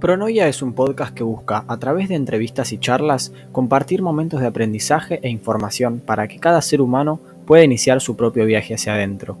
[0.00, 4.46] Pronoia es un podcast que busca, a través de entrevistas y charlas, compartir momentos de
[4.46, 9.36] aprendizaje e información para que cada ser humano pueda iniciar su propio viaje hacia adentro.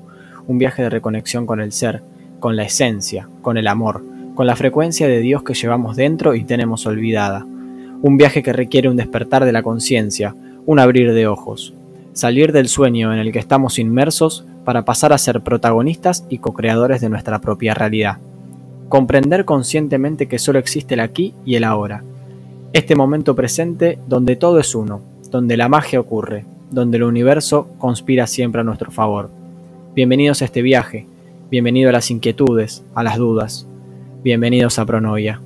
[0.46, 2.02] Un viaje de reconexión con el ser,
[2.40, 4.04] con la esencia, con el amor,
[4.34, 7.46] con la frecuencia de Dios que llevamos dentro y tenemos olvidada.
[8.02, 10.34] Un viaje que requiere un despertar de la conciencia,
[10.66, 11.72] un abrir de ojos,
[12.12, 17.00] salir del sueño en el que estamos inmersos para pasar a ser protagonistas y co-creadores
[17.00, 18.18] de nuestra propia realidad
[18.90, 22.02] comprender conscientemente que solo existe el aquí y el ahora.
[22.72, 28.26] Este momento presente donde todo es uno, donde la magia ocurre, donde el universo conspira
[28.26, 29.30] siempre a nuestro favor.
[29.94, 31.06] Bienvenidos a este viaje,
[31.50, 33.64] bienvenido a las inquietudes, a las dudas,
[34.24, 35.40] bienvenidos a Pronoia.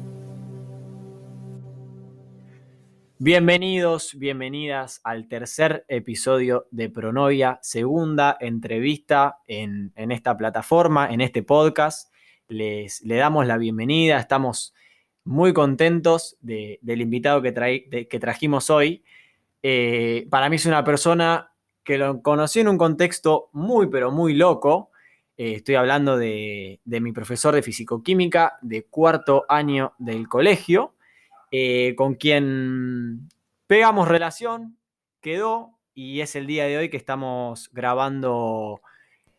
[3.18, 11.42] Bienvenidos, bienvenidas al tercer episodio de Pronoia, segunda entrevista en, en esta plataforma, en este
[11.42, 12.13] podcast
[12.48, 14.74] les, le damos la bienvenida, estamos
[15.24, 19.02] muy contentos del invitado que, trajimos hoy.
[19.62, 24.34] Eh, para mí es una persona que lo conocí en un contexto muy, pero muy
[24.34, 24.90] loco.
[25.36, 30.94] Eh, estoy hablando de, mi profesor de fisicoquímica de cuarto año del colegio,
[31.50, 33.28] eh, con quien
[33.66, 34.78] pegamos relación,
[35.20, 38.82] quedó y es el día de hoy que estamos grabando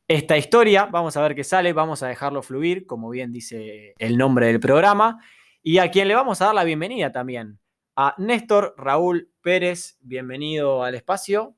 [0.07, 0.85] esta historia.
[0.85, 4.59] Vamos a ver qué sale, vamos a dejarlo fluir, como bien dice el nombre del
[4.59, 5.19] programa.
[5.63, 7.59] Y a quien le vamos a dar la bienvenida también,
[7.95, 9.97] a Néstor Raúl Pérez.
[10.01, 11.55] Bienvenido al espacio.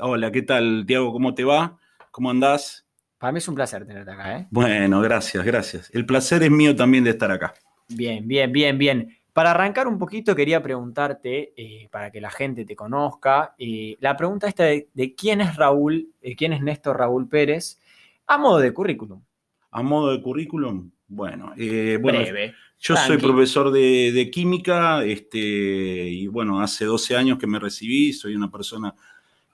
[0.00, 1.12] Hola, ¿qué tal, Tiago?
[1.12, 1.78] ¿Cómo te va?
[2.10, 2.84] ¿Cómo andás?
[3.18, 4.38] Para mí es un placer tenerte acá.
[4.38, 4.48] ¿eh?
[4.50, 5.90] Bueno, gracias, gracias.
[5.94, 7.54] El placer es mío también de estar acá.
[7.88, 9.16] Bien, bien, bien, bien.
[9.32, 14.16] Para arrancar un poquito, quería preguntarte, eh, para que la gente te conozca, eh, la
[14.16, 17.80] pregunta esta de, quién es Raúl, quién es Néstor Raúl Pérez,
[18.26, 19.22] a modo de currículum.
[19.70, 26.60] A modo de currículum, bueno, eh, Breve, yo soy profesor de, química este, y bueno,
[26.60, 28.94] hace 12 años que me recibí, soy una persona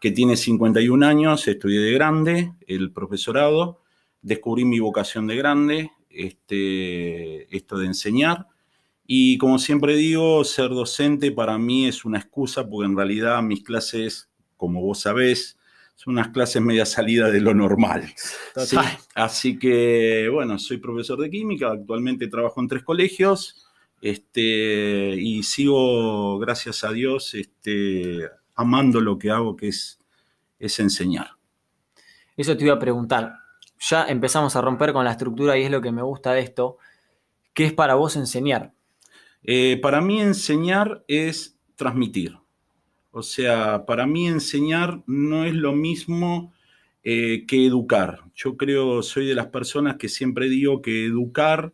[0.01, 3.83] que tiene 51 años, estudié de grande el profesorado,
[4.23, 8.47] descubrí mi vocación de grande, este, esto de enseñar.
[9.07, 13.63] Y como siempre digo, ser docente para mí es una excusa porque en realidad mis
[13.63, 15.59] clases, como vos sabés,
[16.03, 18.11] son unas clases media salida de lo normal.
[19.15, 23.67] Así que, bueno, soy profesor de química, actualmente trabajo en tres colegios
[24.01, 30.01] este, y sigo, gracias a Dios, este, amando lo que hago, que es,
[30.59, 31.33] es enseñar.
[32.35, 33.35] Eso te iba a preguntar.
[33.79, 36.79] Ya empezamos a romper con la estructura y es lo que me gusta de esto.
[37.53, 38.73] ¿Qué es para vos enseñar?
[39.43, 42.39] Eh, para mí enseñar es transmitir.
[43.13, 46.53] O sea, para mí enseñar no es lo mismo
[47.03, 48.21] eh, que educar.
[48.35, 51.73] Yo creo, soy de las personas que siempre digo que educar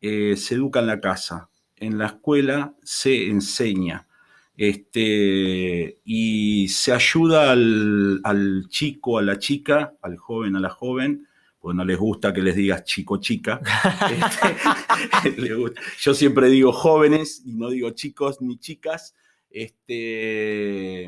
[0.00, 4.08] eh, se educa en la casa, en la escuela se enseña.
[4.56, 11.26] Este, y se ayuda al, chico, a la chica, al joven, a la joven,
[11.60, 13.60] pues no les gusta que les digas chico, chica.
[15.24, 15.48] Este,
[16.00, 19.14] yo siempre digo jóvenes y no digo chicos ni chicas,
[19.54, 21.06] este,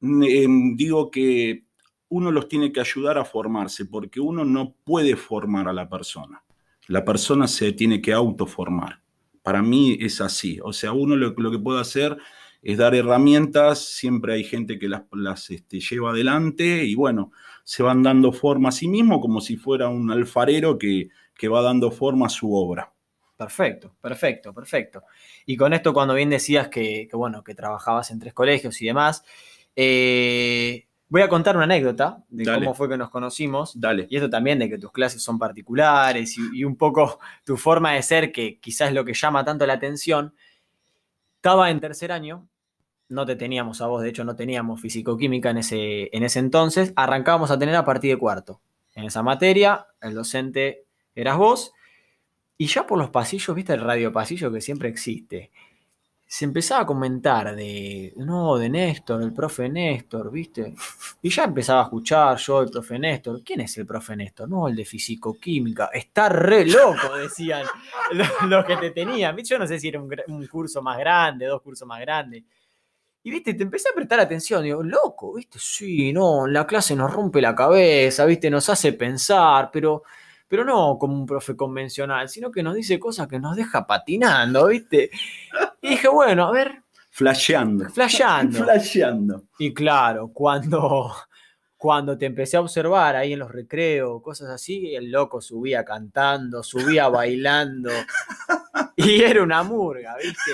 [0.00, 1.64] em, digo que
[2.08, 6.44] uno los tiene que ayudar a formarse, porque uno no puede formar a la persona.
[6.88, 9.02] La persona se tiene que autoformar.
[9.42, 10.58] Para mí es así.
[10.62, 12.16] O sea, uno lo, que puede hacer
[12.60, 17.32] es dar herramientas, siempre hay gente que las, este, lleva adelante y bueno,
[17.64, 21.62] se van dando forma a sí mismo como si fuera un alfarero que, que va
[21.62, 22.91] dando forma a su obra.
[23.36, 25.02] Perfecto, perfecto, perfecto.
[25.46, 29.24] Y con esto, cuando bien decías que, bueno, que trabajabas en tres colegios y demás,
[29.74, 33.78] eh, voy a contar una anécdota de cómo fue que nos conocimos.
[33.78, 34.06] Dale.
[34.10, 38.02] Y esto también de que tus clases son particulares y, un poco tu forma de
[38.02, 40.34] ser, que quizás es lo que llama tanto la atención.
[41.36, 42.48] Estaba en tercer año,
[43.08, 46.92] no te teníamos a vos, de hecho no teníamos fisicoquímica en ese, en ese entonces,
[46.96, 48.60] arrancábamos a tener a partir de cuarto.
[48.94, 51.72] En esa materia, el docente eras vos
[52.62, 55.50] y ya por los pasillos, viste el radio pasillo que siempre existe,
[56.24, 60.72] se empezaba a comentar de, no, de Néstor, el profe Néstor, viste.
[61.22, 63.42] Y ya empezaba a escuchar yo, el profe Néstor.
[63.42, 64.48] ¿Quién es el profe Néstor?
[64.48, 65.86] No, el de fisicoquímica.
[65.92, 67.66] Está re loco, decían
[68.48, 69.36] los, que te tenían.
[69.38, 72.44] Yo no sé si era un, un curso más grande, dos cursos más grandes.
[73.24, 77.12] Y viste, te empecé a prestar atención, digo, loco, viste, sí, no, la clase nos
[77.12, 80.04] rompe la cabeza, viste, nos hace pensar, pero
[80.52, 84.66] pero no como un profe convencional, sino que nos dice cosas que nos deja patinando,
[84.66, 85.10] ¿viste?
[85.80, 86.82] Y dije, bueno, a ver.
[87.08, 87.88] Flasheando.
[87.88, 88.58] Flasheando.
[88.62, 89.44] Flasheando.
[89.58, 91.10] Y claro, cuando,
[91.78, 96.62] cuando te empecé a observar ahí en los recreos, cosas así, el loco subía cantando,
[96.62, 97.88] subía bailando.
[98.96, 100.52] y era una murga, ¿viste?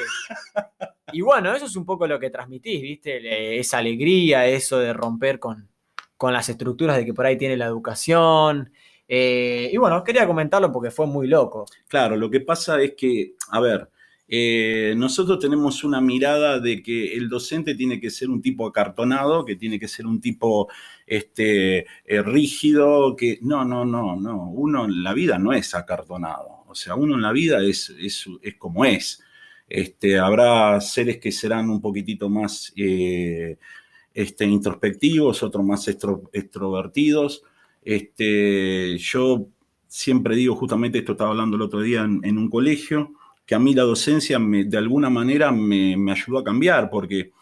[1.10, 3.58] Y bueno, eso es un poco lo que transmitís, ¿viste?
[3.58, 5.68] Esa alegría, eso de romper con,
[6.16, 8.70] con las estructuras de que por ahí tiene la educación.
[9.08, 11.64] Eh, y bueno, quería comentarlo porque fue muy loco.
[11.88, 13.88] Claro, lo que pasa es que, a ver,
[14.28, 19.46] eh, nosotros tenemos una mirada de que el docente tiene que ser un tipo acartonado,
[19.46, 20.68] que tiene que ser un tipo
[21.06, 26.64] este, eh, rígido, que no, no, no, no, uno en la vida no es acartonado,
[26.66, 28.28] o sea, uno en la vida es, es,
[28.58, 29.22] como es.
[29.66, 37.42] Este, habrá seres que serán un poquitito más este, introspectivos, otros más extrovertidos.
[37.90, 39.48] Este, yo
[39.86, 43.14] siempre digo, justamente esto estaba hablando el otro día en un colegio,
[43.48, 47.32] que a mí la docencia de alguna manera me, ayudó a cambiar, porque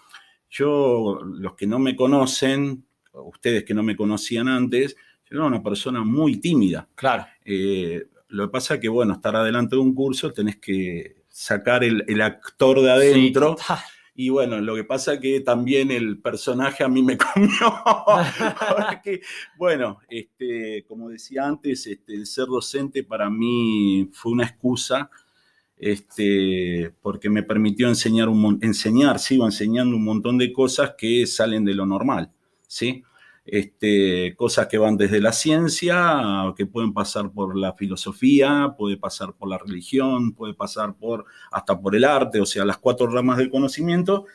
[0.48, 4.94] yo, los que no me conocen, ustedes que no me conocían antes,
[5.28, 6.87] yo era una persona muy tímida.
[6.94, 7.26] Claro.
[7.44, 11.82] Eh, lo que pasa es que, bueno, estar adelante de un curso tenés que sacar
[11.82, 13.56] el, actor de adentro.
[14.16, 17.50] Y bueno, lo que pasa que también el personaje a mí me comió.
[19.58, 25.10] bueno, este, como decía antes, este, el ser docente para mí fue una excusa
[25.76, 31.64] este, porque me permitió enseñar, un, enseñar, sigo enseñando un montón de cosas que salen
[31.64, 32.32] de lo normal,
[32.66, 33.04] ¿sí?
[33.46, 39.34] Este, cosas que van desde la ciencia, que pueden pasar por la filosofía, puede pasar
[39.34, 43.38] por la religión, puede pasar por, hasta por el arte, o sea, las cuatro ramas
[43.38, 44.26] del conocimiento.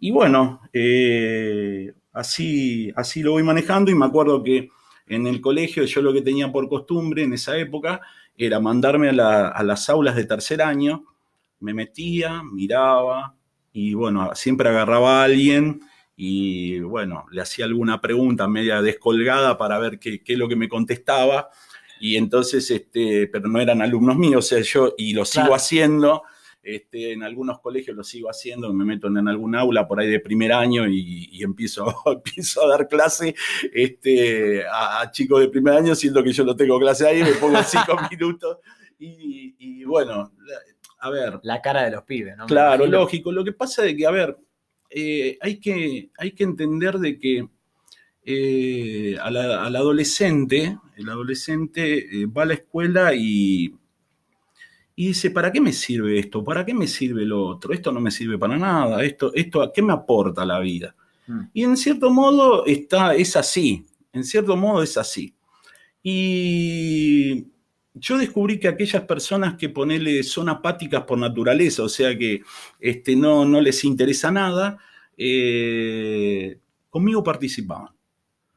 [0.00, 4.68] Y bueno, eh, así, así lo voy manejando y me acuerdo que
[5.06, 8.00] en el colegio yo lo que tenía por costumbre en esa época
[8.36, 11.04] era mandarme a, las aulas de tercer año,
[11.60, 13.36] me metía, miraba
[13.72, 15.80] y bueno, siempre agarraba a alguien
[16.16, 20.68] y bueno, le hacía alguna pregunta media descolgada para ver qué, es lo que me
[20.68, 21.50] contestaba.
[22.00, 26.22] Y entonces, este, pero no eran alumnos míos, o sea, yo, y lo sigo haciendo,
[26.62, 30.20] este, en algunos colegios lo sigo haciendo, me meto en algún aula por ahí de
[30.20, 33.34] primer año y, empiezo, empiezo, a dar clase
[33.72, 37.62] este, a, chicos de primer año, siendo que yo no tengo clase ahí, me pongo
[37.62, 38.58] cinco minutos
[38.98, 40.32] y, bueno,
[40.98, 41.38] a ver.
[41.42, 42.46] La cara de los pibes, ¿no?
[42.46, 43.30] Claro, lógico.
[43.30, 44.36] Lo que pasa es que, a ver,
[44.98, 47.46] eh, hay, que, hay que entender de que
[48.24, 49.36] eh, al,
[49.76, 53.74] adolescente, el adolescente eh, va a la escuela y
[54.98, 56.42] y dice, ¿para qué me sirve esto?
[56.42, 57.74] ¿Para qué me sirve lo otro?
[57.74, 59.04] Esto no me sirve para nada.
[59.04, 60.96] Esto, esto ¿a qué me aporta la vida?
[61.26, 61.40] Mm.
[61.52, 63.84] Y en cierto modo está, es así.
[64.14, 65.34] En cierto modo es así.
[66.02, 67.48] Y
[67.98, 72.42] yo descubrí que aquellas personas que ponele son apáticas por naturaleza, o sea que
[72.78, 74.78] este, no, no les interesa nada,
[75.16, 76.58] eh,
[76.90, 77.88] conmigo participaban.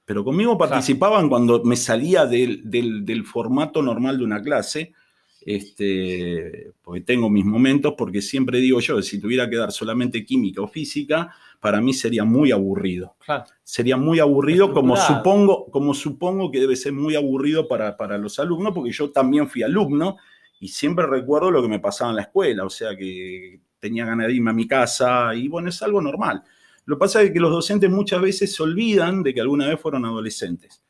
[0.05, 4.93] Pero conmigo participaban cuando me salía del, del formato normal de una clase
[5.41, 10.61] este, porque tengo mis momentos, porque siempre digo yo, si tuviera que dar solamente química
[10.61, 13.15] o física, para mí sería muy aburrido.
[13.63, 18.39] Sería muy aburrido, como supongo, como supongo que debe ser muy aburrido para, para los
[18.39, 20.17] alumnos, porque yo también fui alumno
[20.59, 24.27] y siempre recuerdo lo que me pasaba en la escuela, o sea que tenía ganas
[24.27, 26.43] de irme a mi casa y bueno, es algo normal.
[26.85, 29.79] Lo que pasa es que los docentes muchas veces se olvidan de que alguna vez
[29.79, 30.81] fueron adolescentes.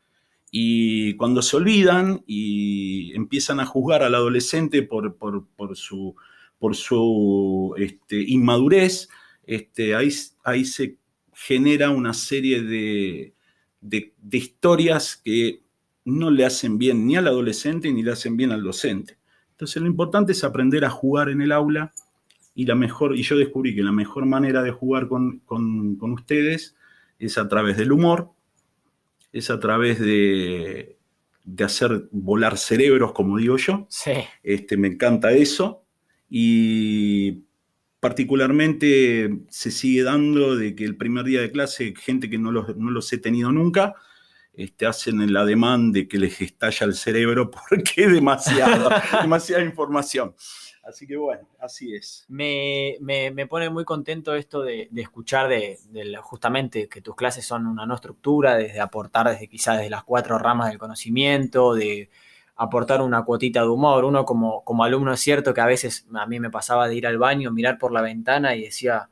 [0.52, 5.16] Y cuando se olvidan y empiezan a juzgar al adolescente por,
[5.76, 6.16] su,
[6.58, 9.10] por su este, inmadurez,
[9.50, 10.10] este, ahí,
[10.44, 10.98] ahí, se
[11.34, 13.34] genera una serie de,
[13.82, 15.64] de, historias que
[16.06, 19.18] no le hacen bien ni al adolescente ni le hacen bien al docente.
[19.52, 21.92] Entonces lo importante es aprender a jugar en el aula
[22.54, 26.76] y la mejor, y yo descubrí que la mejor manera de jugar con, con ustedes
[27.18, 28.32] es a través del humor,
[29.34, 30.98] es a través de,
[31.64, 33.88] hacer volar cerebros, como digo yo.
[33.90, 34.12] Sí.
[34.44, 35.84] Este, me encanta eso.
[36.30, 37.46] Y
[38.00, 42.76] particularmente se sigue dando de que el primer día de clase, gente que no los,
[42.78, 43.96] no los he tenido nunca,
[44.54, 50.36] este, hacen el ademán de que les estalla el cerebro porque es demasiada, demasiada información.
[50.84, 52.26] Así que bueno, así es.
[52.30, 52.98] Me,
[53.48, 55.78] pone muy contento esto de, escuchar de,
[56.22, 60.40] justamente que tus clases son una no estructura, desde aportar desde quizás desde las cuatro
[60.40, 62.10] ramas del conocimiento, de
[62.60, 64.04] aportar una cuotita de humor.
[64.04, 67.08] Uno como, como alumno es cierto que a veces a mí me pasaba de ir
[67.08, 69.10] al baño, mirar por la ventana y decía,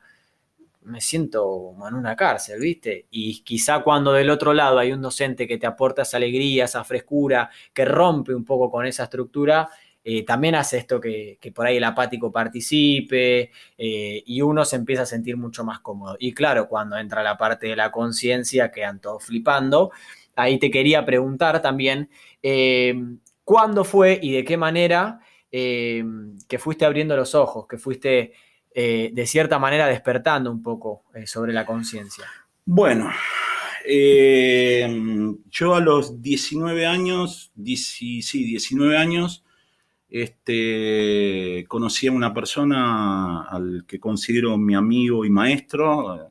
[0.82, 3.06] me siento en una cárcel, ¿viste?
[3.10, 6.84] Y quizá cuando del otro lado hay un docente que te aporta esa alegría, esa
[6.84, 9.68] frescura, que rompe un poco con esa estructura,
[10.04, 15.02] eh, también hace esto que, por ahí el apático participe eh, y uno se empieza
[15.02, 16.16] a sentir mucho más cómodo.
[16.18, 19.90] Y claro, cuando entra la parte de la conciencia, quedan todos flipando.
[20.36, 22.10] Ahí te quería preguntar también,
[22.42, 22.94] eh,
[23.48, 26.04] ¿cuándo fue y de qué manera eh,
[26.46, 28.34] que fuiste abriendo los ojos, que fuiste
[28.74, 32.26] eh, de cierta manera despertando un poco eh, sobre la conciencia?
[32.66, 33.10] Bueno,
[35.50, 39.46] yo a los 19 años, sí, 19 años,
[40.10, 46.30] este, conocí a una persona al que considero mi amigo y maestro,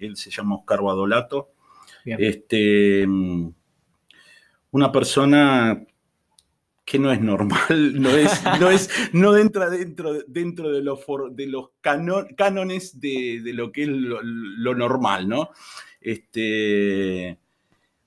[0.00, 1.52] él, se llama Oscar Badolato.
[2.04, 3.06] Este,
[4.72, 5.86] una persona
[6.90, 7.68] que no es normal,
[8.02, 10.98] no, es, no, es, no entra dentro, dentro de, los,
[11.30, 15.50] de los cánones de, lo que es lo, normal, ¿no?
[16.00, 17.38] Este,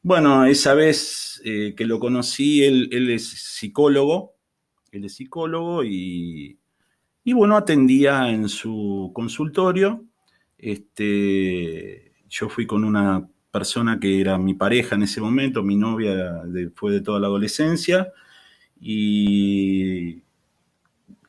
[0.02, 4.34] bueno, esa vez eh, que lo conocí, él, él es psicólogo,
[4.92, 6.60] él es psicólogo y,
[7.24, 10.04] bueno, atendía en su consultorio.
[10.58, 16.42] Este, yo fui con una persona que era mi pareja en ese momento, mi novia
[16.76, 18.12] fue de toda la adolescencia,
[18.86, 20.22] y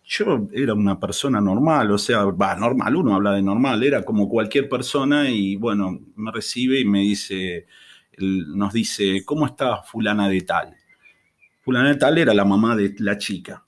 [0.05, 4.29] yo era una persona normal, o sea, va, normal, uno habla de normal, era como
[4.29, 7.67] cualquier persona y bueno, me recibe y me dice,
[8.19, 10.77] nos dice, ¿cómo está fulana de tal?
[11.63, 13.65] Fulana de tal era la mamá de la chica.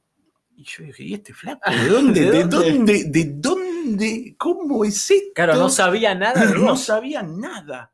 [0.57, 1.71] Y yo dije, ¿y este flaco?
[1.71, 2.21] ¿De dónde?
[2.33, 3.05] ¿De dónde?
[3.05, 4.35] ¿De dónde?
[4.37, 5.33] ¿Cómo es esto?
[5.35, 6.45] Claro, no sabía nada.
[6.59, 7.93] no sabía nada.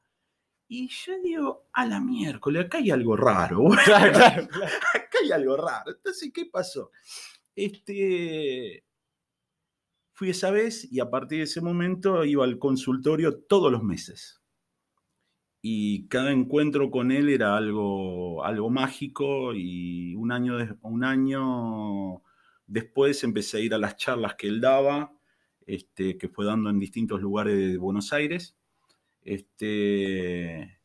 [0.74, 3.66] Y yo digo, a la miércoles, acá hay algo raro.
[3.84, 4.48] Claro, claro,
[4.94, 5.92] acá hay algo raro.
[5.92, 6.90] Entonces, ¿qué pasó?
[7.54, 8.82] Este,
[10.14, 14.40] fui esa vez y a partir de ese momento iba al consultorio todos los meses
[15.60, 22.22] y cada encuentro con él era algo, algo mágico y un año, un año
[22.66, 25.12] después empecé a ir a las charlas que él daba,
[25.66, 28.56] este, que fue dando en distintos lugares de Buenos Aires.
[29.24, 30.78] Este,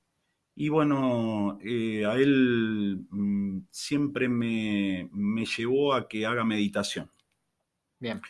[0.55, 5.09] y bueno, eh, a él mm, siempre me,
[5.57, 7.11] llevó a que haga meditación.
[7.99, 8.21] Bien.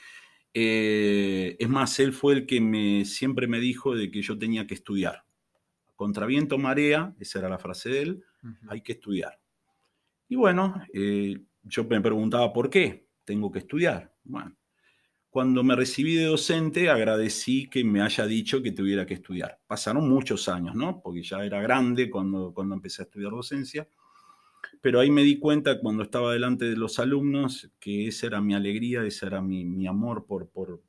[0.53, 4.65] Eh, es más, él fue el que me, siempre me dijo de que yo tenía
[4.65, 5.23] que estudiar
[5.95, 8.23] contra viento, marea, esa era la frase de él,
[8.67, 9.39] hay que estudiar.
[10.27, 14.13] Y bueno, eh, yo me preguntaba por qué tengo que estudiar.
[14.23, 14.56] Bueno,
[15.29, 19.59] cuando me recibí de docente, agradecí que me haya dicho que tuviera que estudiar.
[19.67, 21.01] Pasaron muchos años, ¿no?
[21.01, 23.87] Porque ya era grande cuando, cuando empecé a estudiar docencia.
[24.81, 28.53] Pero ahí me di cuenta cuando estaba delante de los alumnos que esa era mi
[28.53, 30.81] alegría, ese era mi, amor por, por,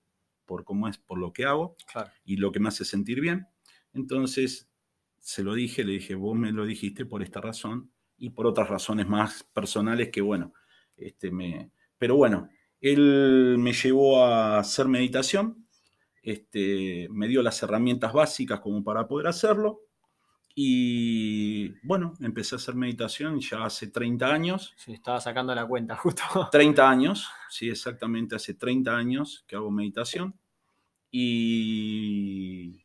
[0.47, 1.77] por cómo es, por lo que hago
[2.25, 3.47] y lo que me hace sentir bien.
[3.93, 4.71] Entonces
[5.19, 8.69] se lo dije, le dije, vos me lo dijiste por esta razón y por otras
[8.69, 10.53] razones más personales que, bueno,
[10.97, 11.71] este, me...
[11.99, 12.49] Pero bueno,
[12.81, 15.67] él me llevó a hacer meditación,
[16.23, 19.81] este, me dio las herramientas básicas como para poder hacerlo.
[20.55, 24.75] Y bueno, empecé a hacer meditación ya hace 30 años.
[24.77, 26.23] Sí, estaba sacando la cuenta justo.
[26.51, 30.35] 30 años, sí, exactamente hace 30 años que hago meditación.
[31.11, 32.85] Y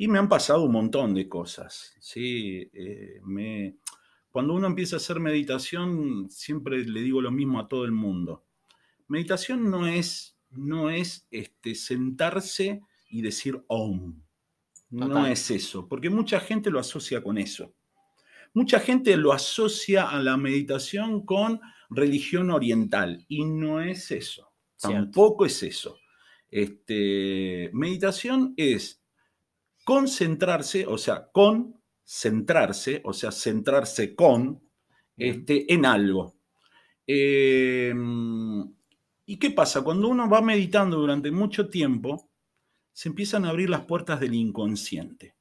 [0.00, 1.96] y me han pasado un montón de cosas.
[2.00, 2.70] ¿sí?
[2.72, 3.78] Eh, me,
[4.30, 8.44] cuando uno empieza a hacer meditación, siempre le digo lo mismo a todo el mundo.
[9.08, 14.22] Meditación no es, no es este, sentarse y decir om.
[14.90, 17.74] No es eso, porque mucha gente lo asocia con eso.
[18.54, 21.60] Mucha gente lo asocia a la meditación con
[21.90, 24.52] religión oriental y no es eso.
[24.80, 25.98] Tampoco es eso.
[26.50, 29.02] Este, meditación es
[29.84, 34.62] concentrarse, o sea, concentrarse, o sea, centrarse con,
[35.16, 36.36] este, en algo.
[37.06, 38.74] Em,
[39.28, 39.82] ¿Y qué pasa?
[39.82, 42.30] Cuando uno va meditando durante mucho tiempo,
[42.92, 45.36] se empiezan a abrir las puertas del inconsciente.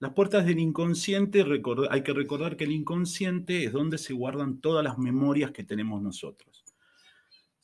[0.00, 1.44] Las puertas del inconsciente,
[1.90, 6.02] hay que recordar que el inconsciente es donde se guardan todas las memorias que tenemos
[6.02, 6.64] nosotros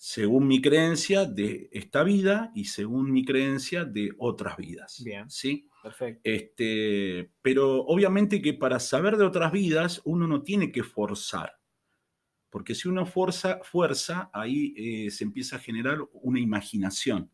[0.06, 5.02] según mi creencia de esta vida y según mi creencia de otras vidas.
[5.02, 5.30] Bien.
[5.30, 5.66] ¿sí?
[5.82, 6.20] Perfecto.
[6.24, 11.54] Este, pero obviamente que para saber de otras vidas uno no tiene que forzar.
[12.54, 17.28] Porque si uno fuerza, fuerza ahí eh, se empieza a generar una imaginación.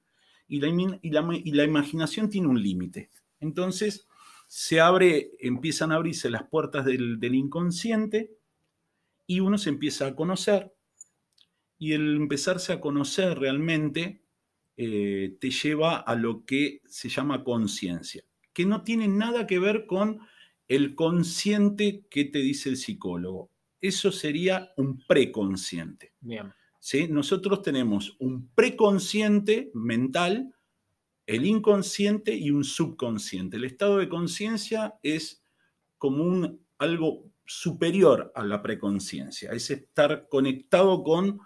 [0.49, 3.11] Y la, imaginación tiene un límite.
[3.39, 4.09] Entonces
[4.49, 8.31] se abre, empiezan a abrirse las puertas del, del inconsciente
[9.27, 10.73] y uno se empieza a conocer
[11.77, 14.23] y el empezarse a conocer realmente
[14.79, 18.25] eh, te lleva a lo que se llama conciencia,
[18.55, 20.21] que no tiene nada que ver con
[20.67, 23.50] el consciente que te dice el psicólogo.
[23.81, 26.15] Eso sería un preconsciente.
[26.21, 26.53] Bien.
[26.79, 27.09] ¿Sí?
[27.09, 30.55] Nosotros tenemos un preconsciente mental,
[31.27, 33.57] el inconsciente y un subconsciente.
[33.57, 35.45] El estado de conciencia es
[35.99, 41.41] como un, algo superior a la preconciencia, es estar conectado con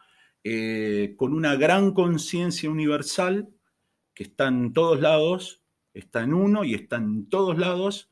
[0.46, 3.48] eh, con una gran conciencia universal
[4.12, 5.62] que está en todos lados,
[5.94, 8.10] está en uno y está en todos lados.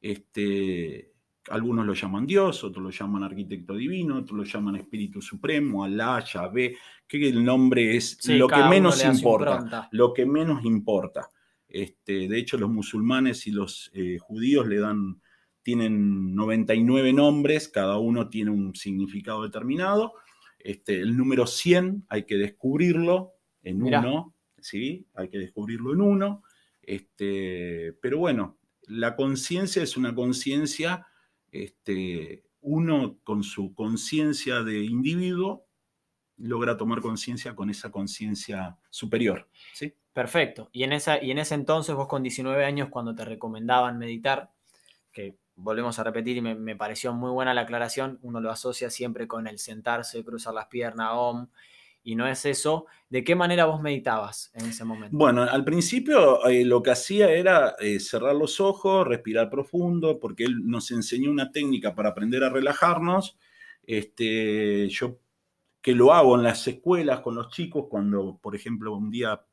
[0.00, 1.12] Este,
[1.50, 6.24] algunos lo llaman Dios, otros lo llaman arquitecto divino, otros lo llaman Espíritu Supremo, Alá,
[6.24, 11.28] Yahvé, que el nombre es lo que menos importa, lo que menos importa.
[11.68, 15.20] Este, de hecho, los musulmanes y los eh, judíos le dan,
[15.62, 20.14] tienen 99 nombres, cada uno tiene un significado determinado.
[20.58, 23.32] Este, el número 100 hay que descubrirlo
[23.62, 25.06] en uno, ¿sí?
[25.14, 26.42] Hay que descubrirlo en uno.
[26.80, 31.06] Este, pero bueno, la conciencia es una conciencia,
[31.62, 35.66] este, uno con su conciencia de individuo
[36.36, 39.48] logra tomar conciencia con esa conciencia superior.
[40.12, 40.68] Perfecto.
[40.72, 44.52] Y en, esa, y en ese entonces, vos con 19 años, cuando te recomendaban meditar,
[45.12, 49.28] que volvemos a repetir y me, pareció muy buena la aclaración, uno lo asocia siempre
[49.28, 51.48] con el sentarse, cruzar las piernas, om,
[52.04, 52.86] y no es eso.
[53.08, 55.16] ¿De qué manera vos meditabas en ese momento?
[55.16, 60.44] Bueno, al principio eh, lo que hacía era eh, cerrar los ojos, respirar profundo, porque
[60.44, 63.38] él nos enseñó una técnica para aprender a relajarnos.
[63.82, 65.18] Este, yo
[65.80, 69.44] que lo hago en las escuelas con los chicos cuando, por ejemplo, un día,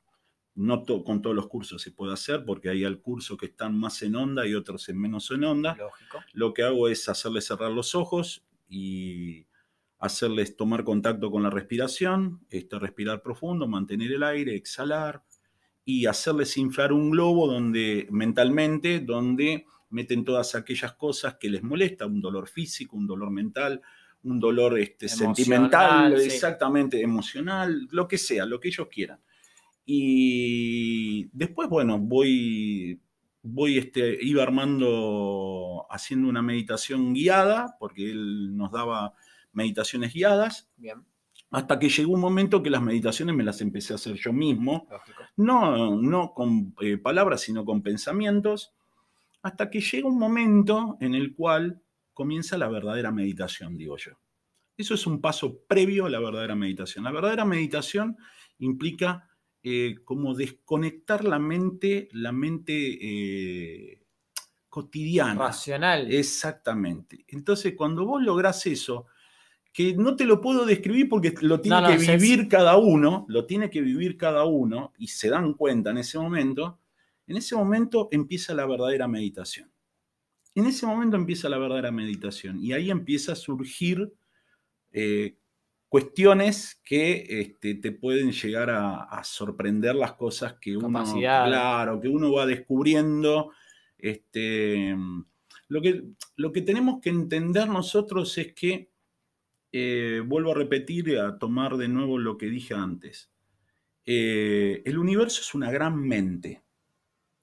[0.55, 4.01] no con todos los cursos se puede hacer, porque hay al curso que están más
[4.01, 5.75] en onda y otros en menos en onda.
[5.75, 6.19] Lógico.
[6.33, 9.45] Lo que hago es hacerles cerrar los ojos y
[10.01, 15.23] hacerles tomar contacto con la respiración, este, respirar profundo, mantener el aire, exhalar
[15.85, 22.07] y hacerles inflar un globo donde mentalmente, donde meten todas aquellas cosas que les molesta,
[22.07, 23.79] un dolor físico, un dolor mental,
[24.23, 29.19] un dolor este, sentimental, exactamente, emocional, lo que sea, lo que ellos quieran.
[29.85, 32.99] Y después, bueno, voy,
[33.43, 39.13] voy este, iba armando, haciendo una meditación guiada, porque él nos daba
[39.53, 40.69] meditaciones guiadas.
[40.77, 41.05] Bien.
[41.51, 44.87] Hasta que llegó un momento que las meditaciones me las empecé a hacer yo mismo,
[45.35, 48.73] no, no con eh, palabras, sino con pensamientos,
[49.41, 51.81] hasta que llega un momento en el cual
[52.13, 54.13] comienza la verdadera meditación, digo yo.
[54.77, 57.03] Eso es un paso previo a la verdadera meditación.
[57.03, 58.17] La verdadera meditación
[58.59, 59.29] implica
[59.63, 64.01] eh, como desconectar la mente, la mente eh,
[64.69, 65.35] cotidiana.
[65.35, 66.11] Racional.
[66.11, 67.25] Exactamente.
[67.27, 69.05] Entonces, cuando vos lográs eso,
[69.73, 73.69] que no te lo puedo describir porque lo tiene que vivir cada uno, lo tiene
[73.69, 76.79] que vivir cada uno, y se dan cuenta en ese momento,
[77.27, 79.71] en ese momento empieza la verdadera meditación.
[80.53, 84.13] En ese momento empieza la verdadera meditación y ahí empieza a surgir
[84.91, 85.37] eh,
[85.87, 92.33] cuestiones que este, te pueden llegar a, sorprender las cosas que uno, claro, que uno
[92.33, 93.51] va descubriendo.
[93.97, 94.95] Este,
[95.67, 96.03] lo, que,
[96.35, 98.90] lo que tenemos que entender nosotros es que,
[99.71, 103.31] eh, vuelvo a repetir y a tomar de nuevo lo que dije antes,
[104.05, 106.61] eh, el universo es una gran mente,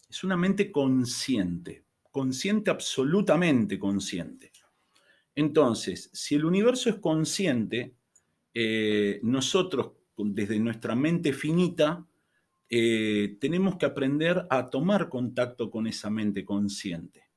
[0.08, 4.50] es una mente consciente consciente, absolutamente consciente.
[5.36, 7.94] Entonces, si el universo es consciente,
[8.52, 12.04] eh, nosotros desde nuestra mente finita
[12.68, 17.27] tenemos que aprender a tomar contacto con esa mente consciente.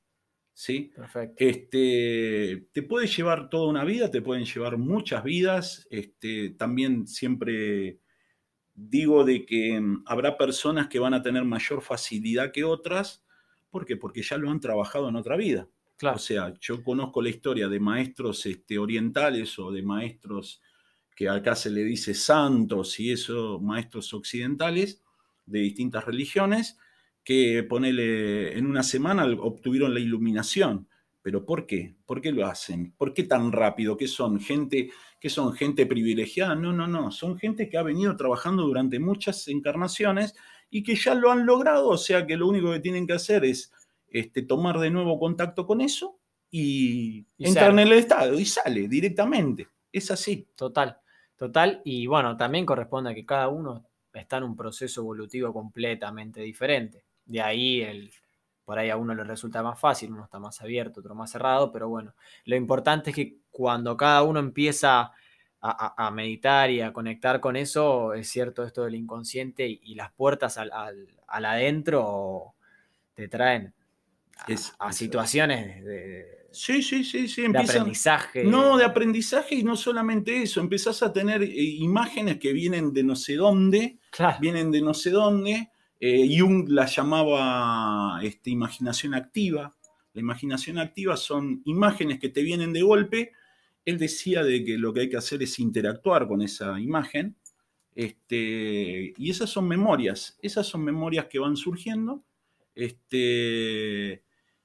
[0.54, 0.92] ¿Sí?
[0.94, 1.34] Perfecto.
[1.38, 5.86] Este, te puede llevar toda una vida, te pueden llevar muchas vidas.
[5.90, 8.00] Este, también siempre
[8.74, 13.22] digo de que mm, habrá personas que van a tener mayor facilidad que otras,
[13.72, 13.96] ¿Por qué?
[13.96, 15.66] Porque ya lo han trabajado en otra vida.
[16.02, 20.60] O sea, yo conozco la historia de maestros este, orientales o de maestros
[21.16, 25.02] que acá se le dice santos y eso, maestros occidentales
[25.46, 26.78] de distintas religiones,
[27.24, 30.88] que ponele en una semana obtuvieron la iluminación.
[31.22, 31.94] ¿Pero por qué?
[32.04, 32.94] ¿Por qué lo hacen?
[32.98, 33.96] ¿Por qué tan rápido?
[33.96, 36.56] ¿Qué son gente, que son gente privilegiada?
[36.56, 37.12] No, no, no.
[37.12, 40.34] Son gente que ha venido trabajando durante muchas encarnaciones
[40.68, 43.44] y que ya lo han logrado, o sea que lo único que tienen que hacer
[43.44, 43.70] es
[44.08, 46.18] este, tomar de nuevo contacto con eso
[46.50, 49.68] y, entrar en el estado y sale directamente.
[49.92, 50.48] Es así.
[50.56, 50.98] Total,
[51.36, 51.82] total.
[51.84, 57.04] Y bueno, también corresponde a que cada uno está en un proceso evolutivo completamente diferente.
[57.32, 58.10] De ahí el,
[58.62, 61.72] por ahí a uno le resulta más fácil, uno está más abierto, otro más cerrado,
[61.72, 62.14] pero bueno,
[62.44, 65.12] lo importante es que cuando cada uno empieza
[65.64, 70.58] a, meditar y a conectar con eso, es cierto esto del inconsciente y, las puertas
[70.58, 70.70] al,
[71.28, 72.54] adentro
[73.14, 73.72] te traen
[74.78, 78.44] a, situaciones de, sí, sí, sí, sí, aprendizaje.
[78.44, 83.04] No, de aprendizaje y no solamente eso, empezás a tener eh, imágenes que vienen de
[83.04, 83.98] no sé dónde,
[84.40, 85.71] vienen de no sé dónde.
[86.04, 89.72] Eh, Jung la llamaba este, imaginación activa.
[90.14, 93.32] La imaginación activa son imágenes que te vienen de golpe
[93.84, 97.36] él decía de que lo que hay que hacer es interactuar con esa imagen,
[97.94, 102.24] Este, y esas son memorias, esas son memorias que van surgiendo.
[102.74, 104.22] Este,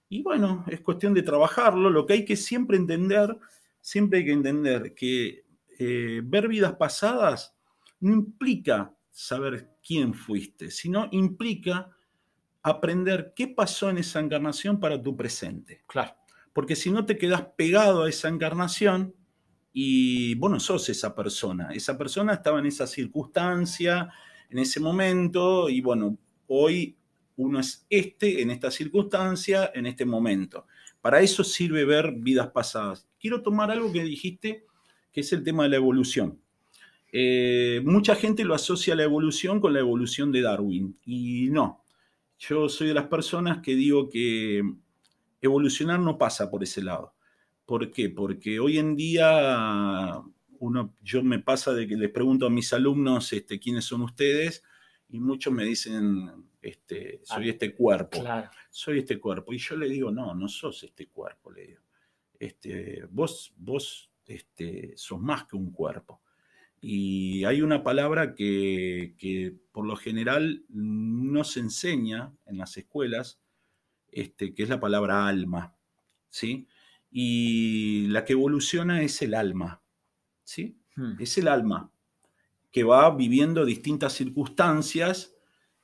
[0.08, 1.90] y bueno, es cuestión de trabajarlo.
[1.90, 3.38] Lo que hay que siempre entender,
[3.82, 5.44] siempre hay que entender que
[5.78, 7.54] eh, ver vidas pasadas
[8.00, 11.96] no implica saber quién fuiste, sino implica
[12.62, 15.84] aprender qué pasó en esa encarnación para tu presente.
[15.88, 16.14] Claro.
[16.52, 19.16] Porque si no te quedas pegado a esa encarnación
[19.72, 21.70] y vos no sos esa persona.
[21.72, 24.10] Esa persona estaba en esa circunstancia,
[24.50, 26.98] en ese momento, y bueno, hoy
[27.38, 30.66] uno es este en esta circunstancia, en este momento.
[31.00, 33.08] Para eso sirve ver vidas pasadas.
[33.20, 34.66] Quiero tomar algo que dijiste,
[35.14, 36.42] que es el tema de la evolución.
[37.12, 41.84] Eh, mucha gente lo asocia a la evolución con la evolución de Darwin, y no.
[42.38, 44.62] Yo soy de las personas que digo que
[45.42, 47.14] evolucionar no pasa por ese lado.
[47.66, 48.10] ¿Por qué?
[48.10, 50.22] Porque hoy en día
[50.60, 54.64] uno, yo me pasa de que les pregunto a mis alumnos este, quiénes son ustedes
[55.10, 58.24] y muchos me dicen, este, soy ah, este cuerpo,
[58.70, 59.54] soy este cuerpo.
[59.54, 61.82] Y yo le digo, no, no sos este cuerpo, le digo.
[62.40, 66.22] Este, vos, vos este, sos más que un cuerpo.
[66.80, 73.40] Y hay una palabra que, por lo general no se enseña en las escuelas,
[74.12, 75.76] este, que es la palabra alma,
[76.30, 76.68] ¿sí?
[77.12, 79.82] Y la que evoluciona es el alma,
[80.44, 80.78] ¿sí?
[80.96, 81.16] Hmm.
[81.20, 81.92] Es el alma
[82.72, 85.36] que va viviendo distintas circunstancias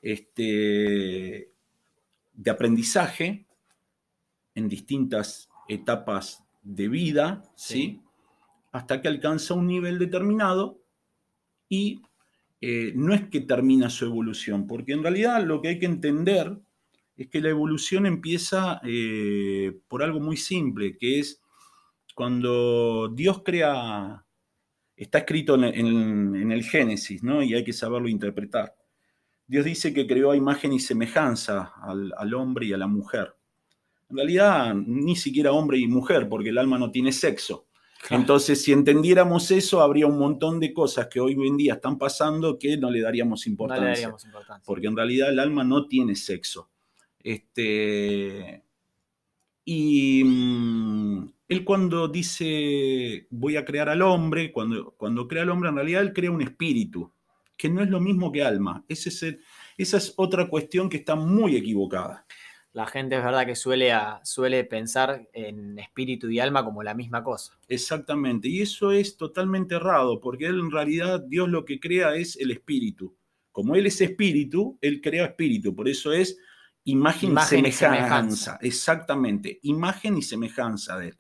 [0.02, 1.52] este,
[2.34, 3.48] de aprendizaje
[4.54, 8.02] en distintas etapas de vida, ¿sí?
[8.72, 10.83] Hasta que alcanza un nivel determinado
[11.70, 12.02] y
[12.62, 16.58] eh, no es que termina su evolución, porque en realidad lo que hay que entender
[17.16, 21.42] es que la evolución empieza eh, por algo muy simple, que es
[22.16, 24.26] cuando Dios crea,
[24.96, 27.44] está escrito en, el Génesis, ¿no?
[27.44, 28.76] Y hay que saberlo interpretar.
[29.46, 33.36] Dios dice que creó a imagen y semejanza al, hombre y a la mujer.
[34.10, 37.68] En realidad, ni siquiera hombre y mujer, porque el alma no tiene sexo.
[38.10, 42.60] Entonces, si entendiéramos eso, habría un montón de cosas que hoy en día están pasando
[42.60, 43.82] que no le daríamos importancia.
[43.82, 44.64] No le daríamos importancia.
[44.66, 46.70] Porque en realidad el alma no tiene sexo.
[47.20, 48.64] Este,
[49.66, 55.70] y mm, él cuando dice voy a crear al hombre, cuando, cuando crea al hombre,
[55.70, 57.12] en realidad él crea un espíritu,
[57.56, 58.84] que no es lo mismo que alma.
[58.88, 59.40] Ese
[59.78, 62.26] esa es otra cuestión que está muy equivocada.
[62.74, 67.24] La gente es verdad que suele, suele pensar en espíritu y alma como la misma
[67.24, 67.58] cosa.
[67.68, 72.36] Exactamente, y eso es totalmente errado, porque él en realidad Dios lo que crea es
[72.36, 73.16] el espíritu.
[73.52, 76.38] Como él es espíritu, él crea espíritu, por eso es
[76.86, 78.60] Imagen, y, semejanza.
[78.62, 81.18] Exactamente, imagen y semejanza de él.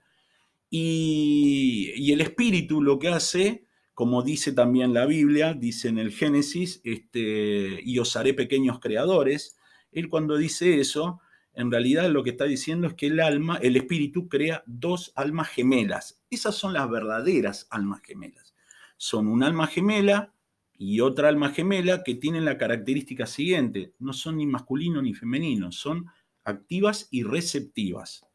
[0.69, 6.81] Y, el espíritu lo que hace, como dice también la Biblia, dice en el Génesis,
[6.83, 9.55] este, y os haré pequeños creadores.
[9.91, 11.21] Él cuando dice eso,
[11.55, 15.49] en realidad lo que está diciendo es que el alma, el espíritu crea dos almas
[15.49, 16.21] gemelas.
[16.29, 18.55] Esas son las verdaderas almas gemelas.
[18.97, 20.33] Son un alma gemela
[20.73, 25.71] y otra alma gemela que tienen la característica siguiente, no son ni masculino ni femenino,
[25.71, 26.07] son
[26.43, 28.25] activas y receptivas.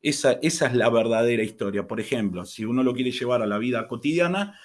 [0.00, 1.86] Esa, es la verdadera historia.
[1.86, 4.58] Por ejemplo, si uno lo quiere llevar a la vida cotidiana,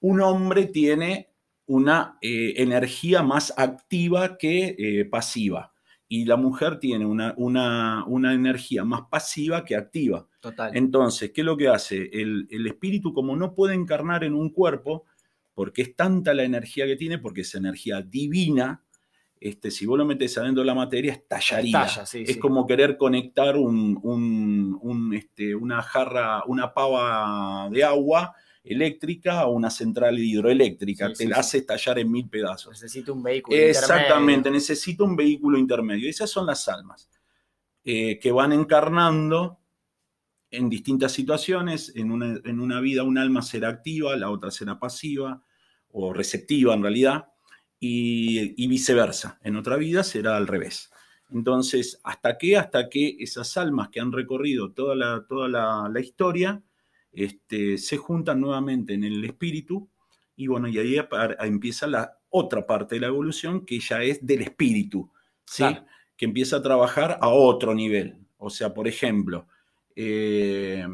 [0.00, 1.30] un hombre tiene
[1.66, 5.73] una eh, energía más activa que eh, pasiva
[6.14, 10.28] y la mujer tiene una, una, una, energía más pasiva que activa.
[10.38, 10.70] Total.
[10.76, 12.08] Entonces, ¿qué es lo que hace?
[12.12, 15.06] El, el espíritu, como no puede encarnar en un cuerpo,
[15.54, 18.84] porque es tanta la energía que tiene, porque es energía divina,
[19.40, 21.86] este, si vos lo metes adentro de la materia, estallaría.
[22.14, 29.70] es como querer conectar un, este, una jarra, una pava de agua eléctrica a una
[29.70, 31.12] central hidroeléctrica.
[31.12, 32.72] Te la hace estallar en mil pedazos.
[32.72, 36.08] Necesita un vehículo Exactamente, necesita un vehículo intermedio.
[36.08, 37.10] Esas son las almas
[37.84, 39.60] eh, que van encarnando
[40.50, 45.42] en distintas situaciones, en una, vida un alma será activa, la otra será pasiva
[45.90, 47.28] o receptiva en realidad,
[47.80, 49.38] y, viceversa.
[49.42, 50.90] En otra vida será al revés.
[51.30, 52.56] Entonces, ¿hasta qué?
[52.56, 56.62] Hasta que esas almas que han recorrido toda la, toda la, historia
[57.14, 59.88] este, se juntan nuevamente en el espíritu
[60.36, 60.96] y bueno, y ahí
[61.40, 65.10] empieza la otra parte de la evolución que ya es del espíritu,
[65.46, 65.64] ¿sí?
[66.16, 68.18] Que empieza a trabajar a otro nivel.
[68.36, 69.46] O sea, por ejemplo,
[69.94, 70.86] eh,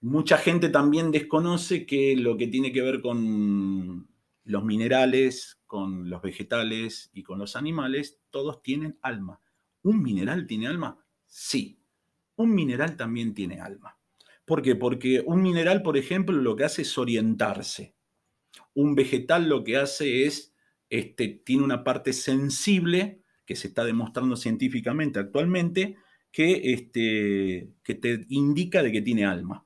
[0.00, 4.08] mucha gente también desconoce que lo que tiene que ver con
[4.44, 9.40] los minerales, con los vegetales y con los animales, todos tienen alma.
[9.82, 10.98] ¿Un mineral tiene alma?
[11.26, 11.78] Sí.
[12.36, 13.99] Un mineral también tiene alma.
[14.50, 14.74] ¿Por qué?
[14.74, 17.94] Porque un mineral, por ejemplo, lo que hace es orientarse.
[18.74, 20.56] un vegetal lo que hace es,
[20.88, 25.98] este, tiene una parte sensible, que se está demostrando científicamente actualmente,
[26.32, 29.64] que, este, que te indica de que tiene alma.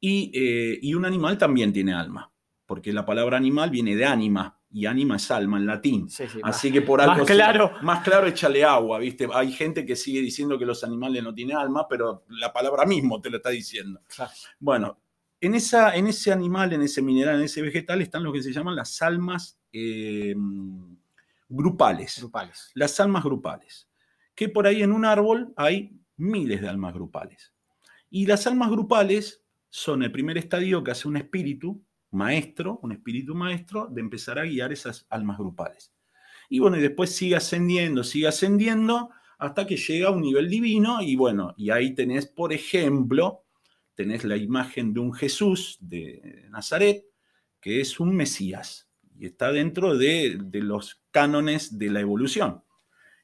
[0.00, 2.30] Y, eh, y un animal también tiene alma,
[2.66, 6.08] porque la palabra animal viene de ánima, y ánima es alma en latín.
[6.42, 7.16] Así que por algo.
[7.16, 7.72] Más claro.
[7.82, 9.28] más claro, échale agua, ¿viste?
[9.32, 13.20] Hay gente que sigue diciendo que los animales no tienen alma, pero la palabra mismo
[13.20, 14.00] te lo está diciendo.
[14.58, 15.00] Bueno,
[15.40, 18.52] en, esa, en ese animal, en ese mineral, en ese vegetal están lo que se
[18.52, 20.34] llaman las almas eh,
[21.48, 22.18] grupales.
[22.20, 22.70] Grupales.
[22.74, 23.88] Las almas grupales.
[24.34, 27.52] Que por ahí en un árbol hay miles de almas grupales.
[28.08, 33.34] Y las almas grupales son el primer estadio que hace un espíritu maestro, un espíritu
[33.34, 35.92] maestro, de empezar a guiar esas almas grupales.
[36.48, 41.00] Y bueno, y después sigue ascendiendo, sigue ascendiendo, hasta que llega a un nivel divino,
[41.00, 43.44] y bueno, y ahí tenés, por ejemplo,
[43.94, 47.04] tenés la imagen de un Jesús de Nazaret,
[47.60, 52.64] que es un Mesías, y está dentro de, los cánones de la evolución.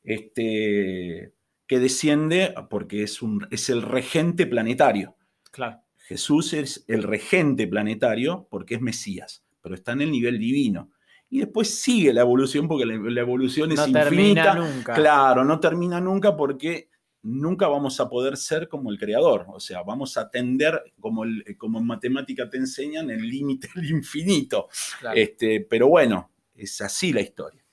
[0.04, 1.34] Este,
[1.66, 5.16] que desciende porque es, un, es el regente planetario.
[5.50, 5.85] Claro.
[6.06, 10.92] Jesús es el regente planetario porque es Mesías, pero está en el nivel divino.
[11.28, 14.04] Y después sigue la evolución porque la, evolución es no infinita.
[14.04, 14.94] Termina nunca.
[14.94, 16.90] Claro, no termina nunca porque
[17.22, 19.46] nunca vamos a poder ser como el creador.
[19.48, 21.24] O sea, vamos a tender, como,
[21.58, 24.68] como en matemática te enseñan, el límite del infinito.
[25.12, 27.64] Este, pero bueno, es así la historia.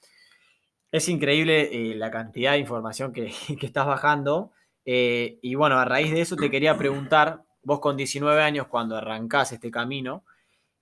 [0.92, 4.52] Es increíble eh, la cantidad de información que, estás bajando.
[4.86, 8.96] Eh, y bueno, a raíz de eso te quería preguntar, vos con 19 años, cuando
[8.96, 10.24] arrancás este camino,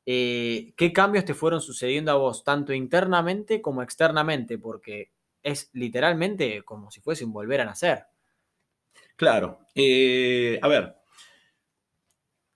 [0.05, 4.57] eh, ¿qué cambios te fueron sucediendo a vos, tanto internamente como externamente?
[4.57, 5.11] Porque
[5.43, 8.05] es literalmente como si fuese un volver a nacer.
[9.15, 9.59] Claro.
[9.75, 10.95] Eh, a ver,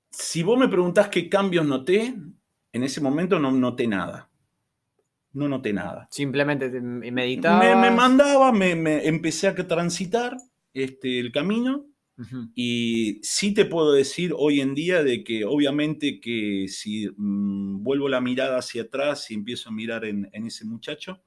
[0.09, 2.15] si vos me preguntás qué cambios noté,
[2.71, 4.29] en ese momento no noté nada.
[5.33, 6.07] No noté nada.
[6.09, 7.59] Simplemente meditaba.
[7.59, 10.37] Me, me, mandaba, me, empecé a transitar
[10.73, 11.85] este, el camino
[12.55, 18.07] y sí te puedo decir hoy en día de que obviamente que si mm, vuelvo
[18.07, 21.21] la mirada hacia atrás y empiezo a mirar en, ese muchacho,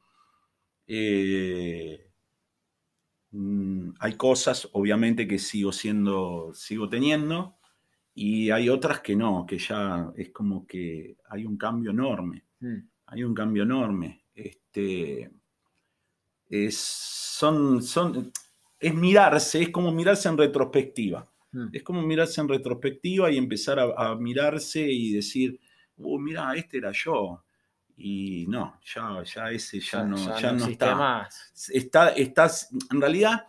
[0.87, 2.11] eh,
[3.33, 7.57] mm, hay cosas obviamente que sigo siendo, sigo teniendo
[8.15, 12.79] y hay otras que no, que ya es como que hay un cambio enorme, mm.
[13.07, 14.25] hay un cambio enorme.
[14.35, 15.31] Este,
[16.49, 18.33] es, son, son,
[18.79, 21.29] es mirarse, es como mirarse en retrospectiva.
[21.53, 21.69] Mm.
[21.73, 25.59] Es como mirarse en retrospectiva y empezar a, mirarse y decir,
[25.99, 27.43] oh, mira, este era yo.
[27.97, 30.95] Y no, ya, ya ese ya, no, ya, no, está.
[30.95, 31.53] Más.
[31.73, 32.11] está.
[32.11, 33.47] Estás, en realidad,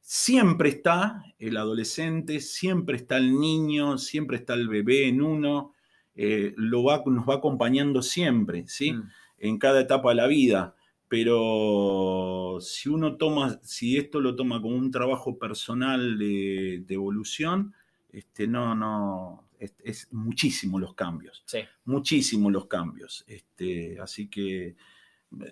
[0.00, 5.74] siempre está el adolescente, siempre está el niño, siempre está el bebé en uno,
[6.16, 8.92] eh, lo va, nos va acompañando siempre, ¿sí?
[8.92, 9.10] Mm.
[9.38, 10.74] En cada etapa de la vida
[11.12, 17.74] pero si uno toma, si esto lo toma como un trabajo personal de, evolución,
[18.10, 21.42] este, no, no, es, muchísimo los cambios.
[21.44, 21.58] Sí.
[21.84, 23.26] Muchísimo los cambios.
[23.28, 24.74] Este, así que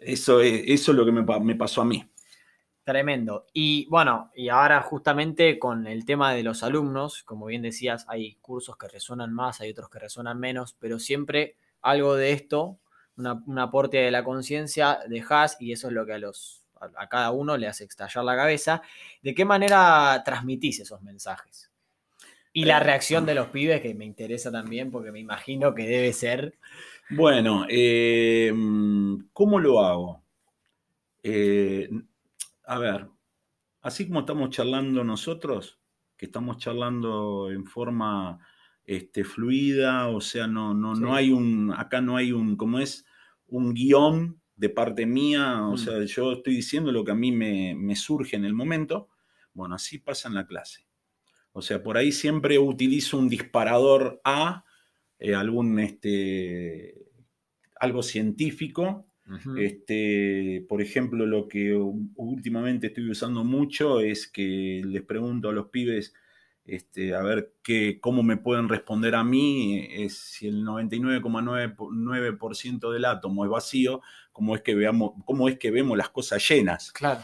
[0.00, 2.10] eso es, eso lo que me, pasó a mí.
[2.82, 3.44] Tremendo.
[3.52, 8.36] Y bueno, y ahora justamente con el tema de los alumnos, como bien decías, hay
[8.36, 12.78] cursos que resuenan más, hay otros que resuenan menos, pero siempre algo de esto
[13.26, 17.30] un aporte de la conciencia dejas y eso es lo que a, los, a, cada
[17.30, 18.82] uno le hace estallar la cabeza.
[19.22, 21.70] ¿De qué manera transmitís esos mensajes?
[22.52, 25.86] Y la eh, reacción de los pibes, que me interesa también, porque me imagino que
[25.86, 26.58] debe ser.
[27.10, 28.52] Bueno, eh,
[29.32, 30.22] ¿cómo lo hago?
[31.22, 31.90] Eh,
[32.66, 33.08] a ver,
[33.82, 35.78] así como estamos charlando nosotros,
[36.16, 38.38] que estamos charlando en forma
[38.84, 43.06] este, fluida, o sea, no, no, no hay un, acá no hay un, como es,
[43.50, 45.78] un guion de parte mía, o mm.
[45.78, 49.08] sea, yo estoy diciendo lo que a mí me, surge en el momento,
[49.54, 50.86] bueno, así pasa en la clase.
[51.52, 54.64] O sea, por ahí siempre utilizo un disparador A,
[55.18, 56.94] eh, algún, este,
[57.80, 59.06] algo científico.
[59.56, 61.74] este, por ejemplo, lo que
[62.16, 66.12] últimamente estoy usando mucho es que les pregunto a los pibes,
[66.70, 73.04] este, a ver qué, cómo me pueden responder a mí, es si el 99,9% del
[73.04, 74.00] átomo es vacío,
[74.32, 76.92] ¿cómo es, que veamos, cómo es que vemos las cosas llenas.
[76.92, 77.22] Claro.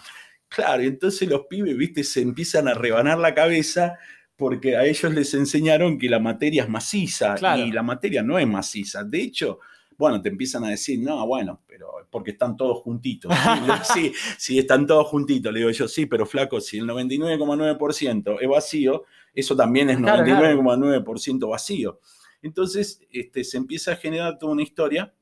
[0.48, 3.98] Claro, y entonces los pibes, viste, se empiezan a rebanar la cabeza
[4.37, 8.46] porque a ellos les enseñaron que la materia es maciza y la materia no es
[8.46, 9.02] maciza.
[9.02, 9.61] De hecho,
[9.96, 13.32] bueno, te empiezan a decir, no, bueno, pero porque están todos juntitos.
[13.94, 15.52] Sí, sí, están todos juntitos.
[15.52, 19.04] Le digo yo, sí, pero flaco, si el 99,9% es vacío,
[19.37, 22.01] eso también es 99,9% vacío.
[22.42, 25.14] Entonces este, se empieza a generar toda una historia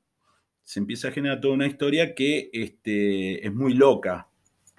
[0.65, 4.29] se empieza a generar toda una historia que este, es muy loca.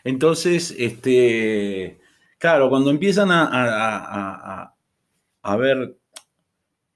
[0.03, 1.99] Entonces, este,
[2.37, 4.73] claro, cuando empiezan a,
[5.41, 5.97] a, ver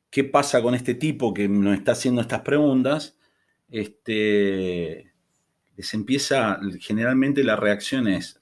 [0.10, 3.18] qué pasa con este tipo que nos está haciendo estas preguntas,
[3.70, 5.14] este,
[5.76, 8.42] les empieza, generalmente la reacción es,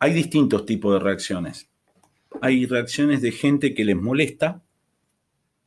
[0.00, 1.71] hay distintos tipos de reacciones.
[2.40, 4.62] Hay reacciones de gente que les molesta,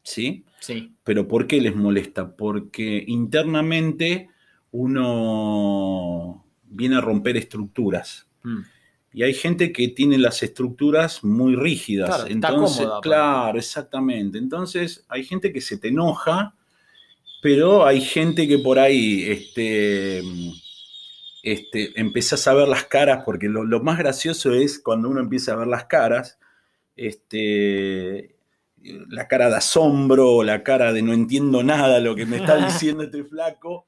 [0.03, 0.45] ¿sí?
[0.59, 0.95] Sí.
[1.03, 2.35] Pero ¿por qué les molesta?
[2.35, 4.29] Porque internamente
[4.71, 8.27] uno viene a romper estructuras.
[8.43, 8.61] Mm.
[9.13, 12.09] Y hay gente que tiene las estructuras muy rígidas.
[12.09, 14.37] Claro, Entonces, claro, exactamente.
[14.37, 16.53] Entonces, hay gente que se te enoja,
[17.41, 20.21] pero hay gente que por ahí este,
[21.43, 25.53] este, empezás a ver las caras, porque lo, lo, más gracioso es cuando uno empieza
[25.53, 26.37] a ver las caras,
[26.95, 28.35] este,
[29.09, 33.03] la cara de asombro, la cara de no entiendo nada lo que me está diciendo
[33.03, 33.87] este flaco.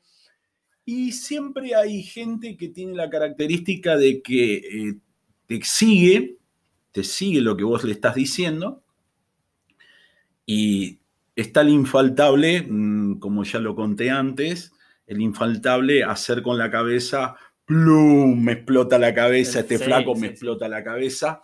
[0.86, 4.96] Y siempre hay gente que tiene la característica de que eh,
[5.46, 6.38] te sigue,
[6.92, 8.84] te sigue lo que vos le estás diciendo.
[10.46, 11.00] Y
[11.36, 14.72] está el infaltable, mm, como ya lo conté antes,
[15.06, 20.70] el infaltable hacer con la cabeza, plum, me explota la cabeza, este flaco me explota
[20.70, 21.42] la cabeza.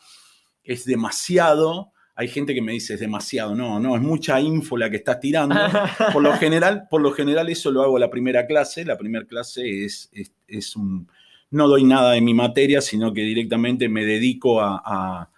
[0.63, 4.89] Es demasiado hay gente que me dice es demasiado, no, no, es mucha info la
[4.89, 5.56] que estás tirando.
[6.13, 8.86] Por lo general, por lo general eso lo hago la primera clase.
[8.86, 10.12] La primera clase es,
[10.47, 11.10] es, un,
[11.49, 15.30] no doy nada de mi materia, sino que directamente me dedico a,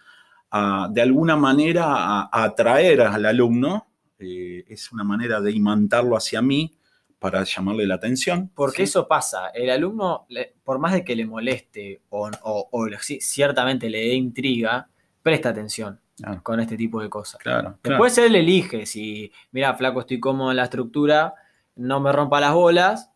[0.91, 3.88] de alguna manera, a, atraer al alumno.
[4.19, 6.73] Eh, es una manera de imantarlo hacia mí
[7.19, 8.51] para llamarle la atención.
[8.53, 10.27] Porque eso pasa, el alumno,
[10.63, 12.88] por más de que le moleste o, o
[13.19, 14.89] ciertamente le dé intriga,
[15.25, 15.99] presta atención
[16.43, 17.41] con este tipo de cosas.
[17.41, 21.33] Claro, Después él elige si, mira, flaco, estoy cómodo en la estructura,
[21.77, 23.11] no me rompa las bolas.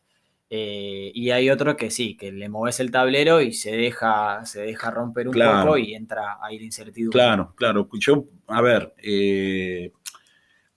[0.50, 4.62] Eh, y hay otro que sí, que le mueves el tablero y se deja, se
[4.62, 7.20] deja romper un poco y entra a ir incertidumbre.
[7.20, 7.88] Claro, claro.
[7.94, 9.92] Yo, a ver, eh,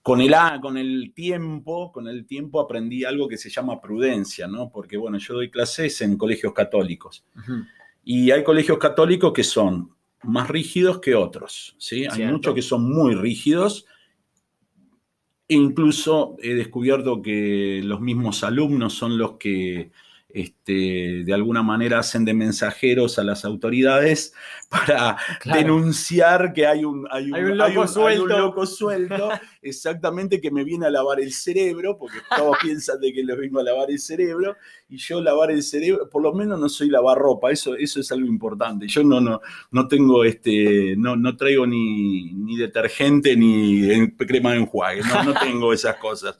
[0.03, 4.69] con, el, con el tiempo, con el tiempo aprendí algo que se llama prudencia, ¿no?
[4.69, 7.25] Porque, bueno, yo doy clases en colegios católicos.
[8.03, 9.89] Y hay colegios católicos que son
[10.23, 11.75] más rígidos que otros.
[11.77, 12.05] ¿sí?
[12.09, 13.85] Hay muchos que son muy rígidos.
[15.47, 19.91] E incluso he descubierto que los mismos alumnos son los que
[20.33, 24.33] este, de alguna manera hacen de mensajeros a las autoridades
[24.69, 25.15] para
[25.45, 29.29] denunciar que hay un, hay un, loco, suelto.
[29.61, 33.59] exactamente que me viene a lavar el cerebro, porque todos piensan de que les vengo
[33.59, 34.57] a lavar el cerebro,
[34.89, 38.11] y yo lavar el cerebro, por lo menos no soy lavar ropa, eso, eso es
[38.11, 38.87] algo importante.
[38.87, 44.57] Yo no, no, no tengo este, no, no traigo ni, ni detergente ni crema de
[44.61, 46.39] enjuague, no, no tengo esas cosas.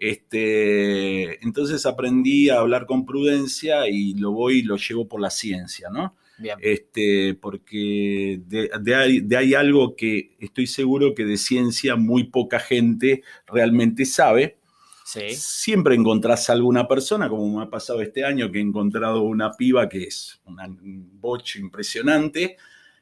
[0.00, 5.28] Este, entonces aprendí a hablar con prudencia y lo voy y lo llevo por la
[5.28, 6.16] ciencia, ¿no?
[6.58, 14.06] Este, porque de, hay, algo que estoy seguro que de ciencia muy poca gente realmente
[14.06, 14.56] sabe.
[15.04, 19.86] Siempre encontrás alguna persona, como me ha pasado este año, que he encontrado una piba
[19.86, 22.56] que es un bocho impresionante.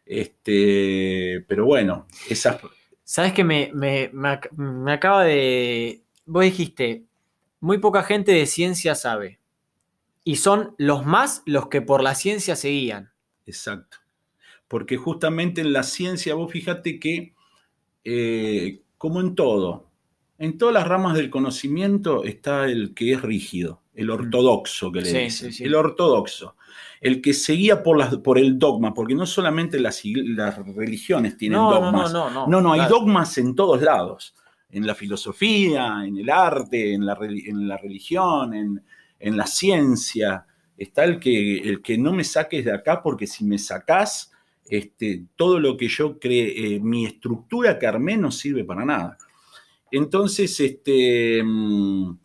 [0.04, 2.58] Este, pero bueno, esas...
[3.04, 4.10] ¿Sabes que me, me,
[4.56, 7.04] me acaba de, vos dijiste,
[7.60, 9.40] muy poca gente de ciencia sabe.
[10.24, 13.10] Y son los más los que por la ciencia seguían.
[13.46, 13.98] Exacto.
[14.68, 17.34] Porque justamente en la ciencia, vos fíjate que,
[18.04, 19.88] eh, como en todo,
[20.36, 25.24] en todas las ramas del conocimiento está el que es rígido, el ortodoxo que le
[25.24, 25.50] dicen.
[25.58, 26.56] El ortodoxo.
[27.00, 31.58] El que seguía por, las, por el dogma, porque no solamente las, las religiones tienen
[31.58, 32.12] dogmas.
[32.12, 32.46] No, no, no.
[32.46, 34.34] No, no, hay dogmas en todos lados
[34.70, 40.46] en la filosofía, en el arte, en la, en la religión, en, la ciencia.
[40.76, 44.32] Está el que, el que no me saques de acá porque si me sacás,
[44.68, 49.18] este, todo lo que yo cree, eh, mi estructura que armé no sirve para nada.
[49.90, 52.18] Entonces, este, mm,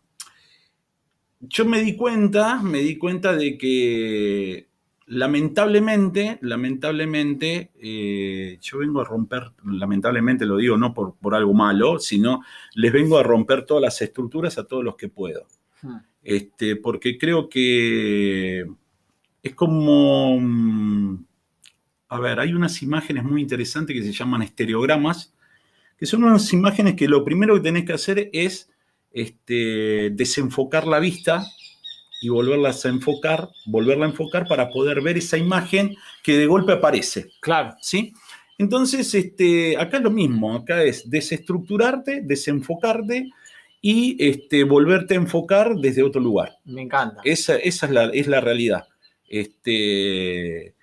[1.40, 4.68] yo me di cuenta, me di cuenta de que
[5.06, 11.98] lamentablemente, lamentablemente, eh, yo vengo a romper, lamentablemente lo digo no por, por, algo malo,
[11.98, 12.42] sino
[12.74, 15.46] les vengo a romper todas las estructuras a todos los que puedo.
[15.82, 15.98] Hmm.
[16.22, 18.64] Este, porque creo que
[19.42, 21.24] es como, mm,
[22.08, 25.34] a ver, hay unas imágenes muy interesantes que se llaman estereogramas,
[25.98, 28.70] que son unas imágenes que lo primero que tenés que hacer es
[29.12, 31.44] este, desenfocar la vista
[32.24, 36.72] y volverlas a enfocar, volverla a enfocar para poder ver esa imagen que de golpe
[36.72, 37.26] aparece.
[37.40, 37.74] Claro.
[37.82, 38.14] ¿Sí?
[38.56, 43.28] Entonces, este, acá es lo mismo, acá es desestructurarte, desenfocarte
[43.82, 46.56] y este, volverte a enfocar desde otro lugar.
[46.64, 47.20] Me encanta.
[47.24, 48.88] Esa, esa es, la, es la realidad.
[49.28, 50.73] Este,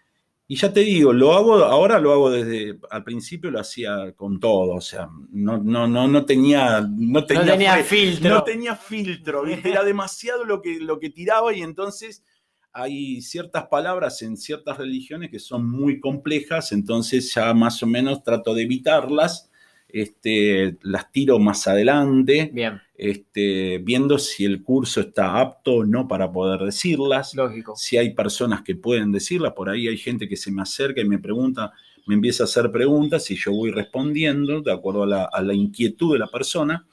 [0.52, 4.38] y ya te digo, lo hago, ahora lo hago desde, al principio lo hacía con
[4.38, 8.30] todo, o sea, no, no, no, no tenía, no tenía, No tenía fre- filtro.
[8.36, 9.70] No tenía filtro, ¿viste?
[9.70, 12.26] era demasiado lo que, lo que tiraba y entonces
[12.74, 18.22] hay ciertas palabras en ciertas religiones que son muy complejas, entonces ya más o menos
[18.22, 19.51] trato de evitarlas,
[19.94, 26.08] este, las tiro más adelante, Bien, este, viendo si el curso está apto o no
[26.08, 27.76] para poder decirlas lógico.
[27.76, 31.06] si hay personas que pueden decirlas, por ahí hay gente que se me acerca y
[31.06, 31.72] me pregunta,
[32.06, 35.54] me empieza a hacer preguntas y yo voy respondiendo de acuerdo a la, a la
[35.54, 36.86] inquietud de la persona.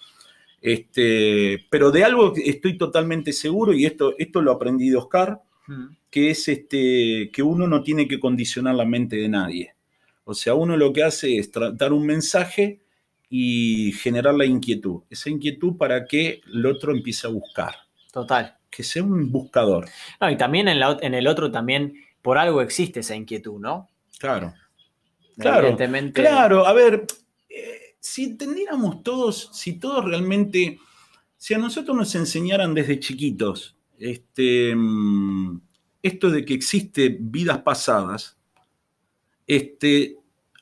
[0.61, 5.96] Este, pero de algo estoy totalmente seguro, y esto, esto lo aprendí de Oscar, Mm.
[6.11, 9.74] que es este, que uno no tiene que condicionar la mente de nadie.
[10.24, 12.80] O sea, uno lo que hace es tratar un mensaje
[13.31, 15.03] y generar la inquietud.
[15.11, 17.74] Esa inquietud para que el otro empiece a buscar,
[18.12, 18.57] Total.
[18.70, 19.87] que sea un buscador.
[20.20, 23.59] No, y también en, la ot- en el otro también por algo existe esa inquietud,
[23.61, 23.89] ¿no?
[24.18, 24.55] Claro.
[25.37, 26.20] Claro, Evidentemente.
[26.20, 27.07] Claro, a ver,
[27.49, 30.79] eh, si entendiéramos todos, si todos realmente,
[31.37, 35.61] si a nosotros nos enseñaran desde chiquitos este, mm,
[36.03, 38.37] esto de que existe vidas pasadas,
[39.47, 40.16] este,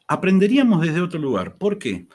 [0.07, 1.57] aprenderíamos desde otro lugar.
[1.57, 2.07] ¿Por qué?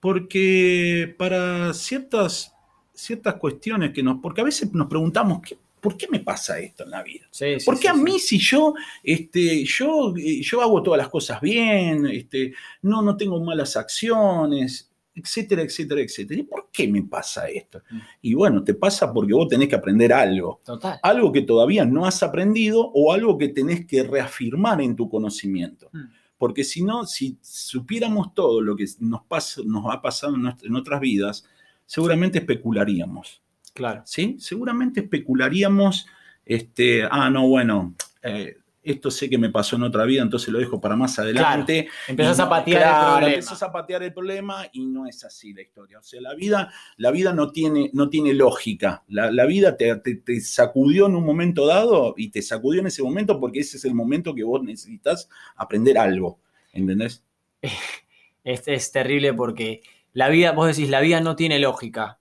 [0.00, 2.52] Porque para ciertas,
[2.94, 6.84] ciertas cuestiones que nos, porque a veces nos preguntamos, ¿qué- ¿por qué me pasa esto
[6.84, 7.26] en la vida?
[7.30, 10.98] Sí, sí, ¿Por qué sí, a mí si yo, este, yo, eh, yo hago todas
[10.98, 16.40] las cosas bien, este, no, no tengo malas acciones, etcétera, etcétera, etcétera?
[16.40, 17.82] ¿Y por qué me pasa esto?
[17.90, 17.98] Mm.
[18.22, 20.98] Y bueno, te pasa porque vos tenés que aprender algo, Total.
[21.02, 25.88] algo que todavía no has aprendido o algo que tenés que reafirmar en tu conocimiento.
[25.92, 26.04] Mm.
[26.38, 30.68] Porque si no, si supiéramos todo lo que nos, pasa, nos ha pasado en, nuestra-
[30.68, 31.44] en otras vidas,
[31.86, 33.42] seguramente especularíamos.
[33.72, 34.02] Claro.
[34.04, 34.36] ¿sí?
[34.38, 36.06] Seguramente especularíamos,
[36.44, 38.56] este, ah, no, bueno, eh,
[38.86, 41.88] esto sé que me pasó en otra vida, entonces lo dejo para más adelante.
[42.06, 43.28] Empezás Y a patear claro, el problema.
[43.28, 45.98] empezás a patear el problema y no es así la historia.
[45.98, 49.04] O sea, la vida, la vida no, tiene, no tiene lógica.
[49.08, 52.86] La, la vida te, te- te sacudió en un momento dado y te sacudió en
[52.88, 56.40] ese momento porque ese es el momento que vos necesitas aprender algo.
[56.72, 57.24] ¿Entendés?
[58.44, 59.82] Es, es terrible porque
[60.12, 62.20] la vida, vos decís, la vida no tiene lógica.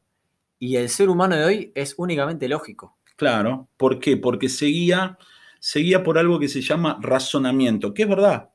[0.60, 2.98] Y el ser humano de hoy es únicamente lógico.
[3.16, 3.70] Claro.
[3.78, 4.18] ¿Por qué?
[4.18, 5.18] Porque seguía,
[5.60, 8.50] seguía por algo que se llama razonamiento, que es verdad.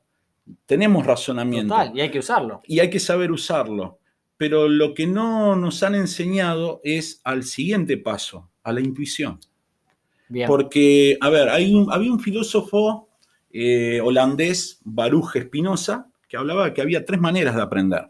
[0.65, 1.73] Tenemos razonamiento.
[1.73, 2.61] Total, y hay que usarlo.
[2.67, 3.99] y hay que saber usarlo.
[4.37, 9.39] Pero lo que no nos han enseñado es al siguiente paso, a la intuición.
[10.29, 10.47] Bien.
[10.47, 13.07] Porque, a ver, hay un- había un filósofo
[13.53, 18.09] eh, holandés, Baruch Spinoza, que hablaba que había tres maneras de aprender.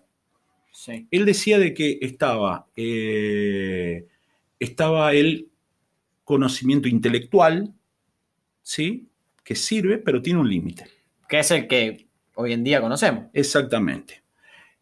[0.72, 1.08] Sí.
[1.12, 4.06] Él decía de que estaba, eh,
[4.60, 5.50] estaba el
[6.24, 7.74] conocimiento intelectual,
[8.62, 9.10] ¿sí?
[9.44, 10.88] Que sirve, pero tiene un límite.
[11.28, 13.26] Que es el que hoy en día conocemos.
[13.34, 14.22] Exactamente.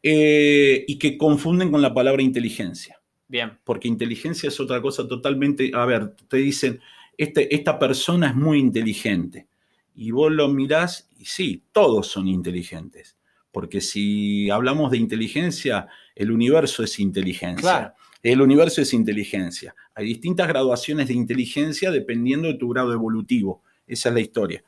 [0.01, 3.57] Eh, y que confunden con la palabra inteligencia, Bien.
[3.65, 6.79] porque inteligencia es otra cosa totalmente, a ver, te dicen,
[7.17, 9.49] este, esta persona es muy inteligente,
[9.93, 13.17] y vos lo mirás y sí, todos son inteligentes,
[13.51, 17.61] porque si hablamos de inteligencia, el universo es inteligencia.
[17.61, 17.93] Claro.
[18.23, 19.75] El universo es inteligencia.
[19.95, 23.63] Hay distintas graduaciones de inteligencia dependiendo de tu grado evolutivo.
[23.89, 24.63] Esa es la historia.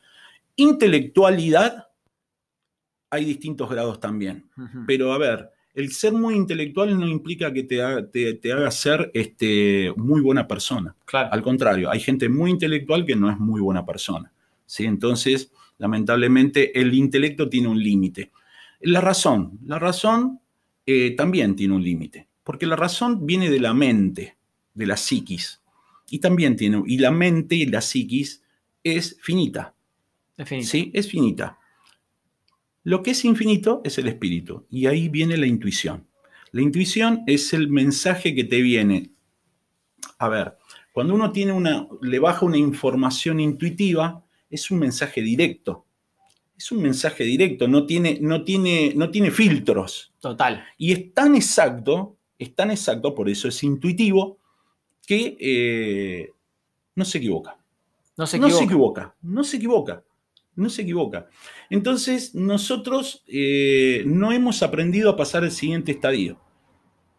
[0.55, 1.88] Intelectualidad,
[3.09, 4.49] hay distintos grados también.
[4.86, 8.69] Pero a ver, el ser muy intelectual no implica que te haga, te, te haga
[8.72, 10.95] ser este, muy buena persona.
[11.05, 11.30] Claro.
[11.32, 14.32] Al contrario, hay gente muy intelectual que no es muy buena persona.
[14.65, 14.86] ¿sí?
[14.86, 18.32] Entonces, lamentablemente, el intelecto tiene un límite.
[18.82, 20.39] La razón, la razón
[20.86, 24.38] eh, también tiene un límite, porque la razón viene de la mente,
[24.74, 25.61] de la psiquis,
[26.09, 28.40] y también tiene, y la mente y la psiquis
[28.84, 29.75] es finita,
[30.38, 30.71] Definitivo.
[30.71, 30.91] ¿sí?
[30.93, 31.59] Es finita.
[32.84, 36.07] Lo que es infinito es el espíritu, y ahí viene la intuición.
[36.51, 39.11] La intuición es el mensaje que te viene.
[40.17, 40.57] A ver,
[40.91, 45.86] cuando uno tiene una, le baja una información intuitiva, es un mensaje directo.
[46.57, 50.13] Es un mensaje directo, no tiene, no tiene, no tiene filtros.
[50.19, 50.63] Total.
[50.77, 54.39] Y es tan exacto, es tan exacto, por eso es intuitivo,
[55.07, 56.29] que eh,
[56.95, 57.57] no se equivoca.
[58.18, 58.59] No se no equivoca.
[58.59, 60.03] se equivoca, no se equivoca,
[60.55, 61.30] no se equivoca.
[61.70, 66.39] Entonces, nosotros eh, no hemos aprendido a pasar al siguiente estadio.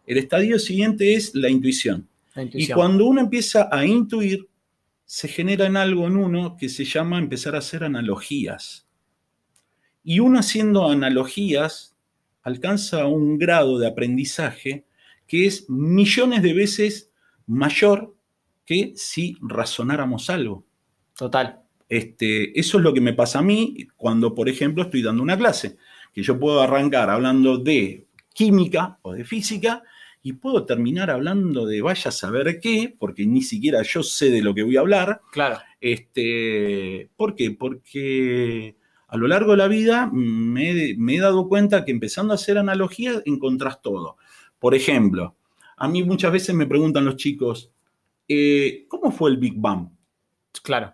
[0.05, 2.07] El estadio siguiente es la intuición.
[2.35, 2.75] La Y intuición.
[2.77, 4.47] cuando uno empieza a intuir,
[5.05, 8.87] se genera en algo en uno que se llama empezar a hacer analogías.
[10.03, 11.95] Y uno haciendo analogías
[12.41, 14.85] alcanza un grado de aprendizaje
[15.27, 17.11] que es millones de veces
[17.47, 18.15] mayor
[18.65, 20.65] que si razonáramos algo.
[21.17, 21.61] Total.
[21.89, 25.37] Este, eso es lo que me pasa a mí cuando, por ejemplo, estoy dando una
[25.37, 25.77] clase,
[26.13, 29.83] que yo puedo arrancar hablando de química o de física
[30.21, 34.41] y puedo terminar hablando de vaya a saber qué, porque ni siquiera yo sé de
[34.41, 35.21] lo que voy a hablar.
[35.31, 35.59] Claro.
[35.81, 37.51] Este, ¿Por qué?
[37.51, 38.75] Porque
[39.07, 42.57] a lo largo de la vida me, me he dado cuenta que empezando a hacer
[42.57, 44.17] analogías encontrás todo.
[44.59, 45.35] Por ejemplo,
[45.75, 47.69] a mí muchas veces me preguntan los chicos,
[48.27, 49.89] eh, ¿cómo fue el Big Bang?
[50.63, 50.93] Claro.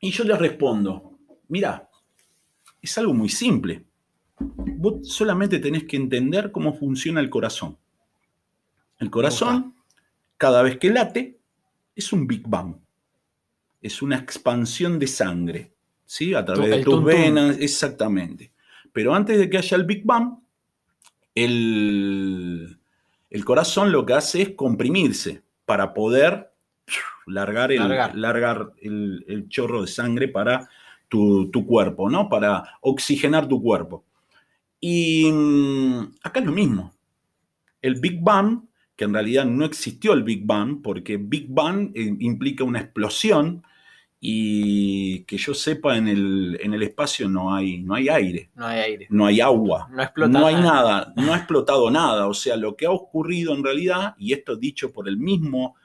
[0.00, 1.18] Y yo les respondo,
[1.48, 1.88] mira,
[2.80, 3.84] es algo muy simple.
[4.38, 7.76] Vos solamente tenés que entender cómo funciona el corazón.
[8.98, 9.74] El corazón,
[10.36, 11.38] cada vez que late,
[11.94, 12.76] es un Big Bang.
[13.80, 15.72] Es una expansión de sangre,
[16.04, 16.34] ¿sí?
[16.34, 18.52] A través de tus venas, exactamente.
[18.92, 20.38] Pero antes de que haya el Big Bang,
[21.34, 22.78] el,
[23.30, 26.47] el corazón lo que hace es comprimirse para poder
[27.28, 28.72] largar el, largar.
[28.80, 30.68] el, chorro de sangre para
[31.08, 32.28] tu, cuerpo, ¿no?
[32.28, 34.04] Para oxigenar tu cuerpo.
[34.80, 36.92] Y mm, acá es lo mismo.
[37.80, 38.62] El Big Bang,
[38.96, 43.62] que en realidad no existió el Big Bang, porque Big Bang eh, implica una explosión
[44.20, 48.50] y que yo sepa en el, en el espacio no hay, no hay aire.
[48.54, 49.06] No hay aire.
[49.10, 49.88] No hay agua.
[49.90, 51.12] No, no hay nada.
[51.16, 52.26] No ha explotado nada.
[52.26, 55.76] O sea, lo que ha ocurrido en realidad, y esto dicho por el mismo,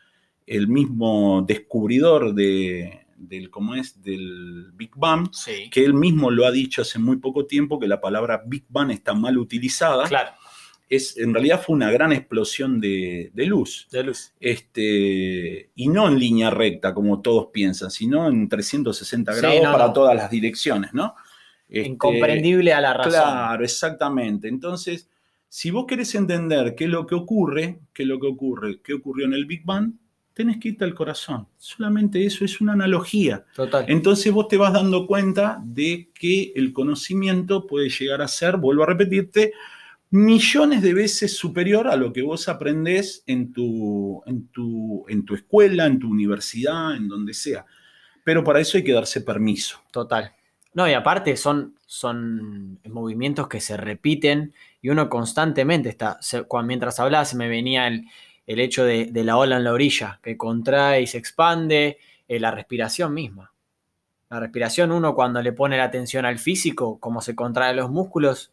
[0.46, 4.02] el mismo descubridor de, del, ¿cómo es?
[4.02, 5.30] del Big Bang,
[5.72, 8.91] que él mismo lo ha dicho hace muy poco tiempo, que la palabra Big Bang
[8.91, 10.06] está mal utilizada.
[10.08, 10.32] Claro
[10.96, 13.88] es, en realidad fue una gran explosión de, luz.
[13.91, 14.34] De luz.
[14.39, 20.16] Este, y no en línea recta, como todos piensan, sino en 360 grados para todas
[20.16, 21.16] las direcciones, ¿no?
[21.68, 23.12] Este, Incomprendible a la razón.
[23.12, 24.48] Claro, exactamente.
[24.48, 25.10] Entonces,
[25.48, 28.94] si vos querés entender qué es lo que ocurre, qué es lo que ocurre, qué
[28.94, 29.94] ocurrió en el Big Bang,
[30.34, 31.48] tenés que irte al corazón.
[31.58, 33.46] Solamente eso es una analogía.
[33.56, 33.86] Total.
[33.88, 38.84] Entonces vos te vas dando cuenta de que el conocimiento puede llegar a ser, vuelvo
[38.84, 39.54] a repetirte,
[40.10, 45.36] millones de veces superior a lo que vos aprendés en tu, en tu, en tu
[45.36, 47.66] escuela, en tu universidad, en donde sea.
[48.24, 49.82] Pero para eso hay que darse permiso.
[49.92, 50.32] Total.
[50.74, 56.20] No, y aparte son, son movimientos que se repiten y uno constantemente está,
[56.64, 58.06] mientras hablaba se me venía el,
[58.46, 63.14] hecho de, la ola en la orilla, que contrae y se expande, eh, la respiración
[63.14, 63.54] misma.
[64.30, 68.52] La respiración uno cuando le pone la atención al físico, como se contrae los músculos,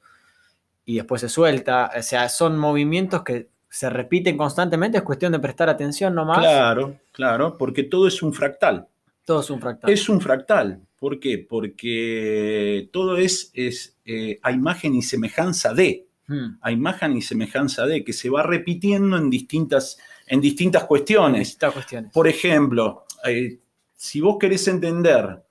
[0.84, 1.90] y después se suelta.
[1.96, 6.38] O sea, son movimientos que se repiten constantemente, es cuestión de prestar atención nomás.
[6.38, 8.88] Claro, claro, porque todo es un fractal.
[9.24, 9.90] Todo es un fractal.
[9.90, 10.80] Es un fractal.
[10.98, 11.38] ¿Por qué?
[11.38, 16.06] Porque todo es, es eh, a imagen y semejanza de.
[16.30, 16.58] Hmm.
[16.60, 21.58] A imagen y semejanza de, que se va repitiendo en distintas, en distintas cuestiones.
[21.72, 22.12] cuestiones.
[22.12, 23.58] Por ejemplo, eh,
[23.96, 25.42] si vos querés entender,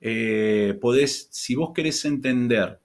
[0.00, 2.80] eh, podés, si vos querés entender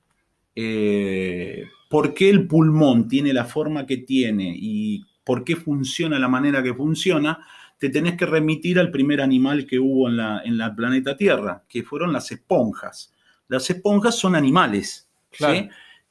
[1.90, 6.62] por qué el pulmón tiene la forma que tiene y por qué funciona la manera
[6.62, 7.44] que funciona,
[7.80, 11.64] te tenés que remitir al primer animal que hubo en la, en la planeta Tierra,
[11.68, 13.12] que fueron las esponjas.
[13.48, 15.10] Las esponjas son animales.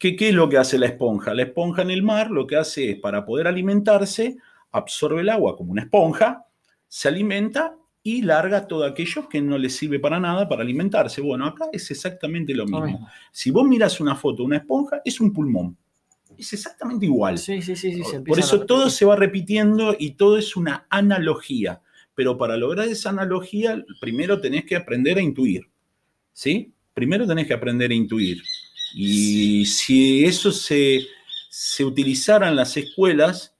[0.01, 1.34] ¿Qué, ¿Qué es lo que hace la esponja?
[1.34, 4.38] La esponja en el mar lo que hace es, para poder alimentarse,
[4.72, 6.46] absorbe el agua como una esponja,
[6.88, 11.20] se alimenta y larga todo aquello que no le sirve para nada para alimentarse.
[11.20, 13.07] Bueno, acá es exactamente lo mismo.
[13.30, 15.76] Si vos miras una foto de una esponja, es un pulmón.
[16.38, 17.36] Es exactamente igual.
[17.36, 18.03] Sí, sí, sí.
[18.26, 21.82] Por eso todo se va repitiendo y todo es una analogía.
[22.14, 25.68] Pero para lograr esa analogía, primero tenés que aprender a intuir.
[26.32, 26.72] ¿Sí?
[26.94, 28.42] Primero tenés que aprender a intuir.
[28.95, 31.07] Y si eso se,
[31.49, 33.55] se utilizara en las escuelas,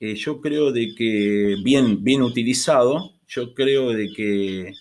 [0.00, 4.74] eh, yo creo de que bien, bien utilizado, yo creo de que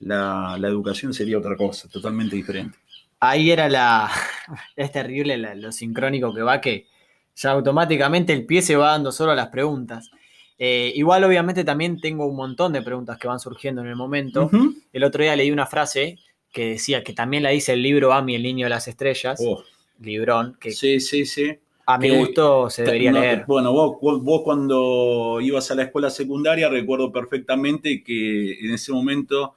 [0.00, 2.76] la, educación sería otra cosa, totalmente diferente.
[3.20, 4.10] Ahí era la.
[4.76, 6.88] Es terrible lo sincrónico que va, que
[7.36, 10.10] ya automáticamente el pie se va dando solo a las preguntas.
[10.58, 14.50] Eh, igual, obviamente, también tengo un montón de preguntas que van surgiendo en el momento.
[14.92, 16.18] El otro día leí una frase
[16.54, 19.38] que decía que también la dice el libro Ami, el niño de las estrellas.
[19.44, 19.62] Oh.
[20.00, 20.56] Librón.
[20.58, 21.58] Que, sí, sí, sí.
[21.86, 23.44] A mi gusto se debería leer.
[23.46, 29.54] Bueno, vos, vos, cuando ibas a la escuela secundaria, recuerdo perfectamente que en ese momento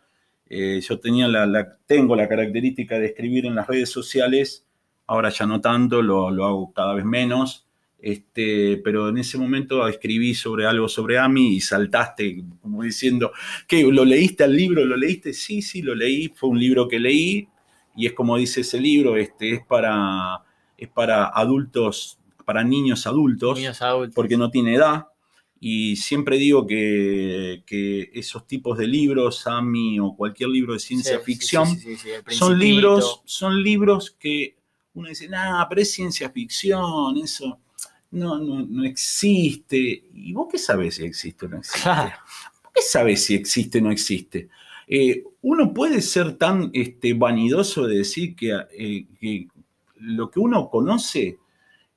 [0.49, 4.65] eh, yo tenía la, tengo la característica de escribir en las redes sociales,
[5.05, 7.66] ahora ya no tanto, lo, hago cada vez menos,
[7.99, 13.31] este, pero en ese momento escribí sobre algo sobre AMI y saltaste como diciendo,
[13.67, 13.83] ¿qué?
[13.83, 14.85] ¿Lo leíste al libro?
[14.85, 15.33] ¿Lo leíste?
[15.33, 17.47] Sí, sí, lo leí, fue un libro que leí
[17.95, 20.43] y es como dice ese libro, este, es para
[20.77, 24.13] es para adultos, para niños adultos, niños adultos.
[24.13, 25.07] porque no tiene edad.
[25.59, 31.17] Y siempre digo que, que esos tipos de libros, Sami o cualquier libro de ciencia
[31.17, 34.55] Sí, ficción, sí, sí, son libros, son libros que
[34.93, 37.59] uno dice, nah, pero es ciencia ficción, eso
[38.11, 40.03] no, no, no existe.
[40.13, 41.81] ¿Y vos qué sabés si existe o no existe?
[41.81, 42.15] Claro.
[42.63, 44.49] ¿Vos qué sabés si existe o no existe?
[44.87, 49.47] Eh, uno puede ser tan este, vanidoso de decir que, eh, que
[49.99, 51.39] lo que uno conoce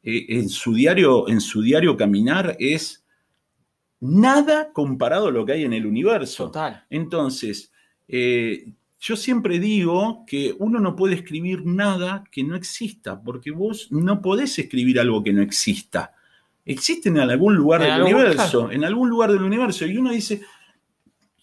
[0.02, 3.04] eh, en, su diario, en su diario caminar es
[4.00, 6.46] nada comparado a lo que hay en el universo.
[6.46, 6.84] Total.
[6.90, 7.72] Entonces,
[8.08, 13.88] eh, yo siempre digo que uno no puede escribir nada que no exista, porque vos
[13.90, 16.12] no podés escribir algo que no exista.
[16.66, 20.11] Existen en algún lugar En del algún- universo, en algún lugar del universo, y uno
[20.12, 20.42] dice,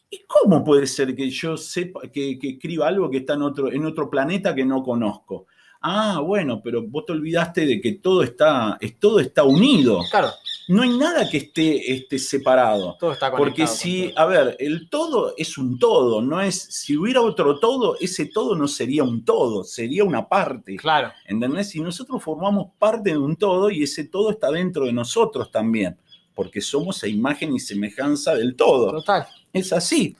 [0.10, 3.72] ¿y cómo puede ser que yo sepa, que, que escriba algo que está en otro,
[3.72, 5.48] en otro planeta que no conozco?
[5.82, 10.02] Ah, bueno, pero vos te olvidaste de que todo está, es, todo está unido.
[10.12, 10.30] Claro,
[10.68, 12.98] No hay nada que esté, esté separado.
[13.00, 13.38] todo está conectado.
[13.38, 17.96] Porque si, a ver, el todo es un todo, no es, si hubiera otro todo,
[18.02, 20.76] ese todo no sería un todo, sería una parte.
[20.76, 21.74] Claro, ¿Entendés?
[21.76, 25.98] Y nosotros formamos parte de un todo y ese todo está dentro de nosotros también,
[26.36, 28.92] porque somos a imagen y semejanza del todo.
[28.92, 29.26] total.
[29.54, 30.18] Es así.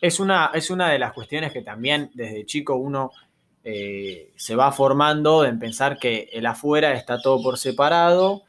[0.00, 3.12] Es una, es una de las cuestiones que también desde chico uno
[3.64, 8.42] eh, se va formando en pensar que el afuera está todo por separado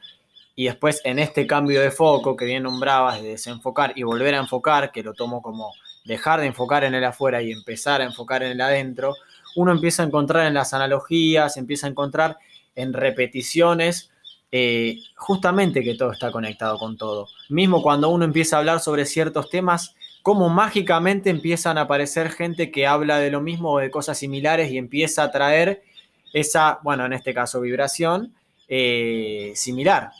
[0.60, 4.40] y después en este cambio de foco que bien nombrabas de desenfocar y volver a
[4.40, 5.72] enfocar, que lo tomo como
[6.04, 9.14] dejar de enfocar en el afuera y empezar a enfocar en el adentro,
[9.56, 12.36] uno empieza a encontrar en las analogías, empieza a encontrar
[12.74, 14.10] en repeticiones
[14.52, 17.28] eh, justamente que todo está conectado con todo.
[17.48, 22.70] Mismo cuando uno empieza a hablar sobre ciertos temas, cómo mágicamente empiezan a aparecer gente
[22.70, 25.82] que habla de lo mismo o de cosas similares y empieza a traer
[26.34, 28.34] esa, bueno, en este caso vibración
[28.68, 30.10] eh, similar.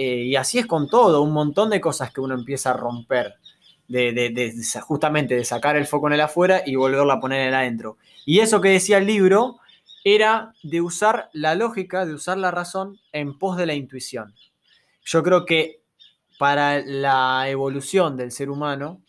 [0.00, 3.34] Eh, y así es con todo, un montón de cosas que uno empieza a romper,
[3.88, 7.54] de, justamente de sacar el foco en el afuera y volverlo a poner en el
[7.56, 7.98] adentro.
[8.24, 9.58] Y eso que decía el libro
[10.04, 14.36] era de usar la lógica, de usar la razón en pos de la intuición.
[15.04, 15.82] Yo creo que
[16.38, 19.02] para la evolución del ser humano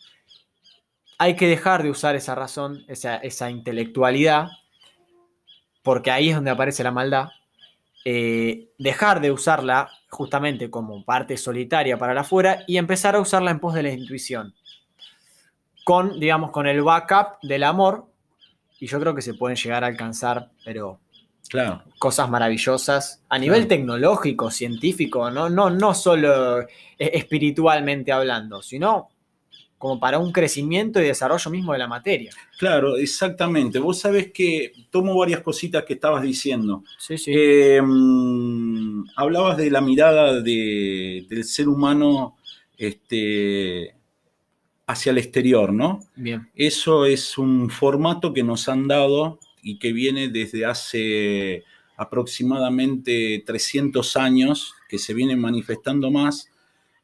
[1.18, 4.48] hay que dejar de usar esa razón, esa, esa intelectualidad,
[5.84, 7.28] porque ahí es donde aparece la maldad.
[8.04, 13.50] eh, dejar de usarla justamente como parte solitaria para la afuera y empezar a usarla
[13.50, 14.54] en pos de la intuición.
[15.84, 18.06] Con, digamos, con el backup del amor.
[18.78, 20.98] Y yo creo que se pueden llegar a alcanzar, pero
[21.48, 21.82] Claro.
[21.98, 23.68] cosas maravillosas a nivel Claro.
[23.68, 29.08] tecnológico, científico, no, no, no solo eh, espiritualmente hablando, sino
[29.80, 32.30] como para un crecimiento y desarrollo mismo de la materia.
[32.58, 33.78] Claro, exactamente.
[33.78, 36.84] Vos sabés que tomo varias cositas que estabas diciendo.
[36.98, 37.32] Sí, sí.
[37.34, 37.80] Eh,
[39.16, 42.36] hablabas de la mirada de- del ser humano
[42.76, 43.94] este,
[44.86, 46.00] hacia el exterior, ¿no?
[46.14, 46.50] Bien.
[46.54, 51.64] Eso es un formato que nos han dado y que viene desde hace
[51.96, 56.49] aproximadamente 300 años, que se viene manifestando más,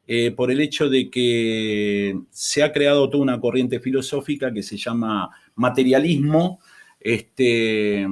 [0.07, 4.77] eh, por el hecho de que se ha creado toda una corriente filosófica que se
[4.77, 6.59] llama materialismo,
[6.99, 8.07] este,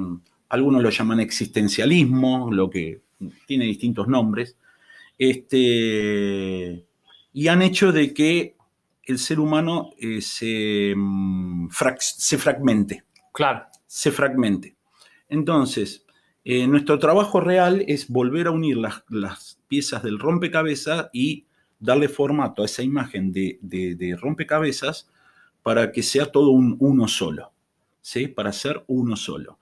[0.50, 3.00] algunos lo llaman existencialismo, lo que
[3.46, 4.56] tiene distintos nombres,
[5.16, 6.84] este,
[7.32, 8.56] y han hecho de que
[9.04, 13.66] el ser humano eh, se, mm, frac- se fragmente, Claro.
[13.86, 14.74] se fragmente.
[15.28, 16.04] Entonces,
[16.44, 21.46] eh, nuestro trabajo real es volver a unir las, las piezas del rompecabezas y
[21.78, 25.08] darle formato a esa imagen de, de- de rompecabezas
[25.62, 27.52] para que sea todo un uno solo,
[28.00, 28.28] ¿sí?
[28.28, 29.58] Para ser uno solo.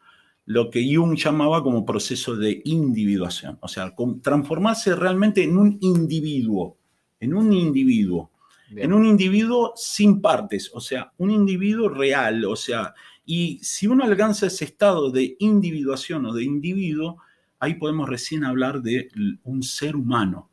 [0.46, 5.78] Lo que Jung llamaba como proceso de individuación, o sea, con- transformarse realmente en un
[5.80, 6.76] individuo,
[7.20, 8.30] en un individuo
[8.68, 8.86] bien.
[8.86, 12.94] en un individuo sin partes, o sea, un individuo real, o sea,
[13.24, 17.18] y si uno alcanza ese estado de individuación o de individuo,
[17.58, 19.08] ahí podemos recién hablar de
[19.44, 20.50] un ser humano,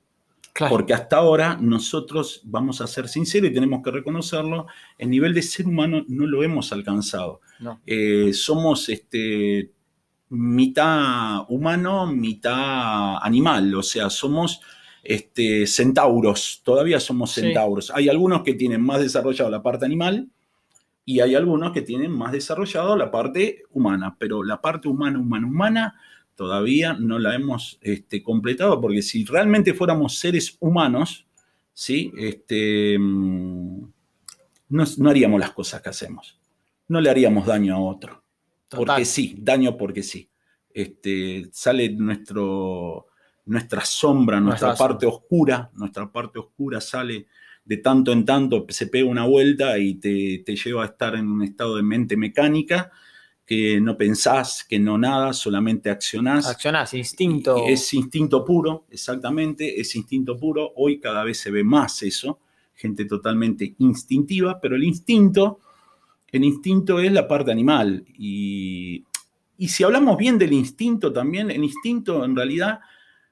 [0.54, 0.72] Claro.
[0.76, 5.42] porque hasta ahora nosotros, vamos a ser sinceros y tenemos que reconocerlo, el nivel de
[5.42, 7.40] ser humano no lo hemos alcanzado.
[7.60, 7.80] No.
[7.86, 9.72] Eh, somos este,
[10.30, 14.62] mitad humano, mitad animal, o sea, somos
[15.04, 17.42] este, centauros, todavía somos Sí.
[17.42, 17.92] centauros.
[17.94, 20.30] Hay algunos que tienen más desarrollado la parte animal
[21.06, 25.48] y hay algunos que tienen más desarrollado la parte humana, pero la parte humana, humana,
[25.48, 25.96] humana,
[26.42, 31.28] todavía no la hemos este, completado, porque si realmente fuéramos seres humanos,
[31.72, 32.12] ¿sí?
[32.18, 33.82] Este, mm,
[34.70, 36.40] no, no haríamos las cosas que hacemos.
[36.88, 38.24] No le haríamos daño a otro.
[38.68, 38.86] Total.
[38.88, 40.28] Porque sí, daño porque sí.
[40.74, 43.10] Este, sale nuestro,
[43.46, 47.28] nuestra sombra, nuestra, Nuestra parte oscura, nuestra parte oscura sale
[47.64, 51.28] de tanto en tanto, se pega una vuelta y te, te lleva a estar en
[51.28, 52.92] un estado de mente mecánica,
[53.52, 56.48] que no pensás, que no nada, solamente accionás.
[56.48, 57.66] Accionás, instinto.
[57.68, 60.72] Es instinto puro, exactamente, es instinto puro.
[60.78, 62.40] Hoy cada vez se ve más eso,
[62.74, 65.60] gente totalmente instintiva, pero el instinto,
[66.32, 68.06] el instinto es la parte animal.
[68.18, 69.04] Y,
[69.58, 72.80] y si hablamos bien del instinto también, el instinto en realidad,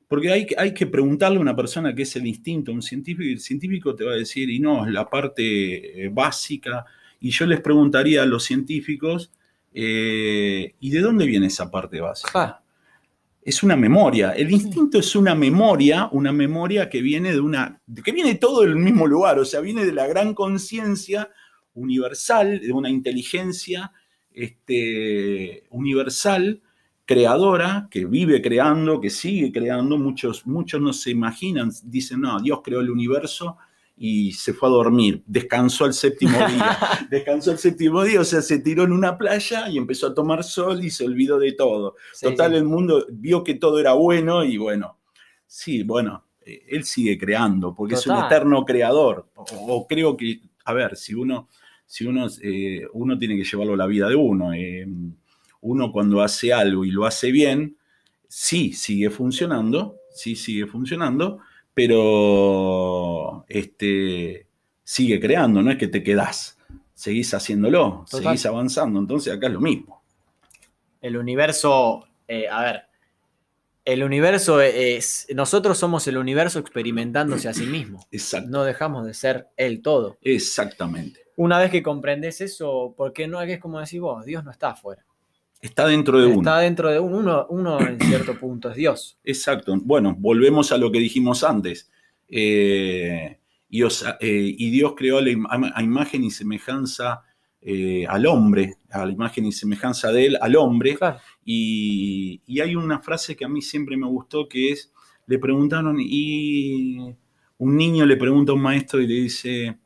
[0.06, 3.32] porque hay, hay que preguntarle a una persona qué es el instinto, un científico, y
[3.32, 6.84] el científico te va a decir, y no, es la parte eh, básica.
[7.22, 9.32] Y yo les preguntaría a los científicos,
[9.74, 12.32] eh, ¿y de dónde viene esa parte básica?
[12.32, 12.56] Claro.
[13.42, 14.32] es una memoria.
[14.32, 18.76] El instinto es una memoria, una memoria que viene de una, que viene todo del
[18.76, 21.30] mismo lugar, o sea, viene de la gran conciencia
[21.74, 23.92] universal, de una inteligencia
[24.32, 26.62] este, universal,
[27.06, 29.98] creadora, que vive creando, que sigue creando.
[29.98, 33.58] Muchos, muchos no se imaginan, dicen, no, Dios creó el universo
[34.02, 36.80] y se fue a dormir, descansó el séptimo día,
[37.10, 40.44] descansó el séptimo día, o sea, se tiró en una playa y empezó a tomar
[40.46, 41.96] sol y se olvidó de todo.
[42.14, 42.58] Sí, Total, sí.
[42.58, 44.98] el mundo vio que todo era bueno y bueno,
[45.46, 49.28] sí, bueno, eh, él sigue creando porque es un eterno creador.
[49.36, 51.50] O, o creo que, a ver, si uno,
[51.86, 54.54] si uno, eh, uno tiene que llevarlo a la vida de uno.
[54.54, 54.88] eh,
[55.62, 57.76] uno cuando hace algo y lo hace bien,
[58.28, 61.40] sí sigue funcionando, sí sigue funcionando,
[61.80, 64.48] pero este,
[64.84, 66.58] sigue creando, no es que te quedás,
[66.94, 68.24] seguís haciéndolo, Total.
[68.26, 70.04] seguís avanzando, entonces acá es lo mismo.
[71.00, 72.82] El universo, eh, a ver,
[73.86, 78.06] el universo es, nosotros somos el universo experimentándose a sí mismo.
[78.12, 80.18] Exacto, No dejamos de ser el todo.
[80.22, 81.22] exactamente.
[81.38, 85.06] Una vez que comprendes eso, porque no es como decís vos, Dios no está afuera.
[85.62, 86.40] Está dentro de uno.
[86.40, 87.18] Está dentro de uno.
[87.18, 89.20] Uno, uno en cierto punto es Dios.
[89.24, 89.76] Exacto.
[89.82, 91.92] Bueno, volvemos a lo que dijimos antes.
[92.28, 93.40] Eh,
[93.70, 97.24] y, os- eh, y Dios creó a, imagen y semejanza
[97.62, 100.96] eh, al hombre, a la imagen y semejanza de él, al hombre.
[100.96, 101.20] Claro.
[101.44, 104.94] Y, y hay una frase que a mí siempre me gustó que es,
[105.28, 107.14] le preguntaron y
[107.58, 109.78] un niño le pregunta a un maestro y le dice,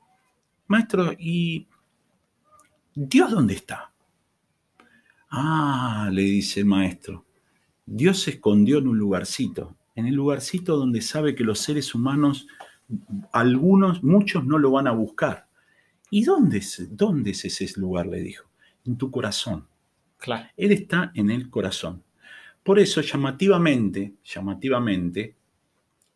[0.67, 1.67] maestro, ¿y
[2.93, 3.92] Dios dónde está?
[5.35, 7.25] Ah, le dice el maestro,
[7.87, 12.45] Dios se escondió en un lugarcito, en el lugarcito donde sabe que los seres humanos,
[13.31, 15.47] algunos, muchos no lo van a buscar.
[16.11, 18.05] ¿Y dónde es, dónde es ese lugar?
[18.05, 18.47] le dijo.
[18.85, 19.65] En tu corazón.
[20.19, 20.49] Claro.
[20.55, 22.03] Él está en el corazón.
[22.61, 25.35] Por eso, llamativamente, llamativamente,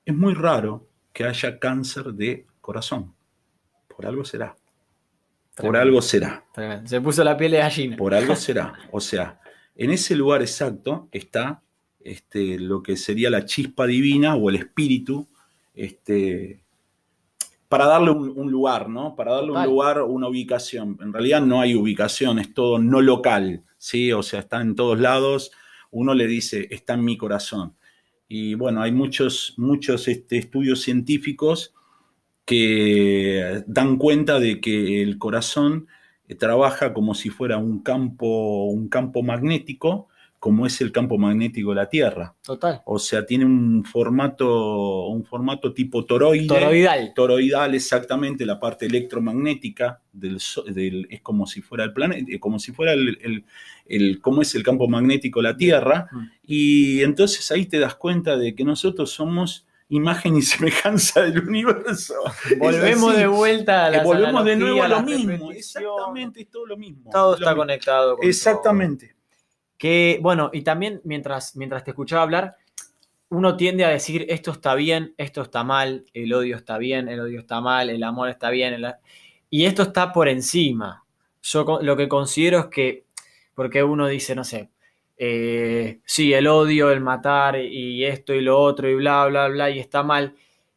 [0.06, 3.16] es muy raro que haya cáncer de corazón.
[3.88, 4.56] Por algo será.
[5.58, 6.46] Por algo será.
[6.54, 6.88] Tremendo.
[6.88, 7.98] Se puso la piel de gallina.
[7.98, 8.74] Por algo será.
[8.92, 9.40] O sea,
[9.76, 11.62] en ese lugar exacto está
[12.00, 15.28] este, lo que sería la chispa divina o el espíritu,
[15.74, 16.64] este,
[17.68, 19.16] para darle un, un lugar, ¿no?
[19.16, 19.68] Para darle Total.
[19.68, 20.98] un lugar, una ubicación.
[21.02, 24.12] En realidad no hay ubicación, es todo no local, ¿sí?
[24.14, 25.52] O sea, está en todos lados.
[25.92, 27.76] Uno le dice, está en mi corazón.
[28.28, 31.74] Y bueno, hay muchos, muchos este, estudios científicos
[32.52, 35.88] que dan cuenta de que el corazón
[36.30, 40.08] eh, trabaja como si fuera un campo, un campo magnético,
[40.40, 42.36] como es el campo magnético de la Tierra.
[42.44, 42.82] Total.
[42.86, 46.48] O sea, tiene un formato, un formato tipo toroide.
[46.48, 47.12] Toroidal.
[47.14, 50.38] Toroidal, exactamente, la parte electromagnética del,
[50.74, 53.44] del- es como si fuera el planeta, como si fuera el, el-
[53.88, 56.08] el- cómo es el campo magnético de la Tierra.
[56.12, 56.24] Mm.
[56.46, 62.16] Y entonces ahí te das cuenta de que nosotros somos imagen y semejanza del universo.
[62.60, 65.52] Volvemos de vuelta a Que las volvemos de nuevo a lo la mismo.
[65.52, 67.10] Exactamente, es todo lo mismo.
[67.12, 68.12] Todo está conectado.
[68.16, 68.30] con todo.
[68.30, 69.16] Exactamente.
[69.78, 72.56] Que, bueno, y también mientras, mientras te escuchaba hablar,
[73.30, 77.20] uno tiende a decir esto está bien, esto está mal, el odio está bien, el
[77.20, 78.94] odio está mal, el amor está bien, el-
[79.50, 81.04] y esto está por encima.
[81.44, 83.06] Yo lo que considero es que,
[83.54, 84.70] porque uno dice, no sé,
[85.18, 89.70] eh, sí, el odio, el matar y esto y lo otro y bla, bla, bla,
[89.70, 90.36] y está mal,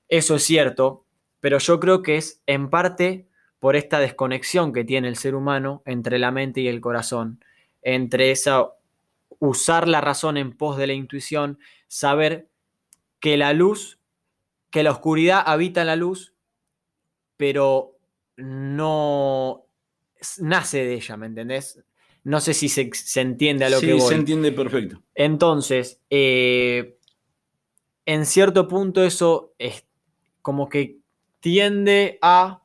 [0.09, 1.05] eso es cierto,
[1.41, 3.29] pero yo creo que es en parte
[3.59, 7.45] por esta desconexión que tiene el ser humano entre la mente y el corazón,
[7.83, 8.71] entre esa
[9.39, 12.49] usar la razón en pos de la intuición, saber
[13.21, 13.99] que la luz,
[14.71, 16.35] que la oscuridad habita la luz,
[17.37, 17.97] pero
[18.37, 19.67] no
[20.39, 21.83] nace de ella, ¿me entendés?
[22.25, 24.03] No sé si se, se entiende a lo sí, que voy.
[24.03, 25.03] se entiende perfecto.
[25.15, 26.99] Entonces, eh,
[28.05, 29.87] en cierto punto eso es
[30.43, 30.99] como que
[31.41, 32.63] tiende a,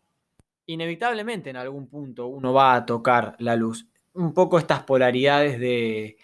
[0.66, 3.88] inevitablemente en algún punto uno va a tocar la luz.
[4.14, 6.18] Un poco estas polaridades de,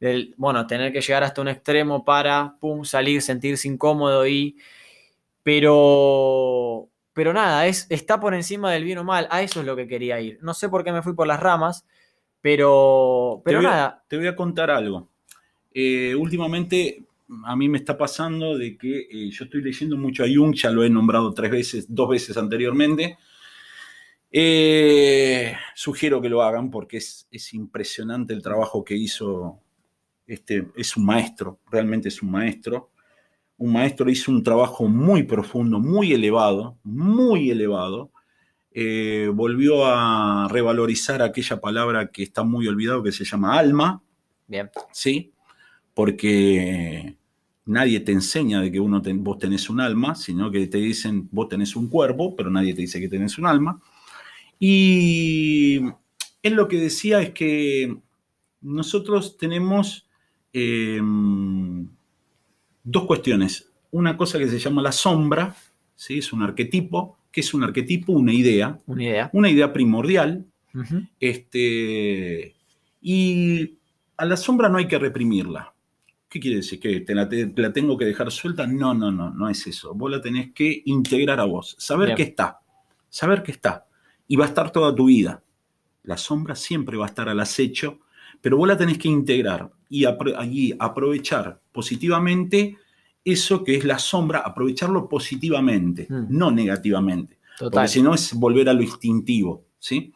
[0.00, 4.56] del, bueno, tener que llegar hasta un extremo para, pum, salir, sentirse incómodo y,
[5.42, 9.76] pero, pero nada, es, está por encima del bien o mal, a eso es lo
[9.76, 10.38] que quería ir.
[10.42, 11.86] No sé por qué me fui por las ramas,
[12.46, 13.86] pero, pero te voy nada.
[13.86, 15.08] A, te voy a contar algo.
[15.74, 17.02] Eh, últimamente
[17.44, 20.70] a mí me está pasando de que eh, yo estoy leyendo mucho a Jung, ya
[20.70, 23.18] lo he nombrado tres veces, dos veces anteriormente.
[24.30, 29.58] Eh, sugiero que lo hagan porque es, es, impresionante el trabajo que hizo.
[30.24, 32.92] Este, es un maestro, realmente es un maestro.
[33.56, 38.12] Un maestro hizo un trabajo muy profundo, muy elevado, muy elevado.
[38.78, 44.02] Eh, volvió a revalorizar aquella palabra que está muy olvidado, que se llama alma.
[44.46, 44.68] Bien.
[44.92, 45.32] ¿Sí?
[45.94, 47.16] Porque
[47.64, 51.26] nadie te enseña de que uno ten, vos tenés un alma, sino que te dicen
[51.32, 53.80] vos tenés un cuerpo, pero nadie te dice que tenés un alma.
[54.60, 55.80] Y
[56.42, 57.96] él lo que decía es que
[58.60, 60.06] nosotros tenemos
[60.52, 61.00] eh,
[62.84, 63.72] dos cuestiones.
[63.90, 65.56] Una cosa que se llama la sombra,
[65.94, 66.18] ¿sí?
[66.18, 67.15] es un arquetipo.
[67.36, 68.14] ¿Qué es un arquetipo?
[68.14, 68.80] Una idea.
[68.86, 69.30] Una idea.
[69.34, 70.46] Una idea primordial.
[70.72, 71.08] Uh -huh.
[71.20, 72.56] este,
[73.02, 73.76] y
[74.16, 75.74] a la sombra no hay que reprimirla.
[76.30, 76.80] ¿Qué quiere decir?
[76.80, 78.66] ¿Que te la, te la, tengo que dejar suelta?
[78.66, 79.92] No, no, no, no es eso.
[79.92, 81.76] Vos la tenés que integrar a vos.
[81.78, 82.16] Saber Bien.
[82.16, 82.60] que está.
[83.10, 83.86] Saber que está.
[84.26, 85.42] Y va a estar toda tu vida.
[86.04, 87.98] La sombra siempre va a estar al acecho,
[88.40, 92.78] pero vos la tenés que integrar y allí aprovechar positivamente
[93.26, 96.26] eso que es la sombra, aprovecharlo positivamente, mm.
[96.30, 97.38] no negativamente.
[97.58, 97.70] Total.
[97.72, 100.12] Porque si no es volver a lo instintivo, ¿sí?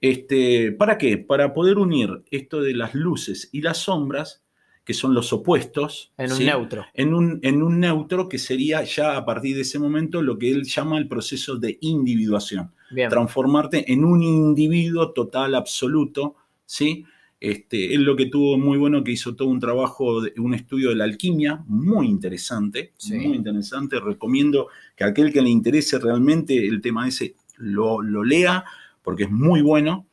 [0.00, 1.18] Este, ¿Para qué?
[1.18, 4.42] Para poder unir esto de las luces y las sombras,
[4.84, 6.12] que son los opuestos.
[6.18, 6.44] En un ¿sí?
[6.44, 6.84] neutro.
[6.94, 10.50] En un, en un neutro que sería ya a partir de ese momento lo que
[10.50, 12.72] él llama el proceso de individuación.
[12.90, 13.08] Bien.
[13.08, 16.34] Transformarte en un individuo total, absoluto,
[16.66, 17.06] ¿sí?
[17.44, 20.90] Este, él lo que tuvo muy bueno que hizo todo un trabajo, de, un estudio
[20.90, 23.16] de la alquimia, muy interesante, Sí.
[23.18, 23.98] muy interesante.
[23.98, 28.64] Recomiendo que aquel que le interese realmente el tema ese lo, lo lea,
[29.02, 30.06] porque es muy bueno.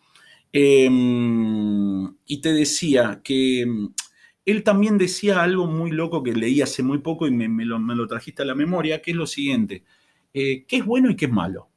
[0.52, 0.90] Eh,
[2.26, 3.94] y te decía que mm,
[4.46, 7.78] él también decía algo muy loco que leí hace muy poco y me, me lo,
[7.78, 9.84] me lo trajiste a la memoria, que es lo siguiente,
[10.34, 11.70] eh, ¿qué es bueno y qué es malo?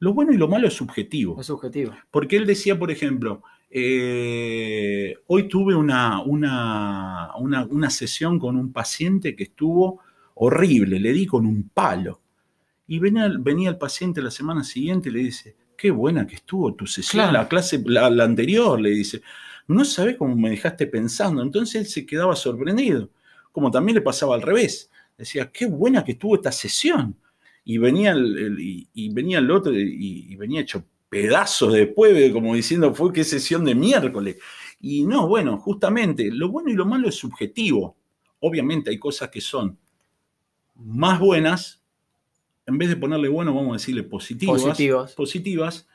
[0.00, 1.40] Lo bueno y lo malo es subjetivo.
[1.40, 1.94] Es subjetivo.
[2.10, 3.42] Porque él decía, por ejemplo,
[3.74, 10.00] eh, hoy tuve una, una, una, una, sesión con un paciente que estuvo
[10.34, 12.20] horrible, le di con un palo.
[12.86, 16.74] Y venía, venía el paciente la semana siguiente y le dice, qué buena que estuvo
[16.74, 17.32] tu sesión, Claro.
[17.38, 19.22] la clase, la, la anterior, le dice,
[19.68, 21.42] no sabes cómo me dejaste pensando.
[21.42, 23.10] Entonces él se quedaba sorprendido,
[23.52, 24.90] como también le pasaba al revés.
[25.16, 27.16] Decía, qué buena que estuvo esta sesión.
[27.64, 32.32] Y venía el, el- y, y venía el otro y, y venía hecho pedazos después,
[32.32, 34.38] como diciendo, fue qué sesión de miércoles.
[34.80, 37.98] Y no, bueno, justamente, lo bueno y lo malo es subjetivo.
[38.40, 39.76] Obviamente hay cosas que son
[40.74, 41.82] más buenas,
[42.66, 45.12] en vez de ponerle bueno, vamos a decirle positivas, Positivos.
[45.12, 45.86] positivas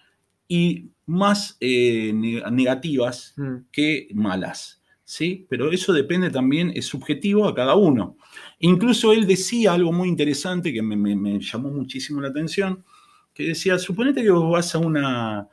[0.47, 3.55] y más eh, ne- negativas Mm.
[3.71, 4.75] que malas.
[5.03, 5.47] ¿sí?
[5.49, 8.17] Pero eso depende también, es subjetivo a cada uno.
[8.59, 12.83] Incluso él decía algo muy interesante que me, me- me llamó muchísimo la atención,
[13.37, 15.47] que decía, suponete que vos vas a una,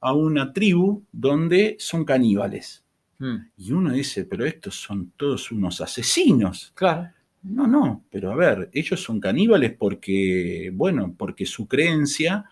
[0.00, 2.82] a una tribu donde son caníbales.
[3.18, 3.36] Mm.
[3.58, 6.72] Y uno dice, pero estos son todos unos asesinos.
[6.74, 7.10] Claro.
[7.42, 12.46] No, no, pero a ver, ellos son caníbales porque, bueno, porque su creencia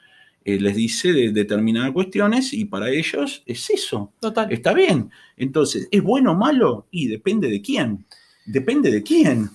[0.45, 4.13] eh, les dice de determinadas cuestiones y para ellos es eso.
[4.21, 4.53] Total.
[4.53, 5.11] Está bien.
[5.39, 6.89] Entonces, ¿es bueno o malo?
[6.91, 8.05] Y depende de quién.
[8.45, 9.49] Depende de quién.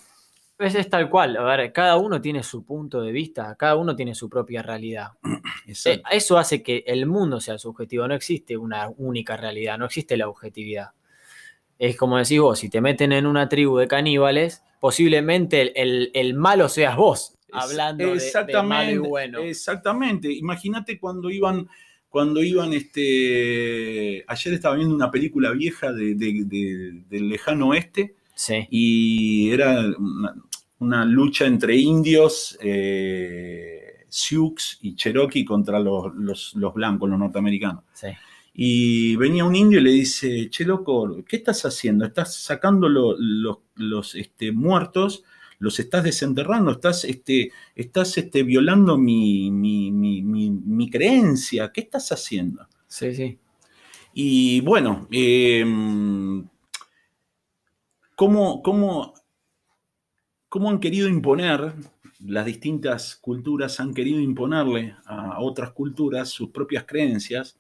[0.66, 1.38] Es, es tal cual.
[1.38, 5.10] A ver, cada uno tiene su punto de vista, cada uno tiene su propia realidad.
[5.66, 6.10] Eh, Exacto.
[6.12, 8.06] eso hace que el mundo sea subjetivo.
[8.08, 10.90] No existe una única realidad, no existe la objetividad.
[11.80, 16.12] Es como decís vos, si te meten en una tribu de caníbales, posiblemente el, el-
[16.14, 19.40] el malo seas vos, hablando de- de, malo y bueno.
[19.40, 20.32] Exactamente.
[20.34, 21.68] Imagínate cuando iban,
[22.10, 24.24] cuando iban, este.
[24.28, 28.16] Ayer estaba viendo una película vieja de- de- de- del lejano oeste.
[28.36, 30.36] Sí, y era una,
[30.84, 37.84] una lucha entre indios, eh, Sioux y Cherokee contra los, los- los blancos, los norteamericanos.
[37.94, 38.08] sí.
[38.56, 42.06] Y venía un indio y le dice, che loco, ¿qué estás haciendo?
[42.06, 45.24] ¿Estás sacando lo- los, los, este, muertos?
[45.58, 46.70] ¿Los estás desenterrando?
[46.72, 51.72] ¿Estás, este, estás este, violando mi, mi- mi- mi- mi creencia?
[51.74, 52.68] ¿Qué estás haciendo?
[52.88, 53.40] Sí, sí.
[54.14, 55.66] Y bueno, eh,
[58.16, 59.14] ¿cómo, cómo,
[60.54, 61.74] cómo han querido imponer,
[62.20, 67.58] las distintas culturas han querido imponerle a otras culturas sus propias creencias?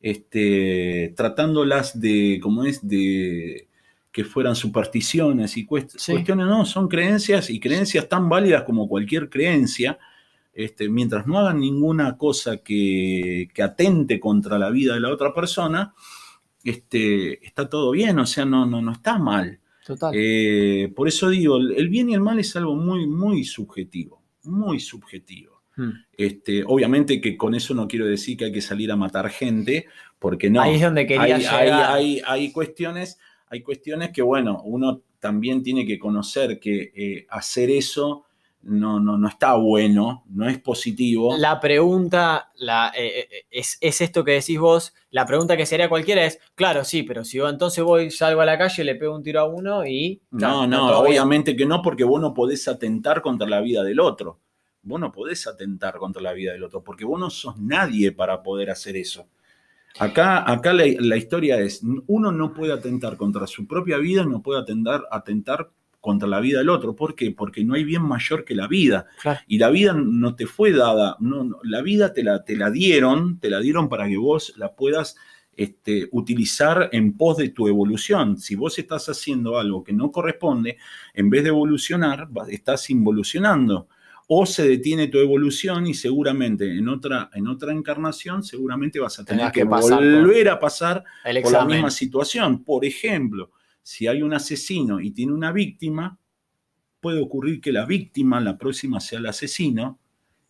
[0.00, 3.68] este, tratándolas de, como es, de
[4.12, 9.98] que fueran supersticiones y cuestiones, no, son creencias y creencias tan válidas como cualquier creencia,
[10.52, 15.94] este, mientras no hagan ninguna cosa que, atente contra la vida de la otra persona,
[16.64, 19.60] este, está todo bien, o sea, no, no, no está mal.
[19.88, 20.12] Total.
[20.14, 24.80] Eh, por eso digo, el bien y el mal es algo muy, muy subjetivo, muy
[24.80, 25.62] subjetivo.
[25.76, 25.92] Hmm.
[26.12, 29.86] Este, obviamente que con eso no quiero decir que hay que salir a matar gente,
[30.18, 30.60] porque no.
[30.60, 31.90] Ahí es donde quería hay, llegar.
[31.90, 37.70] Hay, hay, cuestiones, hay cuestiones que, bueno, uno también tiene que conocer que eh, hacer
[37.70, 38.26] eso
[38.68, 41.36] no, no, no está bueno, no es positivo.
[41.38, 46.24] La pregunta la, eh, eh, es, esto que decís vos, la pregunta que sería cualquiera
[46.24, 49.22] es, claro, sí, pero si yo entonces voy, salgo a la calle, le pego un
[49.22, 50.20] tiro a uno y...
[50.30, 54.40] No, no, obviamente que no, porque vos no podés atentar contra la vida del otro.
[54.82, 58.42] Vos no podés atentar contra la vida del otro, porque vos no sos nadie para
[58.42, 59.26] poder hacer eso.
[59.98, 64.60] Acá, acá la, historia es, uno no puede atentar contra su propia vida, no puede
[64.60, 65.70] atentar, atentar
[66.08, 66.96] contra la vida del otro.
[66.96, 67.32] ¿Por qué?
[67.32, 69.08] Porque no hay bien mayor que la vida.
[69.46, 73.38] Y la vida no te fue dada, no, la vida te la, te la dieron,
[73.38, 75.16] te la dieron para que vos la puedas
[75.54, 78.38] este, utilizar en pos de tu evolución.
[78.38, 80.78] Si vos estás haciendo algo que no corresponde,
[81.12, 83.88] en vez de evolucionar, estás involucionando.
[84.28, 89.26] O se detiene tu evolución y seguramente en otra, en otra encarnación seguramente vas a
[89.26, 91.04] tener que, volver a pasar
[91.42, 92.64] por la misma situación.
[92.64, 93.50] Por ejemplo,
[93.88, 96.18] si hay un asesino y tiene una víctima,
[97.00, 99.98] puede ocurrir que la víctima, la próxima, sea el asesino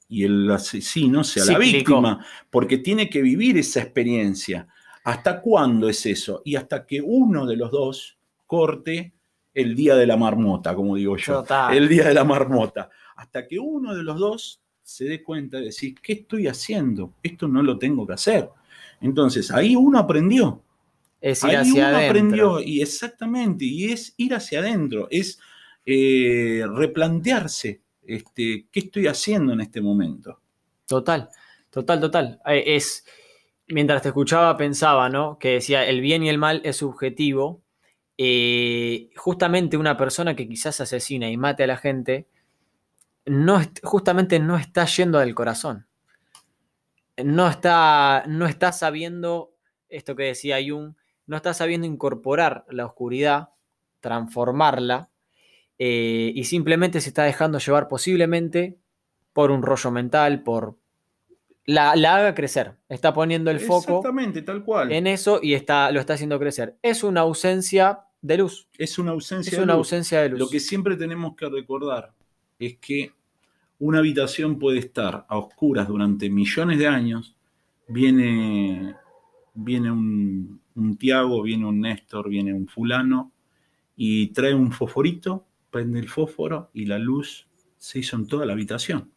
[0.09, 4.67] y el asesino sea la víctima, porque tiene que vivir esa experiencia.
[5.05, 6.43] ¿Hasta cuándo es eso?
[6.45, 9.15] Y hasta que uno de los dos corte
[9.55, 11.45] el día de la marmota, como digo yo.
[11.71, 12.91] El día de la marmota.
[13.15, 17.15] Hasta que uno de los dos se dé cuenta de decir, ¿qué estoy haciendo?
[17.23, 18.51] Esto no lo tengo que hacer.
[19.01, 20.65] Entonces, ahí uno aprendió.
[21.21, 22.07] Es ir hacia adentro.
[22.07, 25.41] aprendió, y exactamente, y es ir hacia adentro, es
[25.85, 30.41] eh, replantearse este, qué estoy haciendo en este momento.
[30.87, 31.29] Total,
[31.71, 32.41] total, total.
[32.47, 33.05] Eh, es,
[33.69, 35.39] mientras te escuchaba pensaba, ¿no?
[35.39, 37.63] Que decía, el bien y el mal es subjetivo.
[38.17, 42.29] Eh, justamente una persona que quizás asesina y mate a la gente,
[43.27, 45.87] no, justamente no está yendo del corazón.
[47.23, 49.55] No está, no está sabiendo
[49.89, 50.95] esto que decía Jung,
[51.29, 53.51] no está sabiendo incorporar la oscuridad,
[54.01, 55.11] transformarla,
[55.79, 58.79] eh, y simplemente se está dejando llevar posiblemente
[59.33, 60.77] por un rollo mental, por...
[61.65, 64.03] La, haga crecer, está poniendo el foco
[64.47, 64.91] tal cual.
[64.91, 66.79] en eso y está, lo está haciendo crecer.
[66.81, 68.69] Es una ausencia de luz.
[68.79, 70.39] Es una ausencia, es una ausencia de luz.
[70.39, 72.15] Lo que siempre tenemos que recordar
[72.59, 73.13] es que
[73.79, 77.37] una habitación puede estar a oscuras durante millones de años,
[77.87, 78.97] viene,
[79.59, 83.33] viene un, un Tiago, viene un Néstor, viene un fulano
[83.97, 88.53] y trae un fosforito, prende el fósforo y la luz se hizo en toda la
[88.53, 89.11] habitación.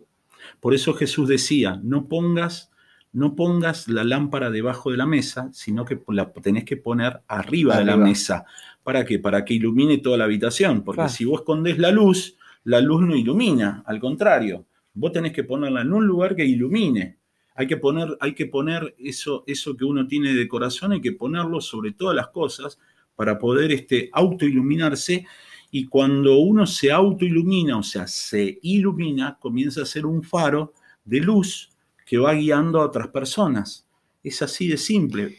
[0.60, 2.72] Por eso Jesús decía, no pongas,
[3.14, 7.78] no pongas la lámpara debajo de la mesa, sino que la tenés que poner arriba,
[7.78, 8.46] de la mesa.
[8.84, 9.20] ¿Para qué?
[9.20, 10.84] Para que ilumine toda la habitación.
[10.84, 15.44] Porque si vos escondés la luz, la luz no ilumina, al contrario, vos tenés que
[15.44, 17.18] ponerla en un lugar que ilumine.
[17.56, 21.12] Hay que poner, hay que poner eso, eso que uno tiene de corazón, hay que
[21.12, 22.80] ponerlo sobre todas las cosas
[23.16, 25.26] para poder este, autoiluminarse.
[25.70, 30.74] Y cuando uno se autoilumina, o sea, se ilumina, comienza a ser un faro
[31.04, 31.70] de luz
[32.06, 33.88] que va guiando a otras personas.
[34.24, 35.38] Es así de simple.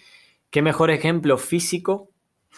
[0.51, 2.11] Qué mejor ejemplo físico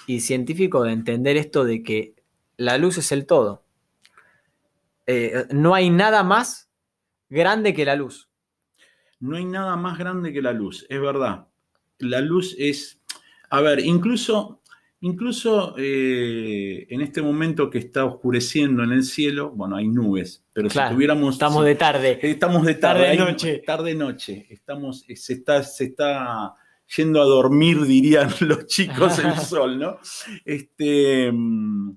[0.07, 2.15] y científico de entender esto de que
[2.57, 3.65] la luz es el todo.
[5.07, 6.71] Eh, no hay nada más
[7.29, 8.29] grande que la luz
[9.25, 11.49] no hay nada más grande que la luz, es verdad.
[11.99, 13.01] La luz es,
[13.49, 14.61] a ver, incluso,
[15.01, 20.69] incluso eh, en este momento que está oscureciendo en el cielo, bueno, hay nubes, pero
[20.69, 21.37] si tuviéramos...
[21.37, 22.19] Estamos de tarde.
[22.21, 23.17] Estamos de tarde.
[23.17, 23.63] Tarde noche.
[23.65, 24.47] Tarde noche.
[24.51, 26.55] Estamos, eh, se está, se está
[26.95, 29.97] yendo a dormir, dirían los chicos, el sol, ¿no?
[30.45, 31.95] Este, mm,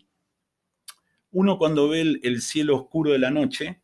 [1.32, 3.82] uno cuando ve el, cielo oscuro de la noche,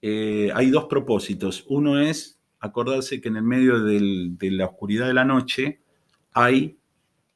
[0.00, 1.64] eh, hay dos propósitos.
[1.66, 5.80] Uno es acordarse que en el medio de la oscuridad de la noche
[6.32, 6.78] hay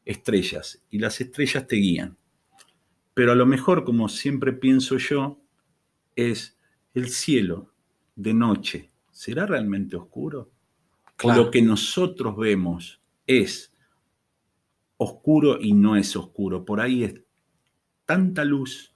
[0.05, 2.17] estrellas y las estrellas te guían.
[3.15, 5.41] Pero a lo mejor, como siempre pienso yo,
[6.17, 6.59] es
[6.95, 7.73] el cielo
[8.17, 8.91] de noche.
[9.11, 10.51] ¿Será realmente oscuro?
[11.23, 13.73] O lo que nosotros vemos es
[14.97, 16.65] oscuro y no es oscuro.
[16.65, 17.15] Por ahí es
[18.07, 18.90] tanta luz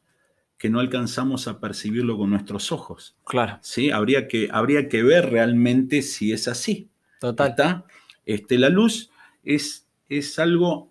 [0.65, 3.19] que no alcanzamos a percibirlo con nuestros ojos.
[3.27, 3.59] Claro.
[3.61, 3.91] ¿sí?
[3.91, 6.89] Habría, que, habría que ver realmente si es así.
[7.21, 7.85] Total.
[8.25, 9.11] Este, la luz,
[9.43, 10.91] es, es algo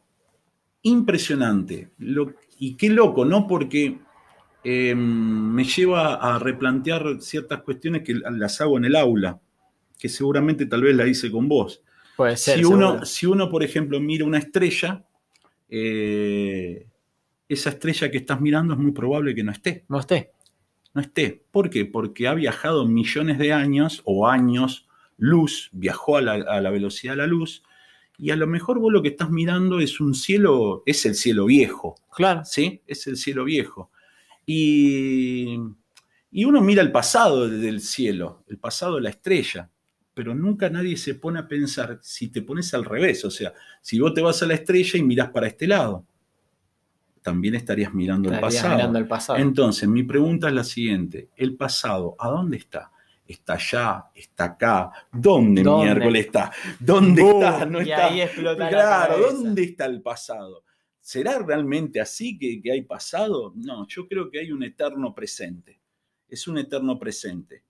[0.84, 1.90] impresionante.
[2.60, 3.48] y qué loco, ¿no?
[3.48, 3.98] Porque
[4.64, 9.42] em, me lleva a replantear ciertas cuestiones que las hago en el aula,
[9.98, 11.82] que seguramente tal vez la hice con vos.
[12.16, 12.60] Puede ser.
[12.60, 15.04] Si uno, si uno, por ejemplo, mira una estrella,
[15.68, 16.86] eh,
[17.48, 19.86] esa estrella que estás mirando es muy probable que no esté.
[19.90, 20.32] No esté.
[20.94, 21.46] No esté.
[21.52, 21.86] ¿Por qué?
[21.86, 24.88] Porque ha viajado millones de años o años
[25.18, 27.64] luz, viajó a la, a la velocidad de la luz,
[28.18, 31.46] y a lo mejor vos lo que estás mirando es un cielo, es el cielo
[31.46, 31.96] viejo.
[32.16, 32.46] Claro.
[32.46, 32.82] ¿Sí?
[32.86, 33.92] Es el cielo viejo.
[34.46, 35.58] Y,
[36.32, 39.70] y uno mira el pasado del cielo, el pasado de la estrella,
[40.14, 44.00] pero nunca nadie se pone a pensar si te pones al revés, o sea, si
[44.00, 46.06] vos te vas a la estrella y mirás para este lado,
[47.24, 48.76] también estarías mirando el pasado.
[48.76, 49.40] Mirando el pasado.
[49.40, 52.92] Entonces, mi pregunta es la siguiente, ¿el pasado a dónde está?
[53.26, 54.92] está allá, está acá.
[55.12, 56.52] ¿Dónde, miércoles está?
[56.80, 57.66] ¿Dónde está?
[57.66, 58.06] No y está.
[58.08, 60.66] ahí explota claro, ¿dónde está el pasado?
[61.00, 63.54] ¿Será realmente así que, hay pasado?
[63.56, 65.82] No, yo creo que hay un eterno presente.
[66.28, 67.64] Es un eterno presente.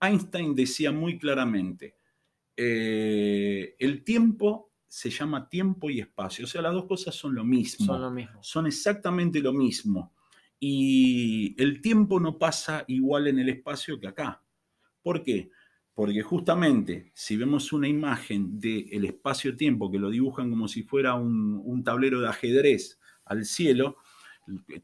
[0.00, 1.96] Einstein decía muy claramente,
[2.56, 6.44] eh, el tiempo se llama tiempo y espacio.
[6.44, 7.86] O sea, las dos cosas son lo mismo.
[7.86, 8.42] Son lo mismo.
[8.42, 10.12] Son exactamente lo mismo.
[10.60, 14.44] Y el tiempo no pasa igual en el espacio que acá.
[15.02, 15.48] ¿Por qué?
[15.94, 21.82] Porque justamente si vemos una imagen del espacio-tiempo que lo dibujan como si fuera un,
[21.82, 23.96] tablero de ajedrez al cielo,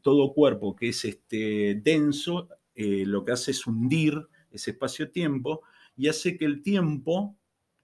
[0.01, 5.61] todo cuerpo que es este, denso eh, lo que hace es hundir ese espacio-tiempo
[5.95, 7.37] y hace que el tiempo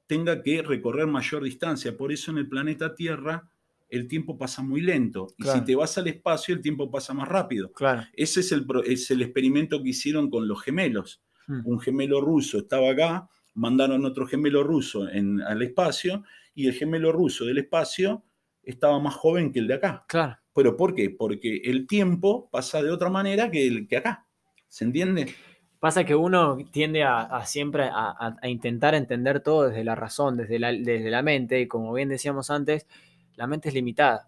[0.07, 1.95] tenga que recorrer mayor distancia.
[1.97, 3.49] Por eso en el planeta Tierra
[3.89, 5.27] el tiempo pasa muy lento.
[5.37, 7.71] Y si te vas al espacio, el tiempo pasa más rápido.
[7.71, 8.03] Claro.
[8.13, 11.21] Ese es el, es el experimento que hicieron con los gemelos.
[11.47, 11.61] Hmm.
[11.65, 16.23] un gemelo ruso estaba acá, mandaron otro gemelo ruso en, al espacio
[16.55, 18.23] y el gemelo ruso del espacio
[18.63, 20.05] estaba más joven que el de acá.
[20.07, 20.37] Claro.
[20.53, 21.09] ¿Pero por qué?
[21.11, 24.25] Porque el tiempo pasa de otra manera que el que acá.
[24.67, 25.27] ¿Se entiende?
[25.86, 30.71] Pasa que uno tiende a, siempre a, intentar entender todo desde la razón, desde la,
[30.71, 32.88] desde la mente, y como bien decíamos antes,
[33.36, 34.27] la mente es limitada.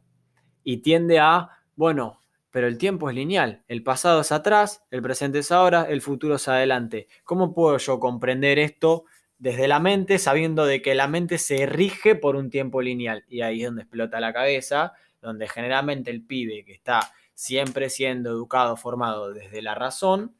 [0.63, 3.63] Y tiende a, bueno, pero el tiempo es lineal.
[3.67, 7.07] El pasado es atrás, el presente es ahora, el futuro es adelante.
[7.23, 9.05] ¿Cómo puedo yo comprender esto
[9.39, 13.25] desde la mente, sabiendo de que la mente se rige por un tiempo lineal?
[13.27, 14.93] Y ahí es donde explota la cabeza,
[15.23, 16.99] donde generalmente el pibe que está
[17.33, 20.36] siempre siendo educado, formado desde la razón,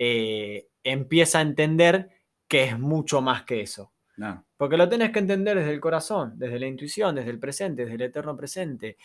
[0.00, 2.10] eh, empieza a entender
[2.48, 3.92] que es mucho más que eso.
[4.56, 7.94] Porque lo tenés que entender desde el corazón, desde la intuición, desde el presente, desde
[7.94, 8.98] el eterno presente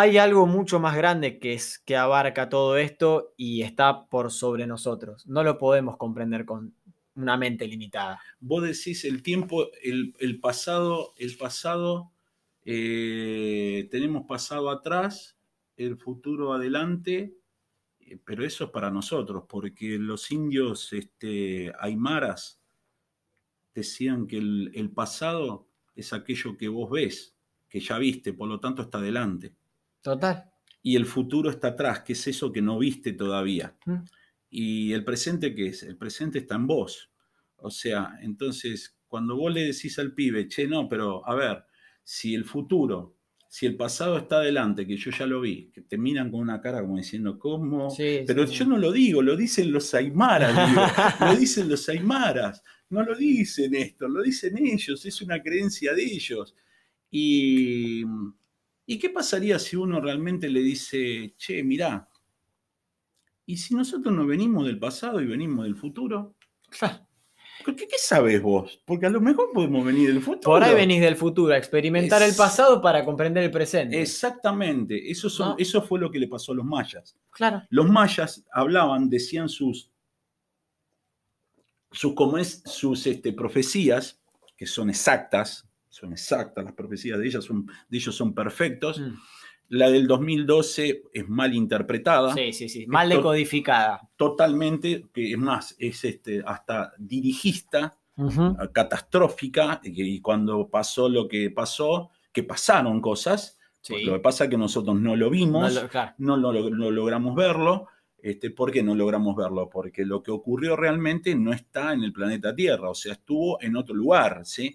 [0.00, 4.64] hay algo mucho más grande que, es, que abarca todo esto y está por sobre
[4.64, 5.26] nosotros.
[5.26, 6.72] No lo podemos comprender con
[7.16, 8.20] una mente limitada.
[8.38, 12.12] Vos decís el tiempo, el, pasado, el pasado,
[12.64, 15.36] eh, tenemos pasado atrás,
[15.76, 17.34] el futuro adelante,
[18.24, 22.60] pero eso es para nosotros, porque los indios este, aymaras
[23.74, 27.36] decían que el, el pasado es aquello que vos ves,
[27.68, 29.54] que ya viste, por lo tanto está adelante.
[30.00, 30.50] Total.
[30.82, 33.76] Y el futuro está atrás, que es eso que no viste todavía.
[33.84, 34.04] Mm.
[34.50, 35.82] Y el presente, ¿qué es?
[35.82, 37.10] El presente está en vos.
[37.56, 41.64] O sea, entonces, cuando vos le decís al pibe, che, no, pero a ver,
[42.04, 43.17] si el futuro,
[43.48, 46.60] si el pasado está adelante, que yo ya lo vi, que te miran con una
[46.60, 47.88] cara como diciendo, ¿cómo?
[47.96, 50.54] pero yo no lo digo, lo dicen los aymaras,
[51.20, 56.04] lo dicen los aymaras, no lo dicen esto, lo dicen ellos, es una creencia de
[56.04, 56.54] ellos.
[57.10, 58.04] Y
[58.90, 62.08] ¿Y qué pasaría si uno realmente le dice, che, mirá,
[63.44, 66.34] ¿y si nosotros no venimos del pasado y venimos del futuro?
[67.76, 68.80] ¿Qué, ¿Qué, sabes vos?
[68.84, 70.52] Porque a lo mejor podemos venir del futuro.
[70.52, 74.00] Por ahí venís del futuro, a experimentar el pasado para comprender el presente.
[74.00, 77.16] Exactamente, eso, son, eso fue lo que le pasó a los mayas.
[77.30, 77.62] Claro.
[77.70, 79.90] Los mayas hablaban, decían sus,
[81.90, 84.20] sus, como es, sus este, profecías,
[84.56, 89.00] que son exactas, son exactas, las profecías de, ellas son, de ellos son perfectos.
[89.00, 89.14] Mm.
[89.68, 92.32] La del 2012 es mal interpretada.
[92.34, 94.08] Sí, sí, sí, mal decodificada.
[94.16, 97.98] Totalmente, que es más, es este, hasta dirigista,
[98.72, 103.58] catastrófica, y cuando pasó lo que pasó, que pasaron cosas,
[103.88, 105.80] lo que pasa es que nosotros no lo vimos,
[106.18, 106.52] no, lo,
[106.90, 107.86] logramos verlo.
[108.20, 109.68] Este, ¿Por qué no logramos verlo?
[109.70, 113.76] Porque lo que ocurrió realmente no está en el planeta Tierra, o sea, estuvo en
[113.76, 114.72] otro lugar, ¿sí?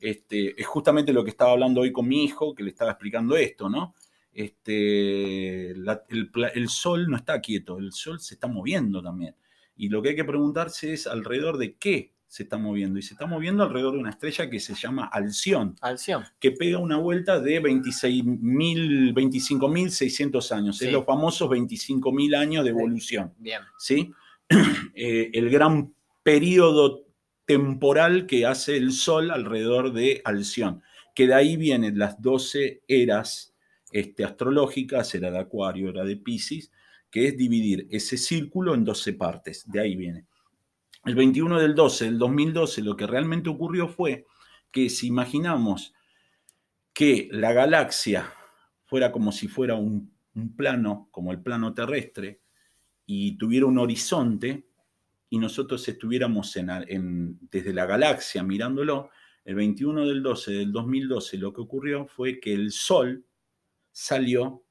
[0.00, 3.36] Este, es justamente lo que estaba hablando hoy con mi hijo, que le estaba explicando
[3.36, 3.94] esto, ¿no?
[4.32, 9.34] Este, el, sol no está quieto, el sol se está moviendo también.
[9.76, 12.98] Y lo que hay que preguntarse es alrededor de qué se está moviendo.
[12.98, 16.24] Y se está moviendo alrededor de una estrella que se llama Alción, Alción.
[16.40, 20.78] que pega una vuelta de 26.000, 25.600 años.
[20.78, 20.86] Sí.
[20.86, 23.34] Es los famosos 25.000 años de evolución.
[23.38, 23.62] Bien.
[23.78, 24.12] ¿sí?
[24.94, 27.06] Eh, el gran periodo
[27.46, 30.82] temporal que hace el Sol alrededor de Alción,
[31.14, 33.51] que de ahí vienen las 12 eras
[33.92, 36.72] este, astrológicas, era de Acuario, era de Pisces,
[37.10, 40.26] que es dividir ese círculo en 12 partes, de ahí viene.
[41.04, 44.26] El 21 del 12 del 2012 lo que realmente ocurrió fue
[44.70, 45.92] que si imaginamos
[46.92, 48.32] que la galaxia
[48.84, 50.12] fuera como si fuera un,
[50.56, 52.40] plano, como el plano terrestre,
[53.04, 54.66] y tuviera un horizonte,
[55.28, 56.54] y nosotros estuviéramos
[57.50, 59.10] desde la galaxia mirándolo,
[59.44, 63.24] el 21 del 12 del 2012 lo que ocurrió fue que el Sol
[63.92, 64.64] salió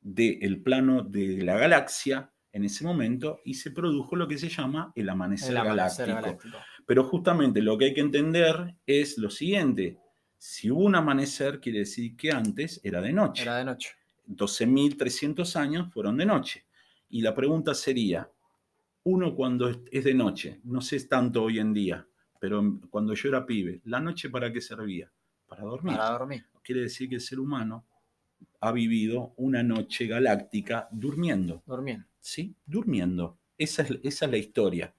[0.00, 4.92] del plano de la galaxia en ese momento y se produjo lo que se llama
[4.96, 6.26] el amanecer, El amanecer galáctico.
[6.48, 6.58] galáctico.
[6.86, 9.98] Pero justamente lo que hay que entender es lo siguiente.
[10.38, 13.42] Si hubo un amanecer, quiere decir que antes era de noche.
[13.42, 13.90] Era de noche.
[14.26, 16.64] 12.300 años fueron de noche.
[17.08, 18.30] Y la pregunta sería,
[19.04, 22.06] uno cuando es- es de noche, no sé tanto hoy en día,
[22.40, 25.10] pero cuando yo era pibe, ¿la noche para qué servía?
[25.46, 25.96] Para dormir.
[25.96, 26.46] Para dormir.
[26.62, 27.86] Quiere decir que el ser humano
[28.60, 31.62] ha vivido una noche galáctica durmiendo.
[31.66, 32.06] Durmiendo.
[32.20, 32.54] ¿sí?
[32.66, 33.38] Durmiendo.
[33.58, 34.94] Esa es, esa es la historia.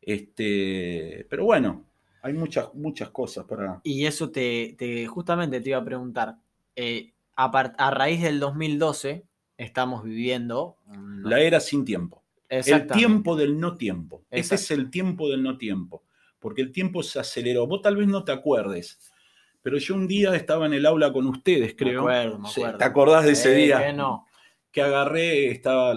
[0.00, 1.84] Este, pero bueno,
[2.22, 3.80] hay muchas, muchas cosas para...
[3.84, 6.36] Y eso te, te- justamente te iba a preguntar.
[6.76, 9.24] eh, a, par- a raíz del 2012
[9.56, 10.76] estamos viviendo.
[11.22, 12.22] La era sin tiempo.
[12.48, 14.22] El tiempo del no tiempo.
[14.30, 16.02] Ese es el tiempo del no tiempo.
[16.38, 17.66] Porque el tiempo se aceleró.
[17.66, 19.11] Vos tal vez no te acuerdes.
[19.62, 22.00] Pero yo un día estaba en el aula con ustedes, creo.
[22.00, 22.78] acuerdo, me Sí, acuerdo.
[22.78, 23.86] ¿Te acordás de ese Eh, día?
[23.86, 24.26] que no.
[24.72, 25.94] que agarré, estaba,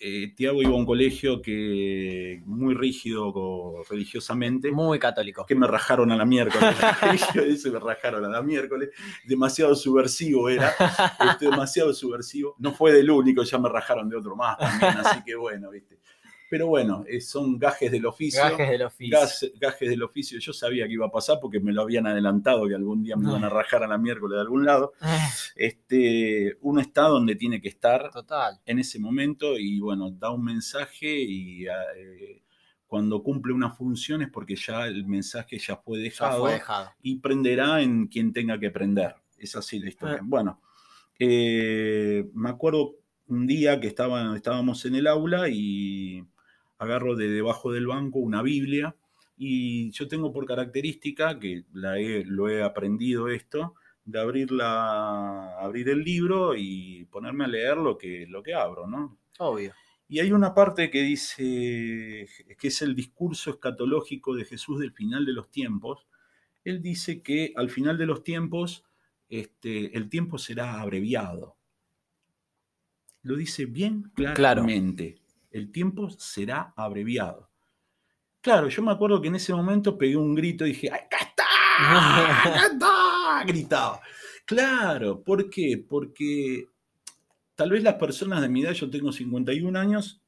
[0.00, 5.44] eh, Tiago iba a un colegio que muy rígido co- religiosamente, Muy católico.
[5.44, 6.76] que me rajaron a la miércoles,
[7.46, 8.90] ese me rajaron a la miércoles,
[9.26, 10.72] demasiado subversivo era,
[11.30, 15.22] este, demasiado subversivo, no fue del único, ya me rajaron de otro más también, así
[15.24, 15.98] que bueno, viste.
[16.50, 18.40] Pero bueno, eh, son gajes del oficio.
[18.42, 19.18] Gajes del oficio.
[19.60, 22.74] gajes del oficio, yo sabía que iba a pasar porque me lo habían adelantado que
[22.74, 24.92] algún día me iban a rajar a la miércoles de algún lado.
[25.54, 28.58] Este, uno está donde tiene que estar, Total.
[28.64, 32.42] en ese momento y bueno, da un mensaje y eh,
[32.86, 36.90] cuando cumple una función es porque ya el mensaje ya fue Ya dejado fue dejado.
[37.02, 39.16] y prenderá en quien tenga que prender.
[39.36, 40.18] Es así la historia.
[40.20, 40.24] Ah.
[40.24, 40.62] Bueno,
[41.18, 42.94] eh, me acuerdo
[43.26, 46.24] un día que estaba, estábamos en el aula y
[46.78, 48.96] agarro de debajo del banco una Biblia
[49.36, 53.74] y yo tengo por característica, que la he- lo he aprendido esto,
[54.04, 58.86] de abrir, la, abrir el libro y ponerme a leer lo que, lo que abro,
[58.86, 59.18] ¿no?
[59.38, 59.72] Obvio.
[60.08, 62.26] Y hay una parte que dice,
[62.58, 66.06] que es el discurso escatológico de Jesús del final de los tiempos.
[66.64, 68.84] Él dice que al final de los tiempos
[69.28, 71.56] este, el tiempo será abreviado.
[73.22, 75.16] Lo dice bien claramente.
[75.50, 77.48] El tiempo será abreviado.
[78.40, 81.44] Claro, yo me acuerdo que en ese momento pegué un grito y dije, ¡acá está!
[81.80, 83.44] ¡Acá está!
[83.46, 84.00] Gritaba.
[84.44, 85.84] Claro, ¿por qué?
[85.88, 86.66] Porque
[87.54, 90.22] tal vez las personas de mi edad, yo tengo 51 años,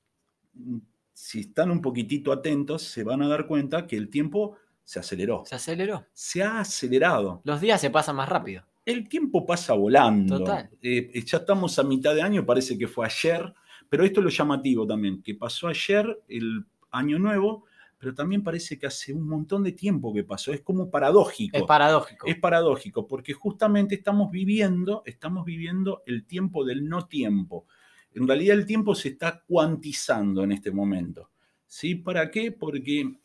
[1.13, 5.45] si están un poquitito atentos, se van a dar cuenta que el tiempo se aceleró.
[5.47, 6.07] Se aceleró.
[6.13, 7.41] Se ha acelerado.
[7.45, 8.65] Los días se pasan más rápido.
[8.85, 10.39] El tiempo pasa volando.
[10.39, 10.71] Total.
[10.83, 13.55] Eh, ya estamos a mitad de año, parece que fue ayer,
[13.91, 17.67] pero esto es lo llamativo también, que pasó ayer el año nuevo,
[17.99, 20.55] pero también parece que hace un montón de tiempo que pasó.
[20.55, 21.55] Es como paradójico.
[21.59, 22.27] Es paradójico.
[22.27, 27.67] Es paradójico, porque justamente estamos viviendo, estamos viviendo el tiempo del no tiempo.
[28.15, 31.31] En realidad el tiempo se está cuantizando en este momento.
[31.67, 31.95] ¿Sí?
[31.97, 32.53] ¿Para qué?
[32.53, 33.21] Porque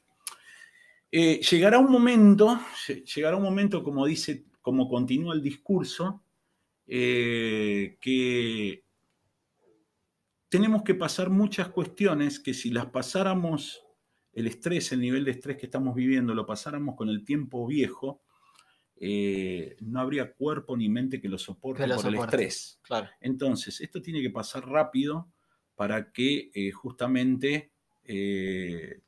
[1.11, 6.21] eh, llegará un momento, lle- llegará un momento, como dice, como continúa el discurso,
[6.87, 8.83] eh, que
[10.49, 13.83] tenemos que pasar muchas cuestiones que si las pasáramos,
[14.33, 18.21] el estrés, el nivel de estrés que estamos viviendo, lo pasáramos con el tiempo viejo,
[18.97, 22.79] eh, no habría cuerpo ni mente que lo soporte Que lo por el estrés.
[22.81, 23.09] Claro.
[23.19, 25.31] Entonces, esto tiene que pasar rápido
[25.75, 27.73] para que eh, justamente
[28.03, 29.01] eh,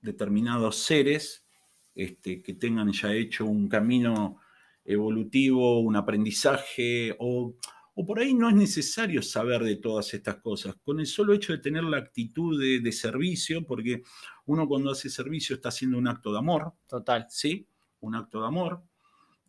[0.00, 1.46] determinados seres
[1.94, 4.40] este, que tengan ya hecho un camino
[4.84, 7.54] evolutivo, un aprendizaje, o,
[7.94, 10.74] o por ahí no es necesario saber de todas estas cosas.
[10.82, 14.02] Con el solo hecho de tener la actitud de, de servicio, porque
[14.46, 17.26] uno cuando hace servicio está haciendo un acto de amor, Total.
[17.28, 17.66] ¿sí?
[18.00, 18.82] Un acto de amor.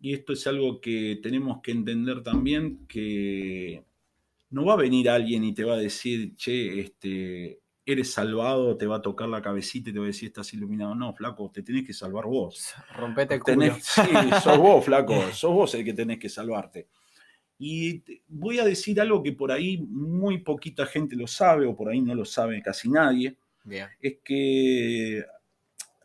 [0.02, 3.86] Y esto es algo que tenemos que entender también, que
[4.50, 8.86] no va a venir alguien y te va a decir, che, este, eres salvado, te
[8.86, 10.94] va a tocar la cabecita y te va a decir, estás iluminado.
[10.94, 12.74] No, flaco, te tenés que salvar vos.
[12.96, 13.70] Rompete el Tenés-
[14.06, 14.20] culo.
[14.30, 16.90] sí, sos vos, flaco, sos vos el que tenés que salvarte.
[17.58, 21.90] Y voy a decir algo que por ahí muy poquita gente lo sabe, o por
[21.90, 23.88] ahí no lo sabe casi nadie, Bien.
[24.02, 25.24] es que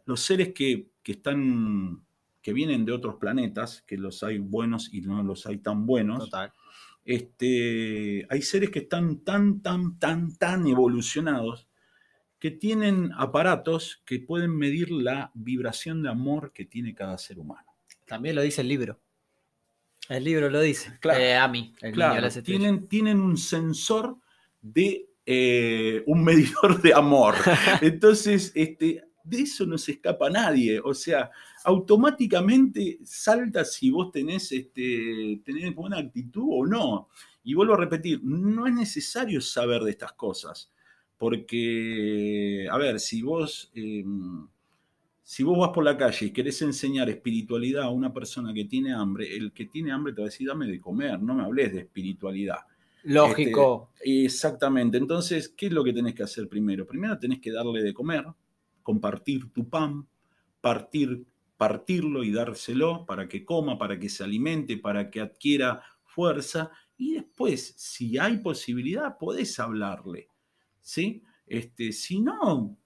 [0.04, 2.04] los seres que, que están,
[2.42, 6.26] que vienen de otros planetas, que los hay buenos y no los hay tan buenos,
[6.26, 6.52] Total.
[7.04, 11.68] este, hay seres que están tan, tan, tan, tan evolucionados
[12.38, 17.66] que tienen aparatos que pueden medir la vibración de amor que tiene cada ser humano.
[18.06, 19.00] También lo dice el libro.
[20.08, 20.98] El libro lo dice.
[21.00, 21.20] Claro.
[21.20, 24.16] Eh, Ami, el niño de Claro, las tienen, tienen un sensor
[24.62, 27.34] de eh, un medidor de amor.
[27.82, 30.80] Entonces, este, de eso no se escapa nadie.
[30.80, 31.30] O sea,
[31.64, 37.08] automáticamente salta si vos tenés, este, tenés buena actitud o no.
[37.44, 40.72] Y vuelvo a repetir, no es necesario saber de estas cosas.
[41.18, 44.04] Porque, a ver, si vos, eh,
[45.28, 48.94] si vos vas por la calle y querés enseñar espiritualidad a una persona que tiene
[48.94, 51.70] hambre, el que tiene hambre te va a decir, dame de comer, no me hables
[51.70, 52.60] de espiritualidad.
[53.02, 53.90] Lógico.
[54.00, 54.96] Exactamente.
[54.96, 56.86] Entonces, ¿qué es lo que tenés que hacer primero?
[56.86, 58.24] Primero tenés que darle de comer,
[58.82, 60.08] compartir tu pan,
[60.62, 61.26] partir,
[61.58, 66.70] partirlo y dárselo para que coma, para que se alimente, para que adquiera fuerza.
[66.96, 70.30] Y después, si hay posibilidad, podés hablarle.
[70.80, 71.22] ¿Sí?
[71.46, 72.78] Este, si no,